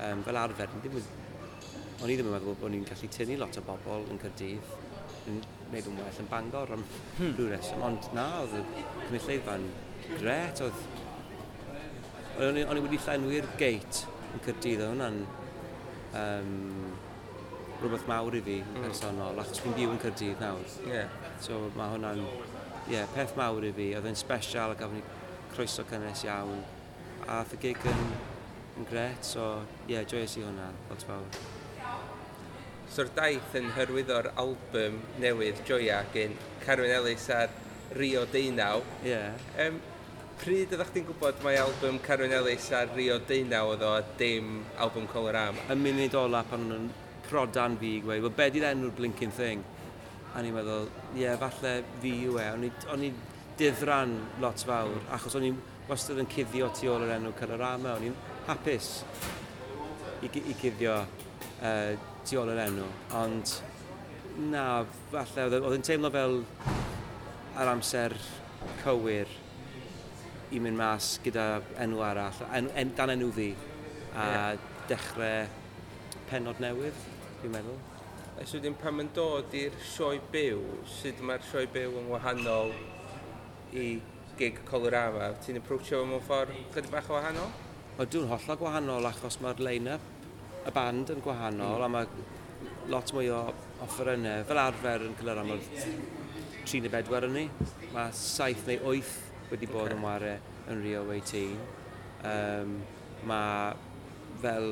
um, 0.05 0.23
fel 0.27 0.41
arfer, 0.41 0.75
ddim 0.83 0.99
o'n 1.01 2.13
i 2.13 2.17
ddim 2.17 2.29
yn 2.29 2.35
meddwl 2.35 2.59
bod 2.61 2.73
ni'n 2.75 2.85
gallu 2.89 3.09
tynnu 3.13 3.39
lot 3.41 3.57
o 3.57 3.65
bobl 3.65 4.05
yn 4.13 4.21
Cyrdydd 4.21 4.75
yn 5.31 5.41
gwneud 5.71 5.89
yn 5.91 5.97
well 6.03 6.21
yn 6.23 6.29
Bangor 6.31 6.75
am 6.77 6.85
hmm. 7.17 7.33
rhyw 7.39 7.49
reswm, 7.55 7.83
ond 7.89 8.11
na, 8.17 8.27
oedd 8.45 8.59
y 8.61 8.85
cymulleidfa'n 9.07 9.67
gret, 10.19 10.63
oedd... 10.67 10.85
O'n 12.37 12.61
i 12.61 12.85
wedi 12.85 13.01
llenwi'r 13.01 13.49
geit 13.57 14.03
yn 14.37 14.45
Cyrdydd, 14.45 14.85
oedd 14.85 14.93
hwnna'n 14.93 15.21
um, 16.21 16.95
rhywbeth 17.81 18.07
mawr 18.09 18.37
i 18.37 18.43
fi 18.45 18.61
mm. 18.61 18.85
personol, 18.85 19.41
achos 19.41 19.61
fi'n 19.65 19.75
byw 19.77 19.95
yn 19.95 20.01
Cyrdydd 20.05 20.45
nawr. 20.45 20.77
Yeah. 20.89 21.13
So 21.45 21.67
mae 21.77 21.93
hwnna'n 21.95 22.23
yeah, 22.93 23.09
peth 23.17 23.37
mawr 23.39 23.65
i 23.67 23.73
fi, 23.77 23.91
oedd 23.97 24.09
e'n 24.13 24.19
special 24.19 24.73
a 24.73 24.79
gafon 24.79 25.01
ni 25.01 25.05
croeso 25.55 25.85
cynnes 25.89 26.25
iawn. 26.29 26.63
A 27.27 27.41
ath 27.41 27.57
y 27.57 27.61
gig 27.65 27.89
yn 27.89 28.03
yn 28.77 28.89
gret, 28.89 29.25
so 29.25 29.47
ie, 29.87 29.95
yeah, 29.95 30.05
joyous 30.09 30.37
i 30.39 30.45
hwnna, 30.45 30.71
lot 30.91 31.05
fawr. 31.09 31.45
So'r 32.93 33.11
daith 33.17 33.55
yn 33.59 33.71
hyrwyddo'r 33.77 34.31
album 34.41 35.01
newydd 35.21 35.63
Joia 35.69 36.03
gyn 36.15 36.37
Carwyn 36.63 36.95
Ellis 36.97 37.27
ar 37.35 37.53
Rio 37.99 38.25
Deunaw. 38.33 38.83
Ie. 39.03 39.11
Yeah. 39.11 39.41
Um, 39.67 39.81
pryd 40.41 40.73
ydych 40.77 40.93
chi'n 40.95 41.07
gwybod 41.09 41.43
mae 41.45 41.59
album 41.61 41.99
Carwyn 42.05 42.35
Ellis 42.37 42.69
ar 42.77 42.93
Rio 42.97 43.19
Deunaw 43.29 43.73
oedd 43.73 43.85
o 43.85 43.93
a 43.99 44.03
dim 44.21 44.61
album 44.83 45.09
Colorama? 45.13 45.67
Y 45.73 45.79
munud 45.81 46.17
ola 46.21 46.45
pan 46.47 46.69
nhw'n 46.69 46.91
prodan 47.27 47.77
fi 47.81 47.97
i 47.99 48.05
gweud, 48.05 48.23
well, 48.23 48.37
be 48.39 48.51
di'r 48.55 48.69
enw'r 48.71 48.95
blinking 48.97 49.35
thing? 49.35 49.65
A 50.37 50.45
ni'n 50.45 50.55
meddwl, 50.55 50.91
ie, 51.15 51.25
yeah, 51.25 51.41
falle 51.41 51.79
fi 52.03 52.13
yw 52.29 52.39
e. 52.43 52.47
O'n 52.93 53.05
i 53.09 53.13
difran 53.57 54.15
lot 54.45 54.63
fawr, 54.69 55.01
achos 55.17 55.37
o'n 55.39 55.49
i 55.49 55.53
wastad 55.89 56.21
yn 56.21 56.29
cuddio 56.31 56.69
tu 56.77 56.91
ôl 56.93 57.05
yr 57.07 57.17
enw 57.17 57.33
Colorama. 57.39 57.97
O'n 57.97 58.09
i'n 58.11 58.17
hapus 58.47 58.91
i, 60.23 60.29
i 60.31 60.55
guddio 60.61 61.01
uh, 61.03 61.97
tu 62.27 62.39
ôl 62.39 62.51
yr 62.53 62.61
enw, 62.67 62.87
ond 63.19 63.55
na, 64.53 64.85
falle, 65.11 65.59
oedd 65.59 65.77
yn 65.79 65.85
teimlo 65.87 66.11
fel 66.15 66.41
ar 67.57 67.73
amser 67.73 68.15
cywir 68.83 69.31
i 70.55 70.61
mynd 70.63 70.79
mas 70.79 71.17
gyda 71.25 71.61
enw 71.83 72.03
arall, 72.07 72.41
en, 72.55 72.71
en, 72.79 72.95
dan 72.99 73.15
enw 73.17 73.31
fi, 73.35 73.51
a 74.15 74.27
yeah. 74.31 74.65
dechrau 74.91 75.47
penod 76.31 76.63
newydd, 76.63 77.05
fi'n 77.43 77.55
meddwl. 77.55 77.79
A 78.37 78.45
so 78.45 78.59
wedyn 78.59 78.77
pan 78.79 78.95
mae'n 78.99 79.11
dod 79.17 79.55
i'r 79.57 79.75
sioe 79.95 80.21
byw, 80.33 80.63
sut 80.99 81.23
mae'r 81.25 81.47
sioe 81.51 81.67
byw 81.73 81.99
yn 82.03 82.11
wahanol 82.13 82.75
i 83.75 83.97
gig 84.39 84.59
Colorama, 84.69 85.33
ti'n 85.43 85.59
approachio 85.63 86.03
fo 86.03 86.11
mewn 86.11 86.27
ffordd 86.27 86.59
chydig 86.75 86.93
bach 86.93 87.11
o 87.11 87.17
wahanol? 87.17 87.55
Dwi'n 87.97 88.27
hollol 88.29 88.59
gwahanol 88.61 89.07
achos 89.09 89.39
mae'r 89.41 89.61
line-up 89.65 90.67
y 90.69 90.73
band 90.77 91.15
yn 91.15 91.23
gwahanol 91.25 91.79
mm. 91.81 91.85
a 91.87 91.89
mae 91.95 92.91
lot 92.93 93.13
mwy 93.17 93.31
o 93.33 93.39
offerynnau. 93.87 94.43
Fel 94.51 94.61
arfer 94.61 95.07
yn 95.07 95.15
cynnal 95.17 95.41
am 95.41 95.55
3 95.57 96.83
neu 96.85 96.93
4 96.93 97.29
yn 97.31 97.33
ni. 97.39 97.47
Mae 97.95 98.13
7 98.19 98.69
neu 98.69 98.93
8 98.93 99.15
wedi 99.55 99.71
bod 99.71 99.87
okay. 99.87 99.97
yn 99.97 100.05
ware 100.05 100.35
yn 100.75 100.85
Rio 100.85 101.07
18. 101.09 101.57
Um, 102.29 102.77
mae 103.33 103.73
fel 104.45 104.71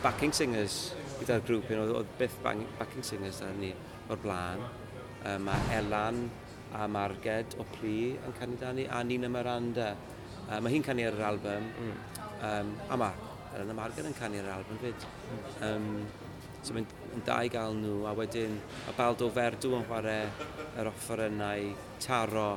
backing 0.00 0.32
singers 0.40 0.80
gyda'r 1.20 1.44
grŵp, 1.44 1.68
un 1.76 1.84
oedd 1.98 2.16
byth 2.16 2.40
backing 2.46 3.04
singers 3.04 3.44
da 3.44 3.52
ni 3.60 3.74
o'r 4.08 4.24
blaen. 4.24 4.64
Um, 5.20 5.50
mae 5.50 5.76
Elan 5.82 6.24
a 6.80 6.88
Marged 6.88 7.60
o 7.60 7.68
Pli 7.76 8.14
yn 8.16 8.40
canu 8.40 8.56
dani, 8.64 8.88
a 8.88 9.04
Nina 9.04 9.28
Miranda 9.28 9.92
Uh, 10.46 10.60
mae 10.62 10.76
hi'n 10.76 10.84
canu 10.86 11.06
ar 11.06 11.16
yr 11.18 11.26
album, 11.26 11.70
mm. 11.82 11.96
um, 12.46 12.76
a 12.90 13.00
mae 13.00 13.26
Ellen 13.56 13.70
a 13.72 13.74
Margaret 13.74 14.08
yn 14.20 14.34
yr 14.36 14.48
album 14.52 14.78
fyd. 14.82 15.04
Um, 15.64 15.86
so 16.60 16.74
mae'n 16.76 16.88
da 17.24 17.38
i 17.46 17.50
gael 17.52 17.76
nhw, 17.78 18.02
a 18.04 18.12
wedyn 18.18 18.58
mae 18.58 18.96
Baldo 18.98 19.30
Ferdw 19.32 19.72
yn 19.78 19.86
chwarae 19.88 20.26
yr 20.76 20.90
offer 20.90 21.22
yna 21.30 21.54
i 21.62 21.70
taro 22.04 22.50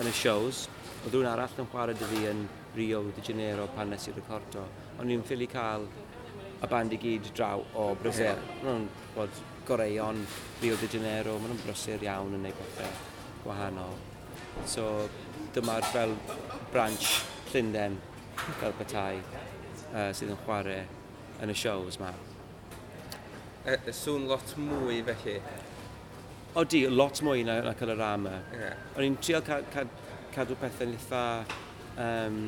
yn 0.00 0.08
y 0.08 0.14
shows. 0.16 0.64
Oedd 1.02 1.12
rhywun 1.12 1.28
arall 1.28 1.58
yn 1.60 1.68
chwarae 1.72 1.98
dy 1.98 2.08
fi 2.14 2.22
yn 2.30 2.46
Rio 2.76 3.02
de 3.12 3.24
Janeiro 3.26 3.66
pan 3.76 3.92
nes 3.92 4.08
i'r 4.08 4.16
recordo. 4.16 4.64
Ond 4.96 5.10
ni'n 5.10 5.26
ffili 5.26 5.50
cael 5.52 5.84
y 6.62 6.70
band 6.70 6.96
i 6.96 7.00
gyd 7.02 7.28
draw 7.36 7.66
o 7.76 7.90
Brazil. 8.00 8.38
Yeah. 8.38 8.62
Maen 8.62 8.86
nhw'n 8.86 8.88
bod 9.18 9.42
goreion 9.68 10.24
Rio 10.62 10.80
de 10.80 10.88
Janeiro, 10.96 11.36
maen 11.42 11.52
nhw'n 11.52 11.66
brysur 11.66 12.08
iawn 12.08 12.32
yn 12.32 12.40
gwneud 12.40 12.62
pethau 12.62 12.96
gwahanol. 13.44 14.00
So 14.66 15.08
dyma'r 15.54 15.86
fel 15.92 16.14
branch 16.72 17.08
Llundain 17.52 17.98
fel 18.60 18.74
petai 18.78 19.20
uh, 19.20 20.10
sydd 20.16 20.32
yn 20.32 20.38
chwarae 20.44 20.84
yn 21.42 21.52
y 21.52 21.56
shows 21.58 21.98
ma. 22.00 22.12
Y, 23.66 23.76
y 23.76 23.94
sŵn 23.94 24.24
lot 24.30 24.54
mwy 24.58 25.02
felly? 25.06 25.36
O 26.58 26.64
di, 26.68 26.82
lot 26.90 27.20
mwy 27.24 27.44
na, 27.48 27.60
na 27.64 27.74
cael 27.78 27.94
yr 27.94 28.04
ama. 28.04 28.34
Yeah. 28.56 28.80
O'n 28.96 29.06
i'n 29.06 29.18
trio 29.22 29.42
ca, 29.46 29.60
ca, 29.72 29.84
cadw 30.34 30.56
pethau'n 30.60 30.96
eitha 30.96 31.22
um, 32.02 32.40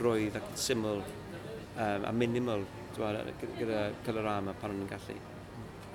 roedd 0.00 0.36
ac 0.40 0.50
syml 0.60 1.02
um, 1.02 2.04
a 2.08 2.12
minimal 2.12 2.66
gyda 2.98 3.88
cael 4.04 4.22
yr 4.22 4.30
ama 4.32 4.56
pan 4.58 4.74
o'n 4.74 4.82
i'n 4.84 4.90
gallu. 4.90 5.18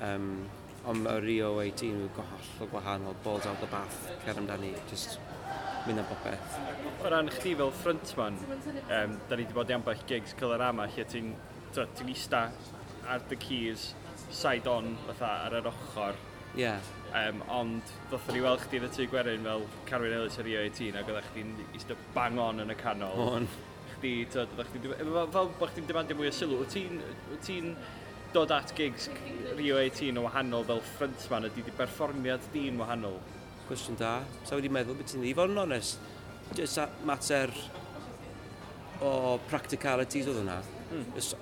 Um, 0.04 0.30
ond 0.86 1.08
y 1.08 1.20
Rio 1.24 1.54
18 1.62 2.02
yw 2.04 2.10
gohollol 2.18 2.70
gwahanol, 2.74 3.16
balls 3.24 3.46
out 3.48 3.60
the 3.64 3.70
bath, 3.72 4.10
cer 4.26 4.40
amdani, 4.40 4.74
just 4.90 5.20
mynd 5.88 6.02
am 6.02 6.08
popeth. 6.10 6.58
O 7.04 7.12
ran 7.12 7.32
chdi 7.32 7.56
fel 7.60 7.72
frontman, 7.80 8.40
um, 8.84 9.16
da 9.30 9.38
ni 9.38 9.46
wedi 9.46 9.56
bod 9.56 9.72
i 9.72 9.78
ambell 9.78 10.04
gigs 10.10 10.36
Cylorama, 10.40 10.88
lle 10.92 11.08
ti'n 11.14 11.32
ti 11.74 12.10
ista 12.12 12.44
ar 13.10 13.24
dy 13.30 13.40
keys, 13.40 13.94
side 14.32 14.70
on, 14.70 14.94
fatha, 15.08 15.32
ar 15.48 15.58
yr 15.62 15.72
ochr. 15.72 16.20
Ie. 16.54 16.66
Yeah. 16.66 16.92
Um, 17.14 17.44
ond 17.54 17.92
ddoth 18.10 18.32
ni 18.34 18.42
weld 18.42 18.64
chdi 18.66 18.80
ddety 18.82 19.06
gwerin 19.12 19.44
fel 19.46 19.68
Carwyn 19.90 20.16
Ellis 20.18 20.40
ar 20.42 20.48
Rio 20.50 20.64
18, 20.66 20.98
ac 21.00 21.12
oeddech 21.12 21.32
chdi'n 21.32 21.52
eistedd 21.72 22.08
bang 22.16 22.40
on 22.42 22.64
yn 22.64 22.74
y 22.74 22.78
canol. 22.80 23.28
On. 23.38 23.50
Chdi, 23.96 24.16
tyd, 24.34 24.56
chdi, 24.72 24.96
fel 25.00 25.52
bod 25.60 25.72
chdi'n 25.72 25.88
demandio 25.88 26.18
mwy 26.20 26.32
o 26.32 26.36
sylw, 26.36 26.60
wyt 26.64 26.74
ti'n 26.76 27.04
ti 27.48 27.60
dod 28.34 28.52
at 28.56 28.74
gigs 28.78 29.10
Rio 29.58 29.78
18 29.78 30.18
o 30.18 30.26
wahanol 30.26 30.66
fel 30.68 30.82
frontman 30.96 31.48
ydy 31.50 31.64
di 31.68 31.76
berfformiad 31.78 32.50
di'n 32.54 32.82
wahanol? 32.82 33.20
Cwestiwn 33.68 34.00
da. 34.00 34.18
Sa 34.44 34.58
wedi 34.60 34.72
meddwl 34.74 34.98
beth 35.00 35.14
ti'n 35.14 35.24
ddi. 35.24 35.34
Fod 35.38 35.54
yn 35.54 35.64
onest, 35.64 36.02
Just 36.54 36.78
a 36.78 36.90
mater 37.08 37.50
o 39.02 39.40
practicalities 39.50 40.28
oedd 40.30 40.42
hwnna. 40.42 40.60
Mm. 40.92 41.06
Just, 41.16 41.38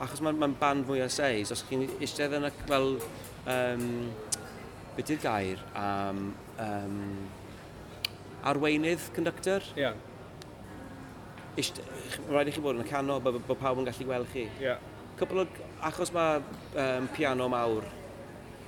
achos 0.00 0.22
mae'n 0.24 0.38
ma, 0.40 0.48
band 0.60 0.88
mwy 0.88 1.02
o 1.04 1.08
seis, 1.12 1.52
os 1.52 1.64
chi'n 1.68 1.84
eistedd 1.98 2.36
yn 2.38 2.48
y, 2.48 2.52
fel, 2.70 2.94
um, 3.56 3.86
beth 4.96 5.12
yw'r 5.12 5.24
gair, 5.24 5.64
am... 5.78 6.26
um, 6.62 7.00
arweinydd 8.44 9.04
conductor? 9.16 9.64
Ie. 9.76 9.86
Yeah. 9.86 9.94
Rhaid 12.28 12.50
i 12.50 12.54
chi 12.54 12.64
bod 12.64 12.76
yn 12.76 12.84
y 12.84 12.88
canol, 12.88 13.22
bod, 13.24 13.38
bod 13.48 13.60
pawb 13.60 13.80
yn 13.80 13.88
gallu 13.88 14.08
gweld 14.08 14.32
chi. 14.32 14.48
Ie. 14.48 14.66
Yeah. 14.66 14.90
Cwpl 15.18 15.44
o 15.44 15.46
achos 15.82 16.12
mae 16.14 16.40
um, 16.40 17.08
piano 17.16 17.48
mawr 17.52 17.86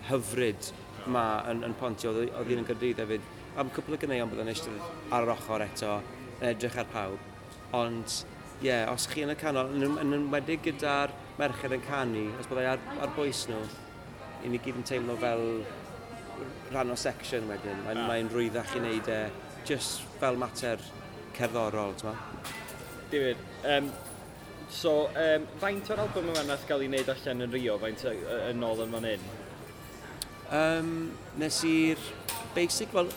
hyfryd 0.08 0.72
ma 1.12 1.24
yn, 1.50 1.62
yn 1.66 1.74
pontio, 1.78 2.12
oedd 2.12 2.50
un 2.50 2.62
yn 2.62 2.66
gyrdydd 2.66 3.02
hefyd, 3.02 3.26
am 3.60 3.70
cwpl 3.72 3.96
o 3.96 4.00
gynneuon 4.00 4.30
byddai'n 4.32 4.52
eistedd 4.52 5.12
ar 5.14 5.26
yr 5.26 5.32
ochr 5.36 5.64
eto, 5.64 5.92
yn 6.40 6.48
edrych 6.50 6.78
ar 6.82 6.90
pawb. 6.92 7.30
Ond, 7.76 8.18
ie, 8.60 8.68
yeah, 8.68 8.90
os 8.92 9.06
chi 9.10 9.24
yn 9.24 9.32
y 9.32 9.38
canol, 9.38 9.72
yn, 9.76 9.96
yn 10.02 10.16
enwedig 10.18 10.64
gyda'r 10.66 11.14
merched 11.40 11.74
yn 11.76 11.84
canu, 11.86 12.26
os 12.40 12.50
byddai 12.50 12.66
ar, 12.74 12.82
ar 13.04 13.14
bwys 13.16 13.46
nhw, 13.50 13.62
i 14.44 14.52
ni 14.52 14.60
gyd 14.62 14.80
yn 14.80 14.86
teimlo 14.88 15.16
fel 15.22 15.46
rhan 16.72 16.92
o 16.92 16.98
section 17.00 17.48
wedyn. 17.50 17.82
Mae'n 17.86 18.02
ah. 18.02 18.10
mae 18.10 18.26
rwyddach 18.28 18.74
i 18.76 18.82
wneud 18.82 19.10
e, 19.12 19.20
just 19.68 20.04
fel 20.20 20.38
mater 20.40 20.82
cerddorol, 21.36 21.94
ti'n 21.98 22.10
ma? 22.10 22.16
David, 23.12 23.42
um, 23.70 23.90
So, 24.72 25.06
um, 25.14 25.46
faint 25.62 25.90
o'r 25.92 26.02
album 26.02 26.30
yma 26.32 26.42
nath 26.46 26.66
gael 26.68 26.82
ei 26.84 26.90
wneud 26.90 27.10
allan 27.12 27.44
yn 27.46 27.52
Rio, 27.54 27.76
faint 27.82 28.02
yn 28.10 28.64
ôl 28.66 28.82
yn 28.84 28.94
fan 28.96 29.06
hyn? 29.06 29.28
Um, 30.56 30.90
nes 31.38 31.60
i'r 31.66 32.02
basic, 32.56 32.92
wel, 32.94 33.10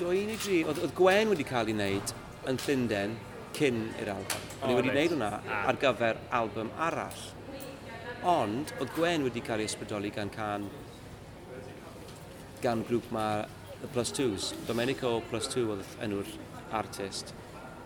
dwy 0.00 0.24
neu 0.28 0.40
dri, 0.40 0.62
oedd, 0.64 0.80
oedd 0.84 0.96
Gwen 0.96 1.32
wedi 1.32 1.46
cael 1.48 1.70
ei 1.72 1.76
wneud 1.76 2.14
yn 2.50 2.60
Llundain 2.64 3.16
cyn 3.56 3.84
i'r 4.00 4.12
album. 4.16 4.48
O'n 4.62 4.68
oh, 4.68 4.72
i 4.72 4.78
wedi 4.80 4.92
wneud 4.94 5.14
hwnna 5.16 5.30
ah. 5.38 5.68
ar 5.70 5.80
gyfer 5.80 6.20
album 6.40 6.72
arall. 6.88 7.22
Ond, 8.26 8.74
oedd 8.80 8.92
Gwen 8.96 9.24
wedi 9.28 9.44
cael 9.44 9.64
ei 9.64 9.70
ysbrydoli 9.70 10.12
gan 10.14 10.32
can 10.32 10.68
gan 12.64 12.82
grŵp 12.88 13.10
ma 13.12 13.26
The 13.80 13.88
Plus 13.92 14.12
Twos. 14.16 14.52
Domenico 14.66 15.18
Plus 15.30 15.48
Two 15.52 15.74
oedd 15.76 15.96
enw'r 16.04 16.36
artist. 16.74 17.34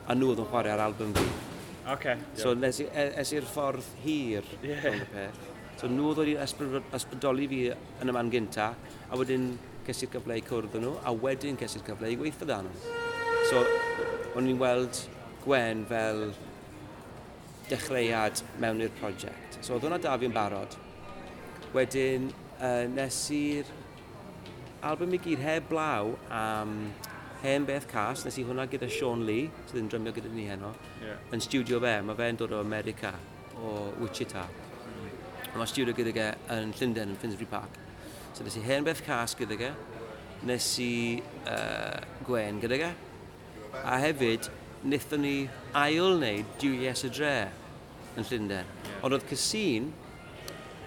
A 0.06 0.14
nhw 0.14 0.32
oedd 0.32 0.44
yn 0.44 0.52
chwarae 0.52 0.74
ar 0.74 0.86
album 0.86 1.14
fi. 1.18 1.49
Okay, 1.90 2.16
so 2.34 2.52
yeah. 2.52 2.60
nes, 2.60 2.80
i, 2.80 2.86
e, 2.86 3.06
es 3.18 3.32
i'r 3.34 3.46
ffordd 3.50 3.86
hir 4.04 4.46
yeah. 4.62 4.84
y 4.92 5.06
peth. 5.10 5.40
So 5.80 5.88
nhw 5.90 6.12
ddod 6.14 6.28
i 6.30 6.36
ysbrydoli 6.38 7.48
fi 7.50 7.60
yn 7.72 8.12
y 8.12 8.14
man 8.14 8.30
gynta, 8.30 8.68
a 9.08 9.18
wedyn 9.18 9.48
ces 9.86 10.04
i'r 10.04 10.12
cyfle 10.12 10.36
i 10.38 10.44
cwrdd 10.46 10.76
nhw, 10.78 10.92
a 11.02 11.14
wedyn 11.24 11.58
ces 11.58 11.78
i'r 11.78 11.86
cyfle 11.88 12.12
i 12.12 12.18
gweithio 12.20 12.46
dda 12.46 12.60
nhw. 12.66 12.92
So, 13.48 13.64
o'n 14.38 14.50
i'n 14.52 14.60
weld 14.60 15.02
Gwen 15.40 15.82
fel 15.88 16.26
dechreuad 17.70 18.44
mewn 18.62 18.84
i'r 18.84 18.94
prosiect. 19.00 19.58
So, 19.58 19.74
oedd 19.74 19.88
hwnna 19.88 19.98
da 20.04 20.14
fi'n 20.20 20.36
barod. 20.36 20.76
Wedyn, 21.74 22.28
uh, 22.60 22.84
nes 22.92 23.22
i'r 23.34 23.70
album 24.86 25.16
i 25.16 25.22
gyd 25.22 25.42
heb 25.42 25.66
blaw 25.72 26.12
am 26.28 26.76
um, 26.76 27.09
hen 27.42 27.66
beth 27.68 27.86
cas, 27.90 28.24
nes 28.26 28.36
i 28.40 28.44
hwnna 28.44 28.66
gyda 28.70 28.88
Sean 28.92 29.24
Lee, 29.28 29.48
sydd 29.68 29.80
yn 29.82 29.90
drymio 29.92 30.12
gyda 30.16 30.30
ni 30.34 30.46
heno, 30.48 30.72
yeah. 31.00 31.20
yn 31.34 31.42
studio 31.44 31.80
fe, 31.82 31.94
mae 32.04 32.18
fe'n 32.18 32.40
dod 32.40 32.54
o 32.56 32.60
America, 32.60 33.12
o 33.60 33.90
Wichita. 34.00 34.44
Mm. 34.46 35.12
Mae 35.54 35.70
studio 35.70 35.94
gyda 35.96 36.14
ge 36.16 36.26
yn 36.56 36.74
Llundain, 36.76 37.14
yn 37.14 37.20
Finsbury 37.20 37.48
Park. 37.50 37.78
So 38.34 38.46
nes 38.46 38.58
i 38.60 38.64
hen 38.64 38.86
beth 38.86 39.04
cas 39.06 39.36
gyda 39.38 39.58
ge, 39.60 39.70
nes 40.48 40.66
i 40.84 40.92
uh, 41.44 42.00
Gwen 42.26 42.60
gyda 42.62 42.80
ge, 42.80 42.90
a 43.80 44.00
hefyd, 44.04 44.50
wnaethon 44.84 45.24
ni 45.24 45.34
ail 45.76 46.16
wneud 46.16 46.56
Diwyes 46.60 47.04
y 47.08 47.12
Dre 47.12 47.34
yn 48.16 48.26
Llundain. 48.26 48.68
Yeah. 48.68 48.98
Ond 49.06 49.16
oedd 49.16 49.28
Casin, 49.30 49.92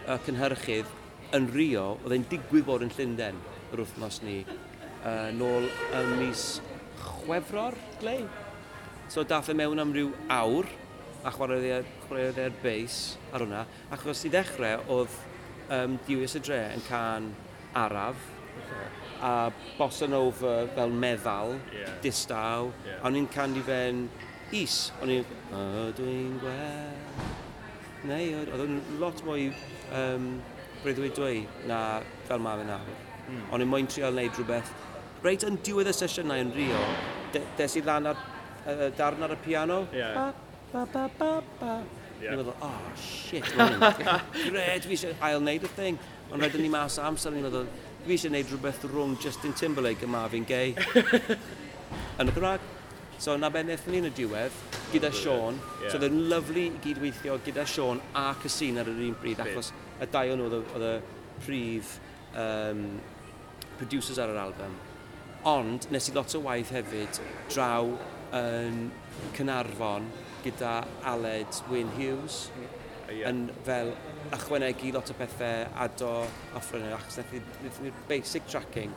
y 0.03 0.19
cynhyrchydd, 0.27 0.99
yn 1.33 1.49
Rio, 1.53 1.95
oedd 2.03 2.13
e'n 2.17 2.29
digwydd 2.29 2.67
bod 2.67 2.85
yn 2.85 2.93
Llundain 2.93 3.41
yr 3.73 3.81
wythnos 3.81 4.21
ni 4.21 4.43
uh, 5.03 5.29
nôl 5.35 5.67
ym 5.99 6.15
mis 6.21 6.61
chwefror, 7.03 7.75
glei. 8.01 8.23
So 9.11 9.23
daff 9.27 9.49
e 9.51 9.55
mewn 9.57 9.81
am 9.83 9.93
ryw 9.95 10.11
awr, 10.31 10.67
a 11.23 11.31
chwaraeodd 11.31 12.39
e- 12.39 12.45
e'r 12.47 12.55
beis 12.63 13.17
ar 13.31 13.43
hwnna, 13.45 13.63
achos 13.95 14.23
i 14.27 14.31
ddechrau 14.33 14.83
oedd 14.91 15.17
um, 15.71 15.97
Dewius 16.07 16.35
y 16.39 16.41
Dre 16.43 16.61
yn 16.75 16.83
can 16.87 17.29
araf, 17.79 18.19
a 19.23 19.51
bossa 19.77 20.07
nova 20.07 20.67
fel 20.75 20.91
meddal, 20.91 21.55
yeah. 21.71 21.93
distaw, 22.03 22.71
yeah. 22.85 22.99
a 22.99 23.07
o'n 23.07 23.15
i'n 23.21 23.29
canu 23.31 23.63
fe'n 23.63 24.03
is, 24.53 24.91
o'n 25.01 25.13
i'n, 25.13 25.37
o 25.55 25.85
dwi'n 25.97 26.35
gweld, 26.41 27.29
neu, 28.09 28.33
oedd 28.43 28.65
o'n 28.65 28.81
lot 28.99 29.23
mwy 29.27 29.47
um, 29.95 30.27
breuddwydwy 30.83 31.45
na 31.71 31.79
fel 32.27 32.43
mae 32.43 32.59
fe'n 32.59 32.73
awr. 32.75 32.97
Mm. 33.23 33.45
O'n 33.55 33.63
i'n 33.63 33.71
moyn 33.71 33.87
trial 33.87 34.11
wneud 34.11 34.35
rhywbeth 34.35 34.73
Reit, 35.23 35.43
yn 35.47 35.55
diwedd 35.63 35.87
y 35.87 35.93
sesiynau 35.95 36.41
yn 36.43 36.49
Rio, 36.51 36.79
de, 37.31 37.39
des 37.55 37.77
i 37.79 37.81
lan 37.85 38.09
ar 38.11 38.17
uh, 38.19 38.89
darn 38.97 39.23
ar 39.23 39.31
y 39.31 39.37
piano. 39.39 39.85
Yeah. 39.95 40.17
Ba, 40.17 40.25
ba, 40.73 40.83
ba, 40.91 41.03
ba, 41.19 41.29
ba. 41.61 41.75
Yeah. 42.19 42.33
Ni'n 42.33 42.41
meddwl, 42.41 42.57
oh, 42.59 42.91
shit, 42.99 43.47
gred, 44.49 44.83
fi 44.83 44.97
eisiau 44.97 45.15
ail 45.23 45.39
wneud 45.39 45.63
y 45.63 45.71
thing. 45.77 46.01
Ond 46.27 46.43
rhaid 46.43 46.59
ni 46.59 46.67
mas 46.73 46.99
amser, 46.99 47.31
ni'n 47.31 47.47
meddwl, 47.47 47.71
fi 48.03 48.17
eisiau 48.17 48.33
wneud 48.33 48.51
rhywbeth 48.51 48.83
rhwng 48.89 49.15
Justin 49.23 49.55
Timberlake 49.55 50.03
a 50.03 50.11
Marvin 50.11 50.43
Gaye 50.47 50.75
yn 52.19 52.27
y 52.27 52.35
Gymraeg. 52.35 52.69
So 53.23 53.39
na 53.39 53.47
be 53.47 53.63
wnaethon 53.63 53.95
ni 53.95 54.03
yn 54.03 54.11
y 54.11 54.15
diwedd 54.19 54.61
gyda 54.91 55.07
oh, 55.07 55.19
Sean. 55.23 55.59
Yeah. 55.79 55.87
So 55.87 56.01
oedd 56.01 56.09
yn 56.11 56.23
lyflu 56.31 56.67
i 56.67 56.71
gydweithio 56.83 57.39
gyda 57.47 57.63
Sean 57.63 58.03
a 58.11 58.33
Casin 58.43 58.83
ar 58.83 58.91
yr 58.91 59.05
un 59.07 59.19
bryd, 59.23 59.39
achos 59.47 59.71
y 60.03 60.11
dau 60.11 60.35
o'n 60.35 60.43
nhw 60.43 60.63
oedd 60.63 60.89
y 60.89 60.95
prif 61.45 61.99
um, 62.35 62.89
producers 63.79 64.19
ar 64.19 64.35
yr 64.35 64.43
album. 64.49 64.81
Ond 65.43 65.89
nes 65.91 66.05
i 66.07 66.13
lot 66.15 66.33
o 66.37 66.39
waith 66.45 66.71
hefyd 66.71 67.17
draw 67.51 67.89
yn 68.37 68.85
Cynarfon 69.35 70.05
gyda 70.45 70.77
Aled 71.11 71.59
Wyn 71.71 71.91
Hughes 71.97 72.45
yeah. 73.09 73.27
yn 73.29 73.45
fel 73.67 73.91
ychwanegu 74.35 74.93
lot 74.95 75.11
o 75.11 75.17
bethau 75.19 75.67
ado 75.83 76.13
offrynau 76.55 76.95
achos 76.95 77.19
wnaethon 77.19 77.89
ni'r 77.89 77.99
basic 78.07 78.47
tracking 78.47 78.95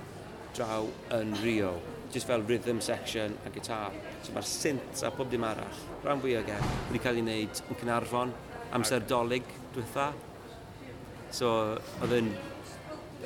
draw 0.54 0.86
yn 1.18 1.34
Rio 1.42 1.74
just 2.14 2.30
fel 2.30 2.46
rhythm 2.46 2.80
section 2.80 3.34
a 3.44 3.50
guitar. 3.50 3.90
So 4.22 4.32
mae'r 4.32 4.46
synth 4.46 5.02
a 5.04 5.10
pob 5.10 5.30
dim 5.34 5.44
arall 5.44 5.84
rhan 6.04 6.22
fwy 6.22 6.38
o 6.38 6.46
gen 6.46 6.62
wedi 6.88 7.02
cael 7.02 7.18
ei 7.18 7.26
wneud 7.26 7.62
yn 7.66 7.80
Cynarfon 7.82 8.34
amser 8.76 9.02
dolyg 9.10 9.50
diwetha. 9.74 10.12
So 11.34 11.50
oedd 12.00 12.20
yn 12.22 12.30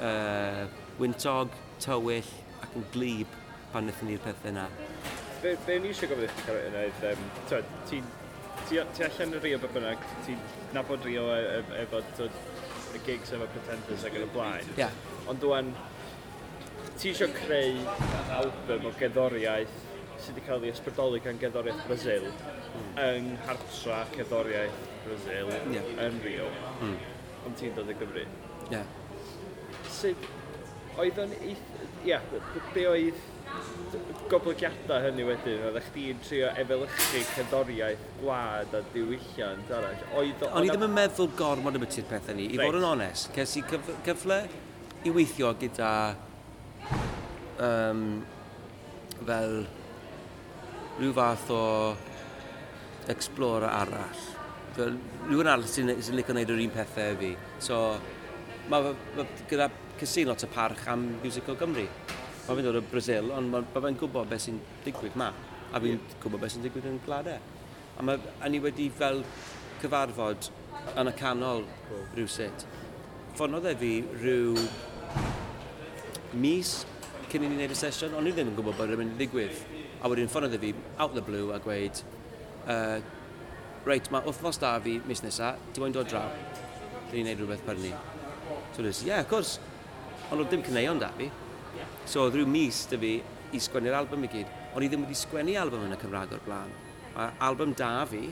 uh, 0.00 0.64
wyntog, 0.98 1.52
tywyll 1.84 2.32
ac 2.70 2.78
yn 2.78 2.86
glib 2.94 3.36
pan 3.72 3.86
wnaethon 3.86 4.10
ni'r 4.10 4.22
pethau 4.24 4.50
yna. 4.52 4.66
Be, 5.42 5.54
be 5.66 5.78
ni 5.80 5.90
eisiau 5.90 6.10
gofyn 6.10 6.26
i 6.26 6.32
chi 6.32 6.46
cael 6.46 6.58
yna 6.68 6.82
oedd, 6.86 7.04
um, 7.10 7.28
ti'n 7.90 8.08
ti, 8.68 8.80
ti 8.94 9.06
allan 9.06 9.34
y 9.34 9.42
Rio 9.42 9.60
beth 9.62 9.74
bynnag, 9.74 10.08
ti'n 10.26 10.42
nabod 10.76 11.06
Rio 11.06 11.26
e, 11.34 11.38
e, 11.58 11.62
efo 11.82 12.02
y 12.20 13.00
gigs 13.06 13.32
efo 13.34 13.48
Pretenders 13.54 14.06
ac 14.06 14.18
yn 14.18 14.26
y 14.26 14.30
blaen. 14.34 14.74
Yeah. 14.78 14.94
Ond 15.30 15.42
dwi'n, 15.42 15.72
ti 17.00 17.10
eisiau 17.10 17.32
creu 17.34 17.80
album 18.38 18.90
o 18.90 18.94
geddoriaeth 19.00 19.78
sydd 20.20 20.36
wedi 20.36 20.46
cael 20.46 20.66
ei 20.66 20.74
ysbrydoli 20.74 21.22
gan 21.24 21.38
geddoriaeth 21.40 21.86
Brazil 21.88 22.26
mm. 22.28 22.90
yng 23.06 23.30
nghartra 23.38 24.02
cerddoriaeth 24.14 24.82
Brazil 25.06 25.54
yeah. 25.72 25.94
yn 26.06 26.20
Rio. 26.26 26.50
Mm. 26.84 26.98
Ond 27.48 27.56
ti'n 27.58 27.74
dod 27.78 27.90
i 27.90 27.96
Gymru. 27.96 28.26
Yeah. 28.70 28.84
Sydd, 29.90 30.28
oedd 31.00 31.22
o'n 31.24 31.32
eith, 31.40 31.79
ia, 32.06 32.20
be 32.74 32.86
oedd 32.88 33.20
goblygiadau 34.30 35.02
hynny 35.08 35.26
wedyn, 35.26 35.62
oedd 35.68 35.78
chdi'n 35.88 36.20
trio 36.22 36.50
efelychu 36.62 37.22
cydoriaeth 37.34 38.04
gwlad 38.20 38.74
a 38.78 38.82
diwylliant 38.94 39.72
arall. 39.74 40.04
Oedd 40.20 40.44
O'n 40.50 40.66
i 40.66 40.70
ddim 40.70 40.86
yn 40.86 40.94
meddwl 40.94 41.30
gormod 41.38 41.78
am 41.78 41.86
y 41.86 41.90
ty'r 41.90 42.06
pethau 42.10 42.38
ni, 42.38 42.46
i 42.54 42.60
fod 42.60 42.78
yn 42.78 42.86
onest. 42.92 43.32
Ces 43.34 43.56
i 43.58 43.64
cyfle 44.06 44.40
i 45.04 45.14
weithio 45.14 45.52
gyda 45.60 45.90
um, 47.66 48.04
fel 49.24 49.56
rhyw 51.00 51.12
fath 51.16 51.50
o 51.56 51.64
explorer 53.10 53.70
arall. 53.72 54.24
Fel 54.76 54.96
rhywun 55.26 55.50
arall 55.50 55.68
sy'n 55.68 55.96
sy 55.98 56.14
licio 56.14 56.30
gwneud 56.30 56.54
yr 56.54 56.64
un 56.68 56.74
pethau 56.74 57.18
fi. 57.20 57.34
So, 57.62 57.80
mae 58.70 58.92
ma, 59.16 59.26
gyda 59.50 59.70
cysin 60.00 60.28
lot 60.30 60.42
o 60.44 60.48
parch 60.48 60.86
am 60.88 61.02
Musical 61.22 61.56
Gymru. 61.60 61.84
Mae 62.46 62.56
fe'n 62.56 62.64
dod 62.64 62.78
o 62.78 62.82
Brazil, 62.88 63.30
ond 63.36 63.52
mae 63.52 63.64
fe'n 63.74 63.98
gwybod 64.00 64.30
beth 64.30 64.46
sy'n 64.46 64.60
digwydd 64.86 65.18
ma. 65.20 65.28
A 65.70 65.80
fi'n 65.82 65.98
yeah. 65.98 66.14
gwybod 66.22 66.40
beth 66.40 66.54
sy'n 66.54 66.64
digwydd 66.64 66.88
yn 66.88 66.96
gladau. 67.04 67.36
E. 67.36 67.68
A 68.00 68.06
ma, 68.06 68.16
a 68.40 68.48
ni 68.48 68.62
wedi 68.64 68.88
fel 68.96 69.20
cyfarfod 69.82 70.48
yn 70.96 71.10
y 71.10 71.14
canol 71.18 71.66
rhywsut. 72.14 72.64
Ffonodd 73.36 73.68
e 73.68 73.76
fi 73.82 73.92
rhyw 74.22 74.56
mis 76.40 76.74
cyn 77.30 77.44
i 77.44 77.50
ni 77.50 77.58
wneud 77.58 77.76
y 77.76 77.78
sesiwn, 77.78 78.16
ond 78.16 78.26
ni 78.26 78.32
ddim 78.34 78.50
yn 78.54 78.56
gwybod 78.56 78.78
bod 78.80 78.88
rhywun 78.88 79.12
yn 79.12 79.16
ddigwydd. 79.20 79.60
A 80.00 80.08
wedyn 80.08 80.32
ffonodd 80.32 80.56
e 80.56 80.62
fi 80.64 80.74
out 80.96 81.12
the 81.14 81.24
blue 81.24 81.52
a 81.54 81.60
gweud, 81.62 82.00
uh, 82.64 82.98
reit, 83.84 84.08
mae 84.10 84.24
wythnos 84.24 84.58
da 84.62 84.78
fi 84.82 84.96
mis 85.06 85.20
nesa, 85.26 85.54
ti 85.74 85.84
moyn 85.84 85.92
dod 85.94 86.08
draw? 86.08 86.32
Dyn 87.10 87.20
ni'n 87.20 87.34
gwneud 87.34 87.44
rhywbeth 87.44 87.66
per 87.68 87.78
ni. 87.84 87.92
So, 88.72 88.80
dweud, 88.80 89.04
yeah, 89.04 89.20
of 89.20 89.28
course 89.28 89.58
ond 90.30 90.40
oedd 90.40 90.50
dim 90.54 90.64
cyneuon 90.66 91.02
da 91.02 91.10
fi. 91.18 91.28
So 92.08 92.26
oedd 92.26 92.38
rhyw 92.38 92.48
mis 92.50 92.84
da 92.90 92.98
fi 93.00 93.16
i 93.54 93.60
sgwennu'r 93.62 93.96
album 93.98 94.24
i 94.26 94.30
gyd, 94.30 94.50
ond 94.74 94.84
i 94.84 94.88
ddim 94.90 95.04
wedi 95.04 95.18
sgwennu 95.18 95.56
album 95.58 95.86
yn 95.86 95.94
y 95.94 95.98
Cymraeg 96.00 96.34
o'r 96.36 96.42
blaen. 96.46 96.72
Mae 97.16 97.32
album 97.46 97.74
da 97.78 97.90
fi, 98.10 98.22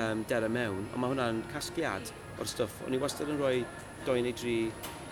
um, 0.00 0.24
Dera 0.28 0.48
Mewn, 0.48 0.86
ond 0.90 1.00
mae 1.00 1.12
hwnna'n 1.12 1.42
casgliad 1.52 2.12
o'r 2.40 2.50
stwff. 2.50 2.84
O'n 2.86 2.96
i 2.96 3.00
wastad 3.02 3.30
yn 3.32 3.40
rhoi 3.40 3.64
2 4.06 4.22
neu 4.24 4.36
3 4.40 4.54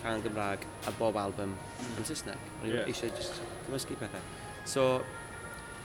can 0.03 0.23
Gymraeg 0.25 0.65
a 0.89 0.93
bob 0.97 1.19
album 1.21 1.53
yn 1.97 2.07
Saesneg. 2.07 2.47
O'n 2.61 2.69
i 2.69 2.73
yeah. 2.73 2.89
eisiau 2.89 3.13
just 3.17 3.41
cymysgu 3.67 3.97
pethau. 4.01 4.25
So, 4.69 4.87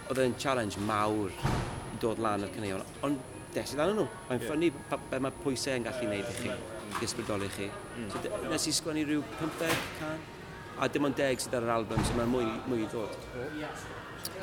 oedd 0.08 0.22
e'n 0.24 0.38
challenge 0.40 0.80
mawr 0.88 1.32
i 1.32 2.00
dod 2.02 2.22
lan 2.24 2.46
o'r 2.46 2.56
cyneuon, 2.56 2.96
ond 3.06 3.36
des 3.54 3.74
i 3.74 3.78
ddano 3.78 3.94
nhw. 4.00 4.08
Mae'n 4.30 4.42
yeah. 4.42 4.48
ffynnu 4.48 5.04
be 5.12 5.22
mae 5.22 5.38
pwysau 5.44 5.76
yn 5.78 5.86
gallu 5.86 6.08
gwneud 6.08 6.32
i 6.32 6.40
chi, 6.40 6.56
i 6.98 7.06
ysbrydoli 7.06 7.52
chi. 7.54 7.70
Mm. 7.98 8.10
So, 8.14 8.42
nes 8.48 8.68
i 8.68 8.74
sgwennu 8.80 9.06
rhyw 9.06 9.22
15 9.44 9.86
can 10.00 10.26
a 10.80 10.88
dim 10.92 11.08
ond 11.08 11.16
deg 11.18 11.40
sydd 11.42 11.56
ar 11.58 11.66
yr 11.66 11.74
album, 11.74 12.02
so 12.06 12.16
mae'n 12.18 12.32
mwy, 12.32 12.48
mwy 12.70 12.84
i 12.84 12.90
ddod. 12.90 13.16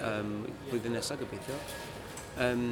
Um, 0.06 0.34
blwyddyn 0.70 0.96
nesaf 0.98 1.22
gobeithio. 1.22 1.60
Um, 2.46 2.66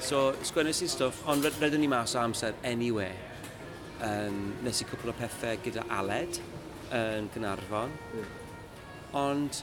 so, 0.00 0.30
sgwennes 0.48 0.80
i 0.84 0.88
stwff, 0.88 1.20
ond 1.28 1.44
red, 1.44 1.58
redwn 1.60 1.84
ni 1.84 1.90
mas 1.90 2.14
o 2.16 2.22
amser 2.22 2.56
anyway. 2.64 3.12
Um, 4.00 4.54
nes 4.64 4.80
i 4.80 4.86
cwpl 4.88 5.12
o 5.12 5.16
pethau 5.18 5.60
gyda 5.66 5.84
Aled 5.92 6.40
yn 6.96 7.28
Gynarfon. 7.34 7.92
Ond, 9.20 9.60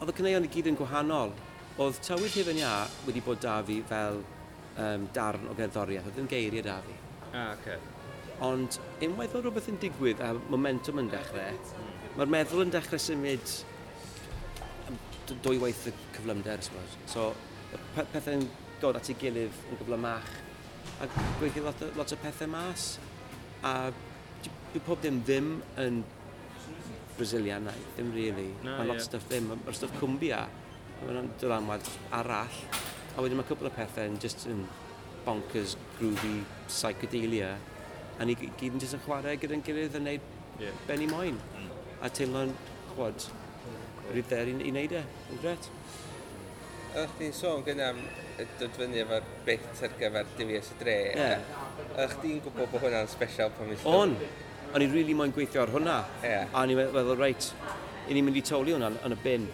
oedd 0.00 0.12
y 0.12 0.16
cyneuon 0.18 0.44
i 0.44 0.52
gyd 0.52 0.68
yn 0.72 0.78
gwahanol. 0.78 1.32
Oedd 1.80 1.98
tywydd 2.06 2.36
hyf 2.36 2.52
ia 2.52 2.74
wedi 3.06 3.22
bod 3.24 3.40
da 3.42 3.56
fi 3.66 3.80
fel 3.88 4.20
um, 4.20 5.08
darn 5.16 5.48
o 5.48 5.56
gerddoriaeth, 5.58 6.12
oedd 6.12 6.20
yn 6.22 6.30
geiriau 6.30 6.66
da 6.66 6.76
fi. 6.84 7.00
Ah, 7.32 7.54
okay. 7.56 7.80
Ond 8.44 8.78
unwaith 9.02 9.34
oedd 9.34 9.48
rhywbeth 9.48 9.70
yn 9.72 9.80
digwydd 9.82 10.22
a 10.22 10.34
momentum 10.52 11.00
yn 11.02 11.10
dechrau, 11.10 11.58
Mae'r 12.14 12.30
meddwl 12.30 12.62
yn 12.62 12.70
dechrau 12.74 13.00
symud 13.02 13.54
dwy 15.42 15.58
waith 15.62 15.86
y 15.88 15.92
cyflymder, 16.14 16.60
sgwrs. 16.62 16.98
So, 17.10 17.30
pe 17.94 18.04
pethau'n 18.12 18.44
dod 18.82 18.98
at 19.00 19.08
ei 19.10 19.16
gilydd 19.18 19.62
yn 19.70 19.80
gyflymach 19.80 20.28
a 21.00 21.08
gweithio 21.40 21.64
lot, 21.64 21.82
o, 21.82 21.90
lot 21.98 22.12
o 22.12 22.18
pethau 22.22 22.50
mas. 22.50 22.98
A 23.64 23.90
dwi 24.72 24.82
pob 24.84 25.02
dim 25.02 25.22
ddim 25.24 25.56
yn 25.80 26.02
Brasilianau, 27.18 27.82
ddim 27.96 28.12
really. 28.14 28.48
No, 28.62 28.76
mae 28.76 28.84
yeah. 28.84 28.92
lot 28.92 29.02
o 29.02 29.06
stuff 29.06 29.26
ddim, 29.30 29.50
mae'r 29.50 29.78
stuff 29.78 29.94
cwmbia, 30.00 30.44
mae'n 31.04 31.30
dylanwad 31.42 31.92
arall. 32.20 32.58
A 33.14 33.22
wedyn 33.22 33.38
mae 33.38 33.48
cwbl 33.48 33.70
o 33.70 33.74
pethau 33.74 34.10
yn 34.10 34.18
just 34.22 34.46
yn 34.50 34.64
bonkers, 35.26 35.78
groovy, 35.98 36.42
psychedelia. 36.68 37.54
A 38.18 38.26
ni 38.26 38.36
gyd 38.38 38.70
yn 38.70 38.82
just 38.82 38.98
yn 38.98 39.02
chwarae 39.06 39.38
gyda'n 39.40 39.64
gilydd 39.66 39.98
yn 39.98 40.06
gwneud 40.06 40.28
yeah. 40.62 40.84
benni 40.88 41.10
moyn. 41.10 41.40
Mm 41.58 41.73
a 42.04 42.10
teimlo'n, 42.12 42.52
chwod, 42.92 43.26
rydder 44.12 44.50
i, 44.50 44.54
i 44.68 44.72
wneud 44.72 44.92
e. 44.92 45.02
Yn 45.32 45.40
gret. 45.40 45.68
Ydych 46.94 47.14
chi'n 47.18 47.32
sôn 47.34 47.64
gyda 47.66 47.88
am 47.94 48.00
dod 48.60 48.76
fyny 48.76 49.00
efo'r 49.02 49.24
bit 49.46 49.82
ar 49.82 49.94
gyfer 49.98 50.28
Dyfies 50.38 50.68
y 50.74 50.78
Dre. 50.82 50.96
Yeah. 51.16 51.46
Ydych 51.96 52.18
chi'n 52.20 52.42
gwybod 52.44 52.70
bod 52.74 52.84
hwnna'n 52.84 53.10
special 53.10 53.50
pan 53.56 53.72
mis? 53.72 53.86
On. 53.88 54.14
O'n 54.74 54.82
i'n 54.84 54.90
rili 54.90 55.00
really 55.00 55.16
moyn 55.16 55.32
gweithio 55.34 55.64
ar 55.64 55.72
hwnna. 55.72 55.98
Yeah. 56.22 56.52
A 56.52 56.62
o'n 56.62 56.74
i'n 56.74 56.82
meddwl, 56.82 57.16
reit, 57.18 57.50
i 58.04 58.14
ni'n 58.14 58.28
mynd 58.28 58.40
i 58.40 58.44
toli 58.44 58.76
hwnna 58.76 58.92
yn 59.08 59.16
y 59.16 59.20
bin. 59.24 59.48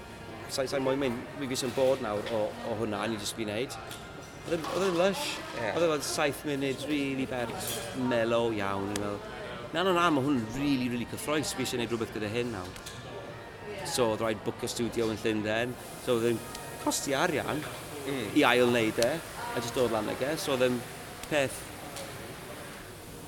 Sa'n 0.50 0.68
sa 0.68 0.82
moyn 0.82 0.98
mynd, 0.98 1.34
mi 1.38 1.48
fes 1.52 1.62
yn 1.68 1.74
bod 1.76 2.02
nawr 2.02 2.34
o, 2.34 2.46
o 2.66 2.78
hwnna, 2.82 3.04
a 3.04 3.08
ni'n 3.08 3.20
just 3.22 3.38
fi 3.38 3.46
wneud. 3.46 3.78
Oedd 4.50 4.88
e'n 4.88 4.98
lush. 4.98 5.36
Yeah. 5.54 5.76
Oedd 5.78 5.86
e'n 5.86 6.08
saith 6.10 6.42
munud, 6.48 6.88
really 6.90 7.30
bad, 7.30 7.52
mellow 8.10 8.48
iawn. 8.56 8.90
I'n 8.90 9.04
meddwl, 9.04 9.20
Na, 9.70 9.84
na, 9.86 9.92
na, 9.94 10.08
mae 10.10 10.24
hwn 10.24 10.40
yn 10.40 10.46
really, 10.56 10.88
really 10.90 11.06
cyffroes. 11.06 11.52
Fi 11.54 11.62
eisiau 11.62 11.78
gwneud 11.78 11.92
rhywbeth 11.92 12.14
gyda 12.16 12.30
hyn 12.32 12.48
nawr. 12.50 12.70
So, 13.86 14.08
oedd 14.12 14.24
rhaid 14.24 14.40
book 14.42 14.64
y 14.66 14.70
studio 14.70 15.06
yn 15.12 15.20
Llundain. 15.22 15.74
So, 16.02 16.16
oedd 16.16 16.32
yn 16.32 16.40
costi 16.82 17.14
arian 17.14 17.62
mm. 17.62 18.32
i 18.34 18.42
ail 18.48 18.66
wneud 18.66 18.98
e, 19.04 19.10
a 19.14 19.62
jyst 19.62 19.78
dod 19.78 19.94
lan 19.94 20.10
ag 20.10 20.24
e. 20.26 20.32
So, 20.42 20.56
oedd 20.56 20.66
yn 20.66 20.80
peth 21.30 21.60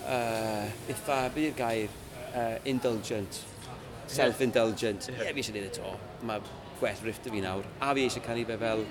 uh, 0.03 0.67
iffa, 0.91 1.21
beth 1.31 1.45
yw'r 1.45 1.59
gair, 1.63 1.95
uh, 2.33 2.57
indulgent, 2.73 3.39
self-indulgent. 4.11 5.13
Ie, 5.13 5.21
yeah. 5.21 5.31
fi 5.31 5.45
eisiau 5.45 5.61
gwneud 5.61 5.71
y 5.71 5.77
to. 5.79 5.95
Mae 6.27 6.43
gwell 6.81 7.07
rift 7.07 7.31
y 7.31 7.37
fi 7.37 7.45
nawr. 7.47 7.71
A 7.79 7.95
fi 7.95 8.09
eisiau 8.09 8.27
canu 8.27 8.49
fe 8.51 8.59
fel 8.67 8.83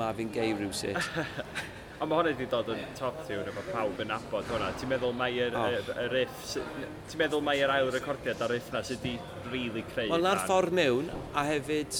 ma 0.00 0.14
fi'n 0.16 0.32
gei 0.32 0.56
rhywsut. 0.56 0.96
Ond 1.98 2.12
mae 2.12 2.20
hwnna 2.20 2.30
wedi 2.30 2.46
dod 2.46 2.68
yn 2.70 2.82
top 2.94 3.16
tiwn 3.26 3.48
efo 3.50 3.62
pawb 3.72 3.98
yn 4.04 4.12
abod 4.14 4.46
hwnna. 4.52 4.68
Ti'n 4.78 4.90
meddwl 4.92 5.14
mae'r 5.18 5.56
oh. 5.58 5.72
y, 5.74 5.80
y 5.98 6.04
riff, 6.12 6.44
ti'n 6.54 7.18
meddwl 7.18 7.42
mae'r 7.42 7.72
ail 7.74 7.90
recordiad 7.90 8.44
ar 8.46 8.52
riff 8.54 8.68
na 8.70 8.84
sydd 8.86 9.02
wedi 9.02 9.50
really 9.50 9.82
creu. 9.88 10.12
Wel, 10.12 10.22
na'r 10.22 10.44
ffordd 10.44 10.76
mewn, 10.78 11.10
a 11.34 11.42
hefyd, 11.48 11.98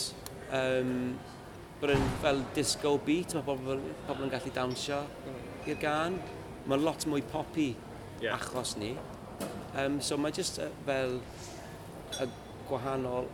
um, 0.55 0.93
bod 1.81 1.95
yn 1.97 2.07
fel 2.23 2.45
disco 2.55 2.95
beat, 3.09 3.35
mae 3.35 3.47
pobl, 3.49 3.83
pobl 4.07 4.29
yn 4.29 4.33
gallu 4.37 4.55
dawnsio 4.55 5.01
i'r 5.67 5.83
gan. 5.83 6.21
Mae 6.71 6.79
lot 6.85 7.09
mwy 7.11 7.27
poppy 7.33 7.73
yeah. 8.23 8.39
achos 8.39 8.77
ni. 8.79 8.95
Um, 9.75 9.99
so 9.99 10.15
mae 10.21 10.35
jyst 10.35 10.63
uh, 10.63 10.71
fel 10.87 11.19
y 12.23 12.31
gwahanol 12.71 13.27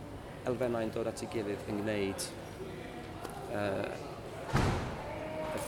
elfennau'n 0.49 0.91
dod 0.97 1.13
at 1.13 1.21
ei 1.21 1.29
gilydd 1.33 1.69
yn 1.69 1.81
gwneud 1.83 2.25
uh, 3.53 3.85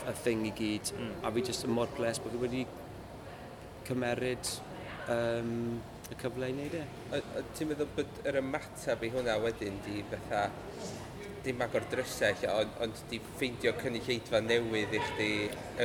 y 0.08 0.16
thing 0.22 0.46
i 0.48 0.54
gyd. 0.56 0.92
Mm. 0.96 1.14
A 1.22 1.32
fi 1.34 1.44
jyst 1.50 1.68
yn 1.68 1.74
mor 1.76 1.92
bles 1.96 2.20
bod 2.24 2.34
fi 2.34 2.42
wedi 2.46 2.64
cymeryd 3.88 4.52
um, 5.12 5.52
y 6.08 6.16
cyfle 6.20 6.48
i 6.48 6.54
wneud 6.56 6.78
e. 6.78 6.84
Ti'n 7.56 7.72
meddwl 7.72 7.90
bod 7.96 8.22
yr 8.28 8.40
ymateb 8.42 9.04
i 9.04 9.12
hwnna 9.12 9.36
wedyn 9.44 9.76
di 9.86 10.02
bethau 10.08 10.52
dim 11.44 11.62
agor 11.64 11.84
drysau, 11.90 12.34
lle, 12.42 12.50
ond, 12.52 12.74
ond 12.84 13.02
di 13.10 13.20
ffeindio 13.36 13.72
cynulleidfa 13.78 14.40
newydd 14.44 14.94
i 14.96 15.00
chdi 15.06 15.28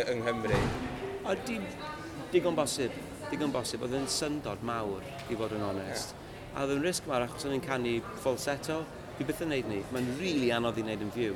yng 0.02 0.24
Nghymru? 0.26 0.60
A 1.30 1.36
di, 1.48 1.60
digon 2.34 2.58
bosib. 2.58 2.96
Digon 3.30 3.54
bosib. 3.54 3.86
Oedd 3.86 3.96
yn 4.00 4.10
syndod 4.12 4.64
mawr, 4.66 5.06
i 5.30 5.38
fod 5.40 5.56
yn 5.56 5.64
onest. 5.70 6.16
Yeah. 6.16 6.52
A 6.54 6.66
oedd 6.66 6.76
yn 6.78 6.84
risg 6.86 7.08
mawr 7.10 7.28
achos 7.28 7.48
o'n 7.48 7.56
i'n 7.58 7.64
canu 7.64 7.96
falsetto, 8.26 8.82
fi 9.18 9.28
byth 9.30 9.44
yn 9.46 9.52
neud 9.54 9.68
ni. 9.70 9.80
Mae'n 9.94 10.08
rili 10.10 10.22
really 10.22 10.52
anodd 10.56 10.80
i 10.82 10.86
wneud 10.86 11.04
yn 11.06 11.12
fyw. 11.14 11.34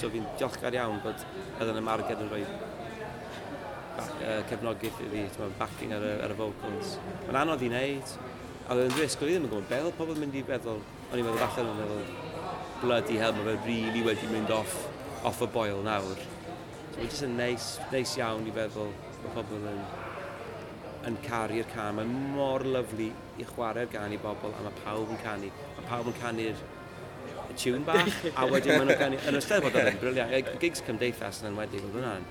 so 0.00 0.10
fi'n 0.12 0.26
diolchgar 0.38 0.76
iawn 0.78 1.00
bod 1.04 1.24
ydyn 1.58 1.80
y 1.80 1.84
marged 1.84 2.22
yn 2.22 2.30
rhoi 2.30 2.44
back, 3.98 4.22
uh, 4.22 4.40
cefnogaeth 4.50 5.02
i 5.02 5.08
fi, 5.12 5.24
ti'n 5.34 5.54
backing 5.58 5.94
ar 5.96 6.06
y, 6.06 6.14
ar 6.24 6.34
y 6.34 6.38
vocals. 6.38 6.94
Mae'n 7.26 7.40
anodd 7.42 7.64
i 7.66 7.70
wneud. 7.72 8.14
A 8.68 8.76
oedd 8.76 8.84
yn 8.84 8.96
risg, 8.98 9.22
oedd 9.22 9.32
i 9.32 9.34
ddim 9.34 9.46
yn 9.48 9.52
gwybod 9.52 9.70
beth, 9.70 9.90
pobl 9.96 10.14
yn 10.14 10.22
mynd 10.26 10.34
i 10.36 10.44
feddwl, 10.46 10.82
o'n 11.08 11.20
i'n 11.20 11.26
meddwl 11.26 11.44
allan 11.46 11.70
yn 11.72 11.78
meddwl, 11.80 12.10
bloody 12.82 13.20
hell, 13.20 13.34
mae 13.38 13.46
fe 13.48 13.54
really 13.64 14.02
wedi 14.06 14.28
mynd 14.30 14.52
off, 14.54 14.74
off 15.26 15.40
y 15.42 15.48
boil 15.54 15.80
nawr. 15.86 16.20
So 16.20 16.98
mae'n 16.98 17.08
jyst 17.08 17.24
yn 17.24 17.38
neis, 17.40 17.70
neis 17.94 18.12
iawn 18.20 18.46
i 18.46 18.54
feddwl, 18.54 18.92
bod 19.22 19.38
pobl 19.38 19.68
yn, 19.72 19.80
yn 21.08 21.16
caru'r 21.24 21.70
can. 21.72 21.96
Mae'n 21.96 22.12
mor 22.36 22.66
lyflu 22.68 23.08
i 23.40 23.48
chwarae'r 23.54 23.88
gan 23.94 24.12
i 24.14 24.20
bobl, 24.20 24.52
a 24.52 24.66
mae 24.66 24.82
pawb 24.84 25.14
yn 25.16 25.22
canu. 25.24 25.50
Mae 25.78 25.88
pawb 25.88 26.12
yn 26.12 26.20
canu'r 26.20 26.66
y 27.48 27.56
tune 27.58 27.84
bach, 27.86 28.08
a 28.34 28.46
wedyn 28.50 28.78
maen 28.78 28.90
nhw'n 28.90 29.00
gan... 29.00 29.16
Yn 29.28 29.38
ystod 29.40 29.64
bod 29.64 29.76
oedd 29.78 29.92
yn 29.92 30.00
briliant, 30.02 30.52
gigs 30.62 30.82
cymdeithas 30.86 31.42
yn 31.42 31.52
enwedig, 31.52 31.84
oedd 31.86 31.98
hwnna'n 31.98 32.26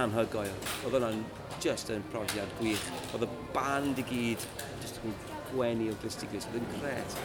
anhygoel. 0.00 0.52
Oedd 0.84 0.96
hwnna'n 0.96 1.22
just 1.64 1.92
yn 1.94 2.04
profiad 2.12 2.52
gwych. 2.60 2.84
Oedd 3.14 3.26
y 3.26 3.30
band 3.54 4.00
i 4.00 4.06
gyd 4.10 4.46
just 4.82 5.00
yn 5.04 5.16
gwenu 5.52 5.90
o 5.92 5.96
glistiglis, 6.02 6.48
oedd 6.50 6.60
yn 6.60 6.68
gret. 6.76 7.16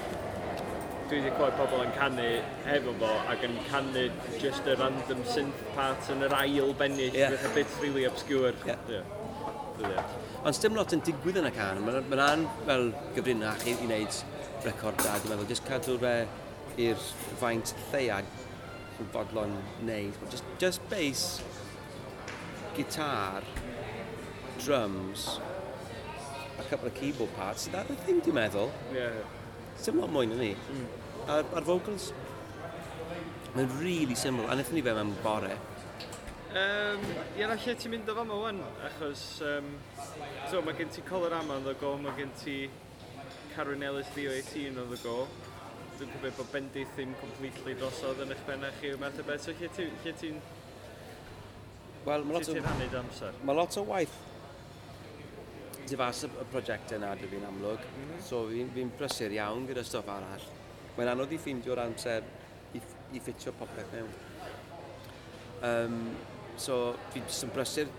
Dwi 1.05 1.19
wedi 1.21 1.33
clywed 1.37 1.57
pobl 1.59 1.83
yn 1.85 1.91
canu 1.99 2.29
hefo 2.65 2.95
fo 3.01 3.11
ac 3.29 3.43
yn 3.45 3.59
canu 3.69 4.07
just 4.41 4.65
y 4.65 4.77
random 4.79 5.21
synth 5.29 5.65
part 5.75 6.09
yn 6.13 6.25
yr 6.25 6.33
ail 6.39 6.73
bennill, 6.79 7.13
yeah. 7.13 7.35
a 7.45 7.51
bit 7.57 7.79
really 7.83 8.07
obscure. 8.09 8.55
Yeah. 8.65 8.81
Yeah. 8.89 9.11
Yeah. 9.83 10.15
Ond 10.47 10.57
dim 10.61 10.77
lot 10.77 10.93
yn 10.95 11.03
digwydd 11.05 11.41
yn 11.41 11.49
y 11.49 11.53
can, 11.53 11.83
mae'n 11.85 12.09
ma 12.09 12.31
fel 12.65 12.89
gyfrinach 13.15 13.67
i, 13.67 13.75
i 13.75 13.89
wneud 13.89 14.17
record 14.65 14.97
da, 15.03 15.17
dwi'n 15.19 15.33
meddwl, 15.33 15.47
just 15.49 15.65
cadw'r 15.67 16.05
uh, 16.09 16.17
i'r 16.81 16.99
faint 17.39 17.73
lleiad 17.91 18.27
yn 18.99 19.11
fodlon 19.13 19.55
wneud. 19.81 20.17
Just, 20.31 20.43
just 20.59 20.89
bass, 20.89 21.41
guitar, 22.75 23.43
drums, 24.63 25.39
a 26.59 26.63
couple 26.69 26.87
of 26.87 26.95
keyboard 26.95 27.33
parts, 27.35 27.67
that 27.67 27.87
the 27.87 27.95
thing 28.07 28.21
dwi'n 28.23 28.39
meddwl. 28.39 28.71
Yeah. 28.93 29.23
Dim 29.83 29.99
lot 29.99 30.11
mwy 30.11 30.29
na 30.31 30.39
ni. 30.39 30.51
Mm. 30.55 30.85
A'r, 31.25 31.47
ar 31.59 31.67
vocals, 31.67 32.11
mae'n 33.55 33.71
really 33.81 34.15
simple, 34.15 34.47
a 34.47 34.55
wnaethon 34.55 34.77
ni 34.79 34.83
fe 34.85 34.95
mewn 34.95 35.15
bore. 35.23 35.55
Um, 36.55 37.01
Ie, 37.35 37.43
na 37.43 37.57
lle 37.59 37.73
ti'n 37.75 37.91
mynd 37.91 38.07
o 38.07 38.15
fan 38.15 38.29
yma 38.29 38.35
wan, 38.39 38.61
achos 38.87 39.25
um, 39.43 39.73
so, 40.47 40.61
mae 40.63 40.77
gen 40.77 40.91
ti 40.93 41.03
Colorama 41.07 41.57
yn 41.59 41.65
ddo 41.65 41.73
go, 41.81 41.95
mae 41.99 42.15
gen 42.15 42.31
ti 42.39 42.55
Carwyn 43.55 43.83
Ellis 43.83 44.07
318 44.15 44.69
yn 44.71 44.93
ddo 44.93 44.99
go, 45.03 45.17
dwi'n 45.99 46.13
cofio 46.13 46.35
bod 46.37 46.51
bendith 46.53 46.93
ddim 46.95 47.15
completely 47.21 47.73
drosodd 47.79 48.21
yn 48.25 48.35
eich 48.35 48.45
benna 48.47 48.69
chi 48.79 48.91
yw 48.93 49.01
math 49.01 49.19
o 49.21 49.25
beth. 49.27 49.43
So 49.47 49.55
lle 49.55 49.71
ti'n... 49.75 49.97
Lle 50.03 50.13
ti 50.21 50.35
Wel, 52.05 52.21
mae 52.21 52.37
lot, 52.37 52.49
o, 52.51 52.97
amser? 52.99 53.37
mae 53.41 53.55
lot 53.57 53.75
o 53.81 53.83
waith 53.87 54.13
difas 55.89 56.19
y, 56.25 56.29
y 56.29 56.45
prosiectau 56.51 56.99
yna 56.99 57.13
dy 57.17 57.29
fi'n 57.31 57.45
amlwg. 57.47 57.81
Mm 57.81 58.03
-hmm. 58.05 58.21
So 58.27 58.43
fi'n 58.51 58.69
fi, 58.75 58.85
brysur 58.99 59.33
iawn 59.33 59.65
gyda 59.69 59.83
stwff 59.85 60.11
arall. 60.13 60.45
Mae'n 60.97 61.11
anodd 61.15 61.33
i 61.33 61.39
ffeindio'r 61.41 61.81
amser 61.85 62.27
i, 62.77 62.81
i 63.13 63.21
ffitio 63.21 63.53
popeth 63.59 63.93
mewn. 63.93 64.13
Um, 65.69 65.97
so 66.57 66.95
fi 67.13 67.23
jyst 67.25 67.47
yn 67.47 67.55
brysur 67.57 67.89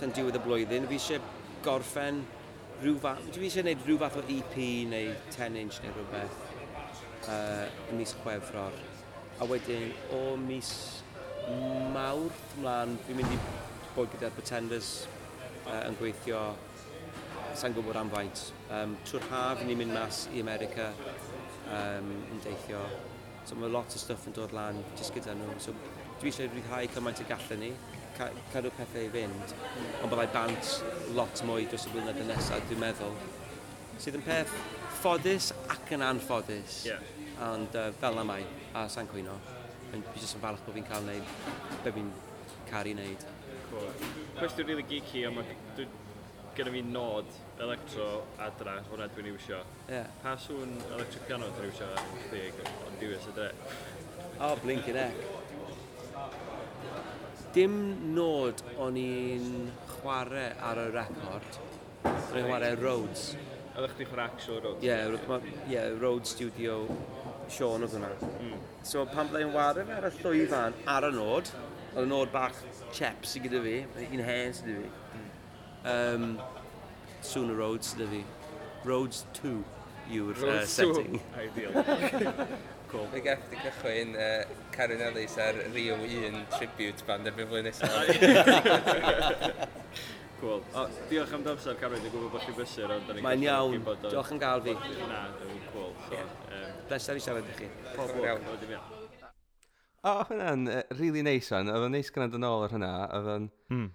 tan 0.00 0.12
diwedd 0.12 0.36
y 0.36 0.44
blwyddyn. 0.44 0.88
Fi 0.92 1.00
eisiau 1.00 1.24
gorffen 1.64 2.22
rhyw 2.82 3.00
fath... 3.02 3.24
Fi 3.32 3.48
eisiau 3.48 3.64
gwneud 3.64 3.88
rhyw 3.88 3.98
fath 4.04 4.20
o 4.20 4.26
EP 4.28 4.60
neu 4.92 5.16
10-inch 5.32 5.82
neu 5.84 5.96
rhywbeth 5.96 6.47
uh, 7.28 7.92
mis 7.96 8.14
Chwefror. 8.22 8.74
A 9.38 9.46
wedyn 9.46 9.92
o 10.16 10.36
mis 10.40 10.72
Mawrth 11.94 12.56
mlaen, 12.60 12.96
fi'n 13.06 13.20
mynd 13.20 13.32
i 13.32 13.38
bod 13.94 14.10
gyda'r 14.12 14.34
pretenders 14.36 14.90
uh, 15.66 15.84
yn 15.86 15.96
gweithio 16.00 16.42
sa'n 17.58 17.74
gwybod 17.76 17.96
am 17.98 18.10
faint. 18.12 18.42
Um, 18.70 18.96
Trwy'r 19.06 19.28
haf, 19.32 19.62
ni'n 19.66 19.78
mynd 19.80 19.94
mas 19.96 20.26
i 20.34 20.42
America 20.44 20.90
um, 21.72 22.10
yn 22.32 22.42
deithio. 22.44 22.82
So 23.48 23.56
mae 23.58 23.70
lot 23.72 23.94
o 23.96 24.00
stuff 24.00 24.26
yn 24.28 24.36
dod 24.36 24.52
lan 24.56 24.78
jyst 24.98 25.14
gyda 25.16 25.34
nhw. 25.38 25.56
So 25.62 25.74
dwi 26.20 26.30
eisiau 26.30 26.50
rhyddhau 26.52 26.90
cymaint 26.94 27.22
y 27.24 27.26
gallen 27.30 27.64
ni, 27.64 27.72
ca 28.18 28.28
cadw 28.52 28.72
pethau 28.76 29.06
i 29.06 29.10
fynd, 29.14 29.54
ond 30.02 30.12
byddai 30.12 30.28
bant 30.34 30.72
lot 31.16 31.44
mwy 31.48 31.68
dros 31.70 31.86
y 31.88 31.94
blynedd 31.94 32.20
nesaf, 32.28 32.64
dwi'n 32.68 32.82
meddwl. 32.82 33.16
Sydd 33.98 34.18
yn 34.20 34.26
peth 34.26 34.52
ffodus 35.00 35.52
ac 35.70 35.94
yn 35.96 36.04
anffodus. 36.06 36.82
Yeah. 36.86 37.02
Ond 37.46 37.74
uh, 37.78 37.92
fel 38.00 38.18
na 38.18 38.24
mai, 38.26 38.42
a 38.74 38.88
sa'n 38.90 39.06
cwyno. 39.10 39.36
Fi 39.92 40.20
jyst 40.20 40.36
yn 40.36 40.42
falch 40.42 40.64
bod 40.66 40.74
fi'n 40.76 40.86
cael 40.88 41.06
neud 41.06 41.26
be 41.84 41.92
fi'n 41.94 42.10
caru 42.70 42.94
neud. 42.98 43.24
Cool. 43.70 43.88
Cwestiwn 44.38 44.66
really 44.68 44.84
geeky, 44.88 45.22
ond 45.28 45.38
mae 45.38 45.56
gyda 46.58 46.72
fi 46.74 46.82
nod 46.82 47.28
electro 47.62 48.06
adra, 48.42 48.78
hwnna 48.90 49.06
dwi'n 49.14 49.30
iwsio. 49.30 49.60
Yeah. 49.86 50.08
Pa 50.24 50.34
sŵn 50.42 50.74
electro 50.96 51.22
piano 51.28 51.50
dwi'n 51.54 51.70
iwsio 51.70 51.90
chdi, 52.24 52.40
ond 52.88 52.96
diwys 53.02 53.28
y 53.30 53.34
dre? 53.36 53.50
O, 54.38 54.48
oh, 54.48 54.54
blinkin 54.64 54.98
ec. 55.04 55.16
Dim 57.54 57.76
nod 58.16 58.64
o'n 58.82 58.98
i'n 58.98 59.70
chwarae 59.92 60.50
ar 60.70 60.82
y 60.82 60.88
record, 60.96 61.60
o'n 62.08 62.40
i'n 62.40 62.50
chwarae 62.50 62.74
Rhodes. 62.80 63.30
A 63.78 63.82
ddech 63.84 63.92
chi'n 63.94 64.18
actual 64.18 64.56
Road 64.64 64.80
Ie, 64.82 64.88
yeah, 64.88 65.06
yeah, 65.70 65.92
Road 66.02 66.26
Studio 66.26 66.80
Sean 67.46 67.84
oedd 67.86 67.92
hwnna. 67.94 68.08
Mm. 68.42 68.58
So 68.82 69.06
pan 69.06 69.30
byddai'n 69.30 69.54
wario 69.54 69.86
fe 69.86 69.94
ar 69.94 70.06
y 70.08 70.10
llwyfan 70.16 70.74
ar 70.90 71.06
y 71.06 71.10
nod, 71.14 71.46
oedd 71.92 72.02
y 72.02 72.08
nod 72.10 72.32
bach 72.34 72.58
chep 72.90 73.22
sy'n 73.30 73.46
gyda 73.46 73.60
fi, 73.62 73.86
un 74.08 74.22
hen 74.26 74.50
sy'n 74.58 74.66
gyda 74.72 74.82
fi. 74.82 74.90
Um, 75.92 76.24
Sooner 77.22 77.54
Roads 77.62 77.86
sy'n 77.92 78.02
gyda 78.02 78.10
fi. 78.16 78.22
Roads 78.88 79.18
2 79.38 79.54
yw'r 80.18 80.38
uh, 80.42 80.66
setting. 80.66 81.22
Ideal. 81.38 81.70
cool. 82.90 83.06
Fe 83.14 83.22
gath 83.30 83.46
di 83.52 83.56
cychwyn 83.62 84.10
uh, 84.18 84.42
Karen 84.74 85.06
Ellis 85.12 85.38
ar 85.46 85.54
Rio 85.70 85.94
1 86.02 86.50
tribute 86.58 87.00
band 87.06 87.30
erbyn 87.30 87.46
flwyddyn 87.46 87.70
nesaf. 87.70 87.94
Cool. 90.40 90.62
O, 90.78 90.86
diolch 91.10 91.32
am 91.34 91.42
damser, 91.42 91.74
Cameron. 91.80 92.04
Dwi'n 92.04 92.12
gwybod 92.14 92.34
bod 92.36 92.44
chi'n 92.44 92.54
brysur, 92.54 92.92
ond... 92.94 93.08
ni'n 93.10 93.24
Mae'n 93.26 93.42
iawn. 93.42 93.86
Diolch 94.04 94.32
am 94.34 94.38
gael 94.38 94.62
fi. 94.62 94.74
Na, 95.10 95.24
dwi'n 95.40 95.62
cool. 95.72 95.90
So, 96.06 96.14
yeah. 96.14 96.34
um, 96.54 96.80
Bleser 96.90 97.18
i 97.18 97.24
siarad 97.24 97.48
i 97.50 97.56
chi. 97.58 97.70
Pob 97.96 98.12
lwc. 98.14 98.76
O, 100.06 100.12
hwnna'n 100.28 100.68
uh, 100.70 100.82
really 101.00 101.24
nice 101.26 101.50
o'n, 101.50 101.72
Oedd 101.72 101.88
o'n 101.88 101.96
neis 101.96 102.12
gynnad 102.14 102.38
yn 102.38 102.46
ôl 102.46 102.68
ar 102.68 102.76
hynna. 102.76 102.92
Oedd 103.18 103.32
o'n... 103.34 103.50
Mm. 103.74 103.88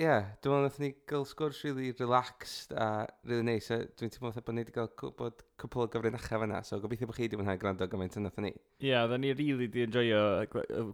Ie, 0.00 0.06
yeah, 0.06 0.32
dwi'n 0.40 0.54
meddwl 0.54 0.64
nathon 0.64 0.86
ni 0.86 0.90
gael 1.12 1.28
sgwrs 1.28 1.60
really 1.66 1.92
relaxed 2.00 2.72
a 2.72 3.04
really 3.28 3.44
nice. 3.44 3.76
Dwi'n 4.00 4.16
teimlo 4.16 4.32
bod 4.32 4.56
ni 4.56 4.64
wedi 4.64 4.72
cael 4.74 4.88
bod 5.20 5.44
cwpl 5.60 5.84
o 5.84 5.88
gyfrinachau 5.92 6.40
fanna, 6.42 6.62
so 6.64 6.80
gobeithio 6.80 7.06
bod 7.10 7.20
chi 7.20 7.28
wedi 7.28 7.38
mwynhau 7.38 7.60
gwrando 7.60 7.86
gymaint 7.92 8.16
yn 8.18 8.26
nathon 8.26 8.48
ni. 8.48 8.56
Ie, 8.80 8.88
yeah, 8.88 9.04
oedden 9.04 9.22
ni 9.22 9.36
really 9.36 9.68
di 9.70 9.84
enjoyo 9.84 10.24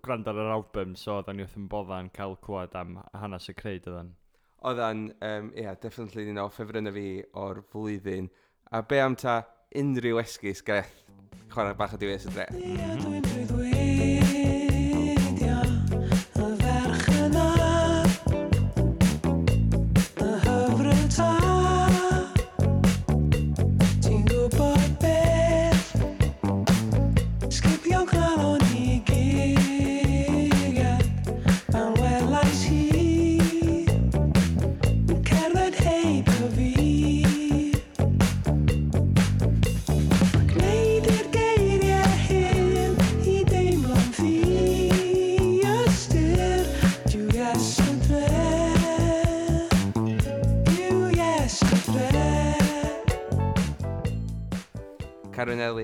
gwrando 0.02 0.34
ar 0.34 0.42
yr 0.42 0.56
album, 0.58 0.98
so 0.98 1.20
oedden 1.20 1.38
ni 1.38 1.46
wrth 1.46 1.56
yn 1.62 1.70
bodda'n 1.70 2.10
cael 2.18 2.34
clywed 2.42 2.74
am 2.82 2.98
hanes 3.14 3.48
y 3.48 3.54
creid 3.62 3.86
oedden 3.86 4.16
oedd 4.58 4.78
Oedda'n, 4.78 5.02
um, 5.22 5.50
yeah, 5.54 5.76
definitely 5.80 6.28
un 6.30 6.40
o 6.42 6.48
ffefrynau 6.50 6.94
fi 6.94 7.08
o'r 7.38 7.62
flwyddyn. 7.72 8.30
A 8.74 8.82
be 8.82 9.00
am 9.00 9.16
ta 9.16 9.40
unrhyw 9.78 10.18
esgus 10.24 10.64
gaeth 10.66 11.04
chwarae 11.52 11.76
bach 11.78 11.94
o 11.94 12.00
diwes 12.00 12.26
y 12.26 12.34
dre? 12.34 12.48
Mm 12.52 12.78
-hmm. 12.78 13.87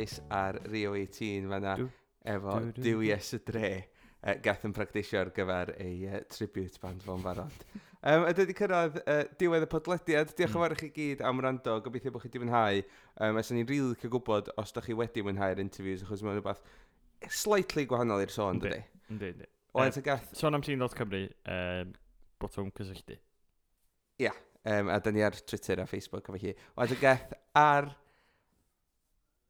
Morris 0.05 0.21
ar 0.29 0.61
Rio 0.69 0.95
18 0.95 1.49
fanna 1.49 1.75
efo 2.25 2.59
Dyw 2.77 3.05
Yes 3.07 3.33
y 3.33 3.39
Dre 3.45 3.69
uh, 3.81 4.35
gath 4.45 4.65
yn 4.69 4.75
practisio 4.77 5.23
ar 5.23 5.31
gyfer 5.33 5.73
ei 5.81 6.05
uh, 6.11 6.21
tribute 6.29 6.81
band 6.83 7.01
fo'n 7.05 7.23
barod. 7.25 7.65
um, 8.11 8.27
a 8.29 8.35
dydy 8.37 8.57
cyrraedd 8.59 8.99
uh, 9.01 9.23
diwedd 9.41 9.65
y 9.65 9.71
podlediad. 9.73 10.35
Diolch 10.37 10.53
yn 10.53 10.59
mm. 10.59 10.65
fawr 10.67 10.77
i 10.77 10.79
chi 10.83 10.91
gyd 10.99 11.25
am 11.25 11.41
rando. 11.41 11.79
Gobeithio 11.87 12.13
bod 12.13 12.25
chi 12.25 12.29
wedi 12.29 12.45
mwynhau. 12.45 12.85
Um, 13.17 13.41
Ys 13.41 13.53
ni'n 13.55 13.65
rili 13.65 13.81
really 13.81 14.01
cael 14.03 14.13
gwybod 14.13 14.53
os 14.61 14.77
da 14.77 14.85
chi 14.85 14.97
wedi 14.99 15.25
mwynhau'r 15.25 15.65
interviews, 15.65 16.05
achos 16.05 16.25
mae'n 16.27 16.37
rhywbeth 16.37 16.61
slightly 17.33 17.89
gwahanol 17.89 18.27
i'r 18.27 18.37
sôn, 18.37 18.61
dydy. 18.61 18.85
Ynddi, 19.09 19.33
ynddi. 19.33 19.51
Oedd 19.81 20.01
y 20.03 20.05
gath... 20.05 20.29
Sôn 20.37 20.59
am 20.59 20.65
Team 20.65 20.85
Dot 20.85 21.01
Cymru, 21.01 21.25
um, 21.49 21.97
botwm 22.45 22.69
cysylltu. 22.77 23.17
Ia, 24.21 24.29
yeah, 24.29 24.41
um, 24.69 24.93
a 24.93 25.01
da 25.01 25.13
ni 25.15 25.25
ar 25.25 25.41
Twitter 25.49 25.81
a 25.81 25.89
Facebook 25.89 26.29
efo 26.29 26.45
hi. 26.45 26.53
Oed 26.77 26.93
y 26.93 27.01
gath 27.01 27.33
ar 27.59 27.95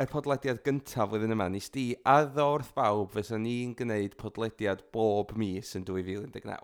y 0.02 0.06
podlediad 0.10 0.58
gyntaf 0.66 1.10
flwyddyn 1.10 1.36
yma, 1.36 1.46
nes 1.52 1.68
di 1.70 1.84
a 2.10 2.16
ddorth 2.26 2.72
bawb 2.74 3.12
fysa 3.14 3.38
ni'n 3.38 3.76
gwneud 3.78 4.16
podlediad 4.18 4.82
bob 4.94 5.30
mis 5.38 5.70
yn 5.78 5.84
2019. 5.86 6.56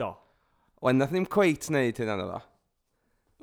Do. 0.00 0.08
Wel, 0.80 0.96
nath 0.96 1.12
ni'n 1.12 1.28
cweit 1.28 1.68
wneud 1.68 2.00
hynna 2.00 2.16
na 2.16 2.28
ddo. 2.30 2.38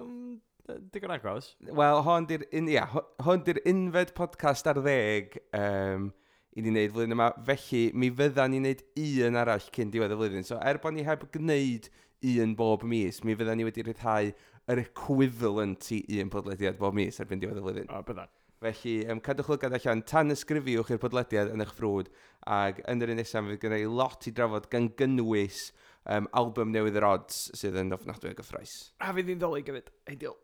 Um, 0.02 0.08
mm, 0.10 0.80
digon 0.96 1.14
agos. 1.14 1.52
Wel, 1.62 2.02
hon 2.08 2.26
di'r 2.32 2.48
yeah, 2.74 2.98
hon 3.28 3.46
di 3.46 3.54
unfed 3.70 4.16
podcast 4.18 4.72
ar 4.72 4.82
ddeg 4.82 5.38
um, 5.60 6.10
i 6.58 6.66
ni 6.66 6.74
wneud 6.74 6.98
flwyddyn 6.98 7.18
yma. 7.20 7.30
Felly, 7.52 7.86
mi 7.94 8.10
fydda 8.10 8.50
ni'n 8.50 8.66
wneud 8.66 8.84
un 9.30 9.42
arall 9.44 9.70
cyn 9.78 9.94
diwedd 9.94 10.18
y 10.18 10.20
flwyddyn. 10.24 10.50
So, 10.50 10.58
er 10.58 10.82
bod 10.82 10.98
ni 10.98 11.06
heb 11.06 11.30
gwneud 11.38 11.92
un 12.34 12.58
bob 12.58 12.82
mis, 12.82 13.22
mi 13.22 13.38
fydda 13.38 13.54
ni 13.56 13.70
wedi 13.70 13.86
rhyddhau 13.86 14.34
yr 14.70 14.84
equivalent 14.88 15.94
i 15.94 16.18
un 16.26 16.34
podlediad 16.34 16.82
bob 16.82 16.98
mis 16.98 17.22
erbyn 17.22 17.46
diwedd 17.46 17.62
y 17.62 17.68
flwyddyn. 17.68 17.94
O, 17.94 18.02
bydda. 18.10 18.26
Felly, 18.60 19.06
um, 19.08 19.22
cadwch 19.24 19.48
lygad 19.54 19.76
allan 19.78 20.02
tan 20.04 20.34
ysgrifiwch 20.34 20.90
i'r 20.92 21.00
podlediad 21.00 21.52
yn 21.54 21.64
eich 21.64 21.72
ffrwd 21.78 22.10
ac 22.52 22.82
yn 22.92 23.06
yr 23.06 23.14
un 23.14 23.20
nesaf 23.22 23.46
fydd 23.48 23.62
gennau 23.62 23.94
lot 23.96 24.26
i 24.28 24.34
drafod 24.36 24.66
gan 24.74 24.90
gynnwys 25.00 25.70
um, 26.04 26.28
album 26.36 26.74
newydd 26.74 26.98
yr 27.00 27.08
odds 27.08 27.46
sydd 27.56 27.78
yn 27.80 27.96
ofnadwy 27.96 28.34
o 28.34 28.36
gyffroes. 28.36 28.74
A 29.00 29.14
fydd 29.16 29.32
hi'n 29.32 29.40
ddoli 29.40 29.64
gyfyd, 29.64 29.88
ideal. 30.12 30.36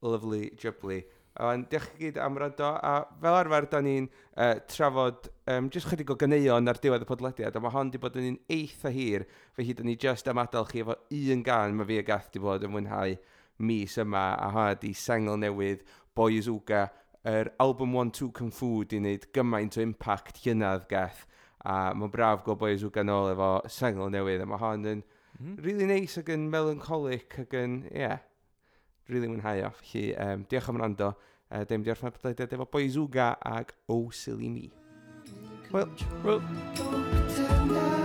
Lovely, 0.00 0.46
jubbly. 0.56 1.02
Ond 1.44 1.68
diolch 1.68 1.90
chi 1.90 2.06
gyd 2.06 2.20
am 2.24 2.40
rando, 2.40 2.70
a 2.80 2.94
fel 3.20 3.36
arfer, 3.42 3.68
da 3.74 3.82
ni'n 3.84 4.08
uh, 4.08 4.54
trafod 4.72 5.28
um, 5.52 5.68
jyst 5.72 5.90
chydig 5.92 6.14
o 6.14 6.16
ganeuon 6.18 6.72
ar 6.72 6.80
diwedd 6.80 7.04
y 7.04 7.10
podlediad, 7.10 7.60
a 7.60 7.62
mae 7.62 7.74
hon 7.76 7.92
wedi 7.92 8.00
bod 8.00 8.16
yn 8.22 8.30
un 8.30 8.40
eitha 8.56 8.94
hir, 8.94 9.26
felly 9.58 9.76
da 9.76 9.84
ni 9.84 9.98
just 10.00 10.32
am 10.32 10.40
adael 10.40 10.68
chi 10.72 10.80
efo 10.80 10.96
un 10.96 11.44
gan 11.44 11.76
mae 11.76 11.92
fi 11.92 12.00
a 12.00 12.06
gath 12.08 12.32
wedi 12.32 12.42
bod 12.46 12.64
yn 12.64 12.72
mwynhau 12.72 13.20
mis 13.68 14.00
yma, 14.00 14.24
a 14.40 14.48
hwnna 14.56 14.80
di 14.80 14.94
sengl 14.96 15.36
newydd, 15.44 15.84
Boys 16.16 16.48
Uga, 16.50 16.88
yr 17.28 17.52
album 17.60 17.92
1-2 17.92 18.30
Kung 18.36 18.52
Fu 18.54 18.84
di 18.88 19.00
wneud 19.00 19.26
gymaint 19.36 19.76
o 19.76 19.84
impact 19.84 20.40
hynaf 20.44 20.86
gath 20.88 21.26
a 21.60 21.92
mae'n 21.92 22.12
braf 22.12 22.44
go 22.46 22.56
boys 22.56 22.84
yw 22.86 22.92
ganol 22.94 23.28
efo 23.34 23.50
sengl 23.68 24.08
newydd 24.12 24.44
a 24.44 24.48
mae 24.48 24.62
hon 24.62 24.88
yn 24.88 25.02
mm. 25.02 25.58
really 25.64 25.88
nice 25.88 26.20
ac 26.20 26.32
yn 26.32 26.48
melancholic 26.52 27.36
ac 27.44 27.56
yn, 27.60 27.82
ie, 27.92 28.00
yeah, 28.06 28.24
really 29.10 29.28
mwynhau 29.28 29.66
o. 29.68 29.72
Felly, 29.82 30.14
um, 30.16 30.46
diolch 30.48 30.72
am 30.72 30.80
rando. 30.80 31.12
Uh, 31.50 31.64
Dim 31.68 31.84
diolch 31.84 32.04
am 32.06 32.14
podlediad 32.16 32.56
efo 32.56 32.68
Boizuga 32.72 33.32
ag 33.44 33.74
Oh 33.90 34.08
Silly 34.14 34.48
Me. 34.48 34.70
Wel, 35.70 35.90
wel. 36.24 37.99